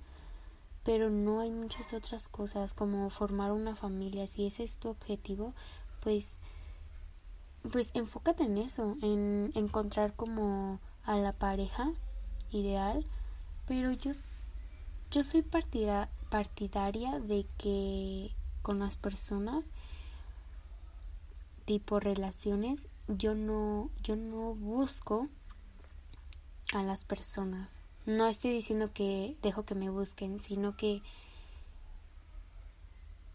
pero 0.89 1.11
no 1.11 1.41
hay 1.41 1.51
muchas 1.51 1.93
otras 1.93 2.28
cosas 2.28 2.72
como 2.72 3.11
formar 3.11 3.53
una 3.53 3.76
familia 3.76 4.26
si 4.26 4.47
ese 4.47 4.64
es 4.64 4.78
tu 4.78 4.89
objetivo 4.89 5.53
pues 6.01 6.39
pues 7.70 7.91
enfócate 7.93 8.45
en 8.45 8.57
eso 8.57 8.97
en 9.03 9.53
encontrar 9.55 10.14
como 10.14 10.80
a 11.05 11.18
la 11.18 11.34
pareja 11.34 11.93
ideal 12.53 13.05
pero 13.66 13.93
yo 13.93 14.12
yo 15.11 15.22
soy 15.24 15.43
partidaria 15.43 17.20
de 17.20 17.45
que 17.59 18.30
con 18.62 18.78
las 18.78 18.97
personas 18.97 19.70
tipo 21.66 22.01
relaciones 22.01 22.89
yo 23.09 23.34
no 23.34 23.91
yo 24.03 24.16
no 24.16 24.55
busco 24.55 25.28
a 26.72 26.82
las 26.82 27.05
personas 27.05 27.84
no 28.09 28.27
estoy 28.27 28.53
diciendo 28.53 28.91
que 28.95 29.37
dejo 29.43 29.67
que 29.67 29.75
me 29.75 29.91
busquen 29.91 30.39
sino 30.39 30.79
que 30.79 31.03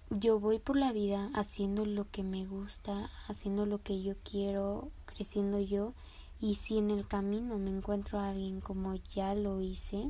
yo 0.10 0.40
voy 0.40 0.58
por 0.58 0.78
la 0.78 0.92
vida 0.92 1.30
haciendo 1.36 1.86
lo 1.86 2.10
que 2.10 2.24
me 2.24 2.48
gusta 2.48 3.12
haciendo 3.28 3.68
lo 3.68 3.84
que 3.84 4.02
yo 4.02 4.16
quiero 4.24 4.90
creciendo 5.06 5.60
yo 5.60 5.94
y 6.42 6.56
si 6.56 6.80
en 6.80 6.90
el 6.90 7.08
camino 7.08 7.60
me 7.60 7.70
encuentro 7.70 8.18
a 8.18 8.30
alguien 8.30 8.62
como 8.62 8.96
ya 8.96 9.36
lo 9.36 9.62
hice 9.62 10.10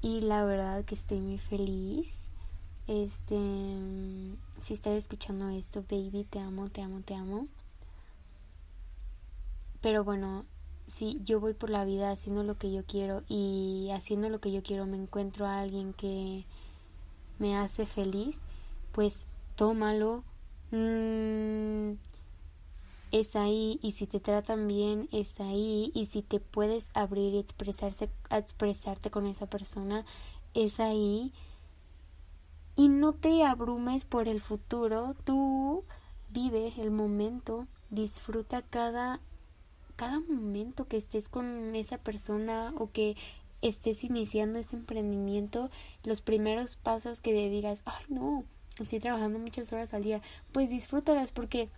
y 0.00 0.20
la 0.20 0.44
verdad 0.44 0.84
que 0.84 0.94
estoy 0.94 1.18
muy 1.18 1.38
feliz 1.38 2.20
este 2.86 3.36
si 4.60 4.74
estás 4.74 4.92
escuchando 4.92 5.48
esto 5.48 5.84
baby 5.90 6.22
te 6.22 6.38
amo 6.38 6.68
te 6.70 6.82
amo 6.82 7.00
te 7.00 7.16
amo. 7.16 7.48
Pero 9.80 10.04
bueno 10.04 10.44
si 10.88 11.20
yo 11.24 11.38
voy 11.38 11.54
por 11.54 11.70
la 11.70 11.84
vida 11.84 12.10
haciendo 12.10 12.42
lo 12.42 12.58
que 12.58 12.72
yo 12.72 12.84
quiero 12.84 13.22
y 13.28 13.90
haciendo 13.92 14.28
lo 14.28 14.40
que 14.40 14.50
yo 14.50 14.62
quiero 14.62 14.86
me 14.86 14.96
encuentro 14.96 15.46
a 15.46 15.60
alguien 15.60 15.92
que 15.92 16.44
me 17.38 17.56
hace 17.56 17.86
feliz 17.86 18.44
pues 18.92 19.28
tómalo 19.54 20.24
mm, 20.72 21.92
es 23.12 23.36
ahí 23.36 23.78
y 23.82 23.92
si 23.92 24.06
te 24.06 24.20
tratan 24.20 24.66
bien 24.66 25.08
es 25.12 25.40
ahí 25.40 25.92
y 25.94 26.06
si 26.06 26.22
te 26.22 26.40
puedes 26.40 26.90
abrir 26.94 27.34
y 27.34 27.38
expresarse 27.38 28.10
expresarte 28.30 29.10
con 29.10 29.26
esa 29.26 29.46
persona 29.46 30.04
es 30.54 30.80
ahí. 30.80 31.32
Y 32.76 32.88
no 32.88 33.12
te 33.12 33.44
abrumes 33.44 34.04
por 34.04 34.28
el 34.28 34.40
futuro 34.40 35.14
tú 35.24 35.84
vive 36.30 36.74
el 36.78 36.90
momento 36.90 37.66
disfruta 37.90 38.62
cada 38.62 39.20
cada 39.98 40.20
momento 40.20 40.86
que 40.86 40.96
estés 40.96 41.28
con 41.28 41.74
esa 41.76 41.98
persona 41.98 42.72
o 42.78 42.90
que 42.90 43.16
estés 43.60 44.04
iniciando 44.04 44.58
ese 44.58 44.76
emprendimiento 44.76 45.68
los 46.04 46.20
primeros 46.20 46.76
pasos 46.76 47.20
que 47.20 47.32
te 47.32 47.50
digas 47.50 47.82
ay 47.84 48.04
no 48.08 48.44
estoy 48.78 49.00
trabajando 49.00 49.40
muchas 49.40 49.72
horas 49.72 49.92
al 49.92 50.04
día 50.04 50.22
pues 50.52 50.70
disfrútalas 50.70 51.32
porque 51.32 51.68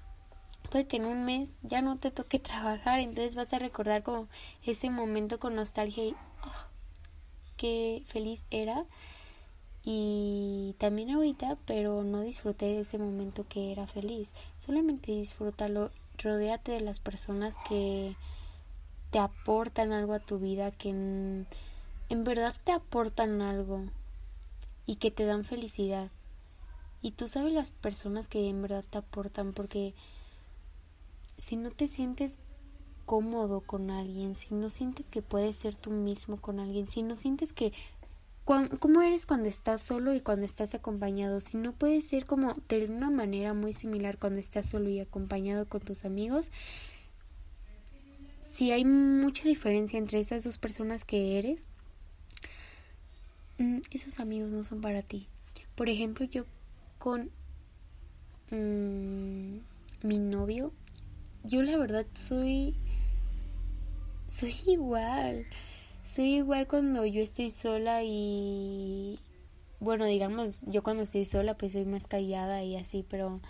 puede 0.71 0.87
que 0.87 0.97
en 0.99 1.07
un 1.07 1.25
mes 1.25 1.59
ya 1.63 1.83
no 1.83 1.99
te 1.99 2.11
toque 2.11 2.39
trabajar, 2.39 3.01
entonces 3.01 3.35
vas 3.35 3.53
a 3.53 3.59
recordar 3.59 4.03
como 4.03 4.29
ese 4.65 4.91
momento 4.91 5.39
con 5.41 5.55
nostalgia 5.55 6.05
y 6.05 6.13
oh, 6.45 6.67
qué 7.57 8.03
feliz 8.07 8.45
era. 8.51 8.87
Y 9.83 10.77
también 10.79 11.11
ahorita, 11.11 11.57
pero 11.65 12.05
no 12.05 12.21
disfruté 12.21 12.67
de 12.67 12.81
ese 12.81 12.99
momento 12.99 13.47
que 13.49 13.73
era 13.73 13.87
feliz. 13.87 14.35
Solamente 14.59 15.13
disfrútalo, 15.13 15.91
rodéate 16.23 16.73
de 16.73 16.81
las 16.81 17.01
personas 17.01 17.57
que 17.69 18.17
te 19.11 19.19
aportan 19.19 19.93
algo 19.93 20.15
a 20.15 20.21
tu 20.21 20.39
vida, 20.39 20.71
que 20.71 20.91
en, 20.91 21.47
en 22.09 22.25
verdad 22.25 22.55
te 22.65 22.73
aportan 22.73 23.43
algo 23.43 23.85
y 24.87 24.97
que 24.97 25.11
te 25.11 25.25
dan 25.25 25.45
felicidad. 25.45 26.11
Y 27.03 27.13
tú 27.13 27.29
sabes 27.29 27.53
las 27.53 27.71
personas 27.71 28.29
que 28.29 28.49
en 28.49 28.63
verdad 28.63 28.85
te 28.89 28.99
aportan 28.99 29.53
porque 29.53 29.95
si 31.39 31.57
no 31.57 31.71
te 31.71 31.89
sientes 31.89 32.39
cómodo 33.07 33.61
con 33.61 33.91
alguien, 33.91 34.35
si 34.35 34.55
no 34.55 34.71
sientes 34.71 35.11
que 35.11 35.23
puedes 35.23 35.57
ser 35.57 35.75
tú 35.75 35.91
mismo 35.91 36.37
con 36.37 36.61
alguien, 36.61 36.89
si 36.89 37.03
no 37.03 37.17
sientes 37.17 37.53
que 37.53 37.73
cómo 38.79 39.03
eres 39.03 39.27
cuando 39.27 39.49
estás 39.49 39.81
solo 39.81 40.13
y 40.13 40.21
cuando 40.21 40.45
estás 40.45 40.75
acompañado, 40.75 41.41
si 41.41 41.57
no 41.57 41.73
puedes 41.73 42.09
ser 42.09 42.27
como 42.27 42.57
de 42.69 42.87
una 42.87 43.09
manera 43.09 43.55
muy 43.55 43.73
similar 43.73 44.19
cuando 44.19 44.41
estás 44.41 44.69
solo 44.69 44.89
y 44.89 44.99
acompañado 44.99 45.69
con 45.69 45.81
tus 45.81 46.05
amigos, 46.05 46.51
si 48.41 48.73
hay 48.73 48.85
mucha 48.85 49.45
diferencia 49.45 49.99
entre 49.99 50.19
esas 50.19 50.43
dos 50.43 50.59
personas 50.59 51.05
que 51.05 51.39
eres, 51.39 51.67
mm, 53.59 53.79
esos 53.93 54.19
amigos 54.19 54.51
no 54.51 54.65
son 54.65 54.81
para 54.81 55.03
ti. 55.03 55.29
Por 55.77 55.89
ejemplo, 55.89 56.27
yo 56.27 56.45
con 56.99 57.31
mm, 58.51 59.59
mi 60.03 60.19
novio 60.19 60.73
yo 61.45 61.63
la 61.63 61.77
verdad 61.77 62.07
soy 62.15 62.75
soy 64.27 64.55
igual. 64.67 65.47
Soy 66.03 66.37
igual 66.37 66.67
cuando 66.67 67.05
yo 67.07 67.23
estoy 67.23 67.51
sola 67.51 68.03
y 68.05 69.19
bueno, 69.81 70.07
digamos, 70.07 70.63
yo 70.67 70.83
cuando 70.83 71.05
estoy 71.05 71.25
sola 71.25 71.57
pues 71.57 71.73
soy 71.73 71.85
más 71.85 72.07
callada 72.07 72.63
y 72.65 72.77
así, 72.77 73.05
pero 73.09 73.41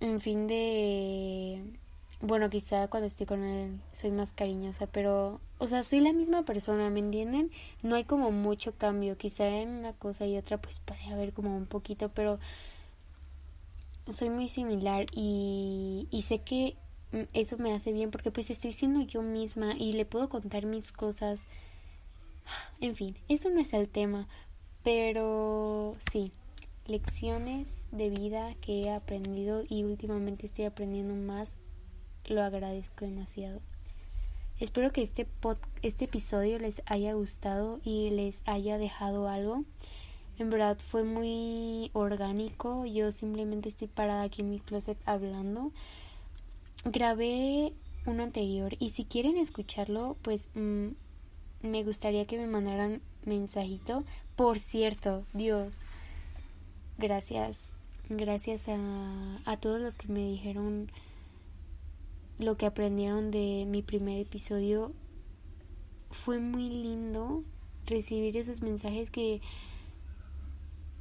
en 0.00 0.20
fin 0.20 0.46
de 0.46 1.62
bueno, 2.20 2.48
quizá 2.48 2.88
cuando 2.88 3.06
estoy 3.08 3.26
con 3.26 3.42
él 3.44 3.80
soy 3.92 4.10
más 4.10 4.32
cariñosa, 4.32 4.86
pero 4.86 5.40
o 5.58 5.68
sea, 5.68 5.82
soy 5.82 6.00
la 6.00 6.12
misma 6.12 6.44
persona, 6.44 6.88
¿me 6.90 7.00
entienden? 7.00 7.50
No 7.82 7.96
hay 7.96 8.04
como 8.04 8.30
mucho 8.30 8.72
cambio, 8.76 9.18
quizá 9.18 9.48
en 9.48 9.68
una 9.70 9.92
cosa 9.92 10.26
y 10.26 10.36
otra 10.38 10.58
pues 10.58 10.80
puede 10.80 11.04
haber 11.12 11.32
como 11.32 11.56
un 11.56 11.66
poquito, 11.66 12.10
pero 12.10 12.38
soy 14.10 14.30
muy 14.30 14.48
similar 14.48 15.06
y, 15.14 16.08
y 16.10 16.22
sé 16.22 16.38
que 16.40 16.76
eso 17.32 17.58
me 17.58 17.72
hace 17.72 17.92
bien 17.92 18.10
porque 18.10 18.30
pues 18.30 18.50
estoy 18.50 18.72
siendo 18.72 19.00
yo 19.02 19.22
misma 19.22 19.74
y 19.76 19.92
le 19.92 20.04
puedo 20.04 20.28
contar 20.28 20.66
mis 20.66 20.92
cosas. 20.92 21.46
En 22.80 22.94
fin, 22.94 23.16
eso 23.28 23.50
no 23.50 23.60
es 23.60 23.72
el 23.72 23.88
tema, 23.88 24.28
pero 24.84 25.96
sí, 26.12 26.30
lecciones 26.86 27.86
de 27.90 28.10
vida 28.10 28.54
que 28.60 28.82
he 28.82 28.90
aprendido 28.90 29.64
y 29.68 29.82
últimamente 29.82 30.46
estoy 30.46 30.66
aprendiendo 30.66 31.14
más, 31.14 31.56
lo 32.26 32.42
agradezco 32.42 33.04
demasiado. 33.04 33.60
Espero 34.58 34.90
que 34.90 35.02
este 35.02 35.26
pod, 35.26 35.58
este 35.82 36.06
episodio 36.06 36.58
les 36.58 36.82
haya 36.86 37.12
gustado 37.12 37.80
y 37.84 38.10
les 38.10 38.42
haya 38.46 38.78
dejado 38.78 39.28
algo. 39.28 39.64
En 40.38 40.50
verdad 40.50 40.78
fue 40.78 41.02
muy 41.02 41.90
orgánico. 41.92 42.86
Yo 42.86 43.12
simplemente 43.12 43.68
estoy 43.68 43.88
parada 43.88 44.22
aquí 44.22 44.42
en 44.42 44.50
mi 44.50 44.60
closet 44.60 44.98
hablando. 45.04 45.72
Grabé 46.88 47.72
uno 48.06 48.22
anterior 48.22 48.76
y 48.78 48.90
si 48.90 49.04
quieren 49.04 49.36
escucharlo, 49.38 50.16
pues 50.22 50.50
mm, 50.54 50.90
me 51.62 51.82
gustaría 51.82 52.26
que 52.26 52.38
me 52.38 52.46
mandaran 52.46 53.02
mensajito. 53.24 54.04
Por 54.36 54.60
cierto, 54.60 55.24
Dios, 55.32 55.78
gracias. 56.96 57.72
Gracias 58.08 58.68
a, 58.68 59.40
a 59.44 59.56
todos 59.56 59.80
los 59.80 59.98
que 59.98 60.06
me 60.06 60.20
dijeron 60.20 60.92
lo 62.38 62.56
que 62.56 62.66
aprendieron 62.66 63.32
de 63.32 63.64
mi 63.66 63.82
primer 63.82 64.20
episodio. 64.20 64.92
Fue 66.12 66.38
muy 66.38 66.68
lindo 66.68 67.42
recibir 67.84 68.36
esos 68.36 68.62
mensajes 68.62 69.10
que 69.10 69.40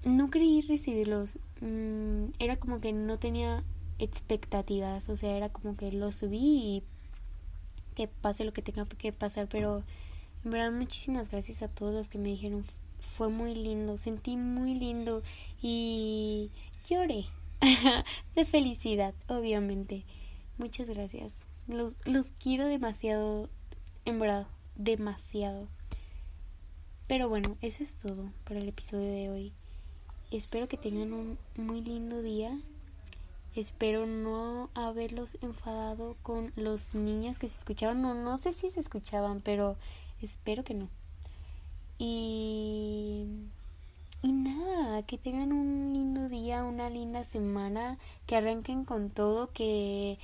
no 0.04 0.32
creí 0.32 0.62
recibirlos. 0.62 1.38
Mm, 1.62 2.30
era 2.40 2.58
como 2.58 2.80
que 2.80 2.92
no 2.92 3.20
tenía 3.20 3.64
expectativas, 4.00 5.10
o 5.10 5.16
sea, 5.16 5.36
era 5.36 5.50
como 5.50 5.78
que 5.78 5.92
lo 5.92 6.12
subí 6.12 6.38
y 6.38 6.84
que 7.96 8.08
pase 8.08 8.44
lo 8.44 8.54
que 8.54 8.62
tenga 8.62 8.86
que 8.86 9.14
pasar, 9.14 9.48
pero 9.48 9.84
en 10.44 10.52
verdad 10.52 10.72
muchísimas 10.72 11.30
gracias 11.30 11.62
a 11.62 11.68
todos 11.68 11.94
los 11.94 12.10
que 12.10 12.18
me 12.18 12.30
dijeron 12.30 12.66
fue 13.00 13.30
muy 13.30 13.56
lindo, 13.56 13.98
sentí 13.98 14.36
muy 14.36 14.74
lindo 14.74 15.24
y 15.62 16.52
lloré 16.90 17.26
de 18.36 18.46
felicidad, 18.46 19.14
obviamente. 19.28 20.04
Muchas 20.58 20.90
gracias. 20.90 21.46
Los, 21.68 21.98
los 22.06 22.32
quiero 22.32 22.66
demasiado, 22.66 23.50
en 24.06 24.20
verdad, 24.20 24.48
demasiado. 24.76 25.68
Pero 27.08 27.30
bueno, 27.30 27.58
eso 27.62 27.84
es 27.84 27.96
todo 27.96 28.32
para 28.46 28.60
el 28.60 28.68
episodio 28.68 29.12
de 29.12 29.30
hoy. 29.30 29.54
Espero 30.32 30.68
que 30.68 30.78
tengan 30.78 31.14
un 31.14 31.38
muy 31.56 31.82
lindo 31.82 32.22
día. 32.22 32.60
Espero 33.56 34.06
no 34.06 34.70
haberlos 34.74 35.38
enfadado 35.42 36.18
con 36.24 36.52
los 36.58 36.94
niños 36.94 37.40
que 37.40 37.48
se 37.48 37.58
escuchaban. 37.58 38.02
No, 38.02 38.14
no 38.14 38.38
sé 38.38 38.52
si 38.52 38.70
se 38.70 38.82
escuchaban, 38.82 39.40
pero 39.42 39.78
espero 40.22 40.64
que 40.66 40.74
no. 40.74 40.90
Y, 41.98 43.26
y 44.22 44.32
nada, 44.34 45.04
que 45.04 45.18
tengan 45.18 45.54
un 45.54 45.94
lindo 45.94 46.28
día, 46.28 46.64
una 46.66 46.90
linda 46.90 47.24
semana, 47.24 47.98
que 48.26 48.36
arranquen 48.36 48.84
con 48.84 49.10
todo, 49.10 49.52
que 49.54 50.20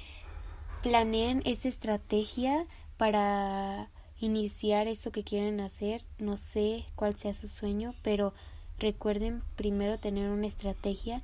planeen 0.83 1.41
esa 1.45 1.69
estrategia 1.69 2.65
para 2.97 3.89
iniciar 4.19 4.87
eso 4.87 5.11
que 5.11 5.23
quieren 5.23 5.61
hacer. 5.61 6.01
No 6.19 6.35
sé 6.35 6.85
cuál 6.95 7.15
sea 7.15 7.33
su 7.33 7.47
sueño, 7.47 7.95
pero 8.01 8.33
recuerden 8.77 9.41
primero 9.55 9.99
tener 9.99 10.29
una 10.29 10.47
estrategia 10.47 11.21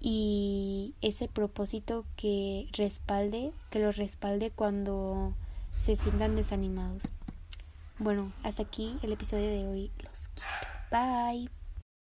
y 0.00 0.94
ese 1.02 1.28
propósito 1.28 2.06
que 2.16 2.68
respalde, 2.72 3.52
que 3.70 3.78
los 3.78 3.96
respalde 3.96 4.50
cuando 4.50 5.34
se 5.76 5.96
sientan 5.96 6.36
desanimados. 6.36 7.12
Bueno, 7.98 8.32
hasta 8.42 8.62
aquí 8.62 8.98
el 9.02 9.12
episodio 9.12 9.50
de 9.50 9.66
hoy. 9.66 9.90
Los 10.02 10.28
quiero. 10.28 10.70
Bye. 10.90 11.59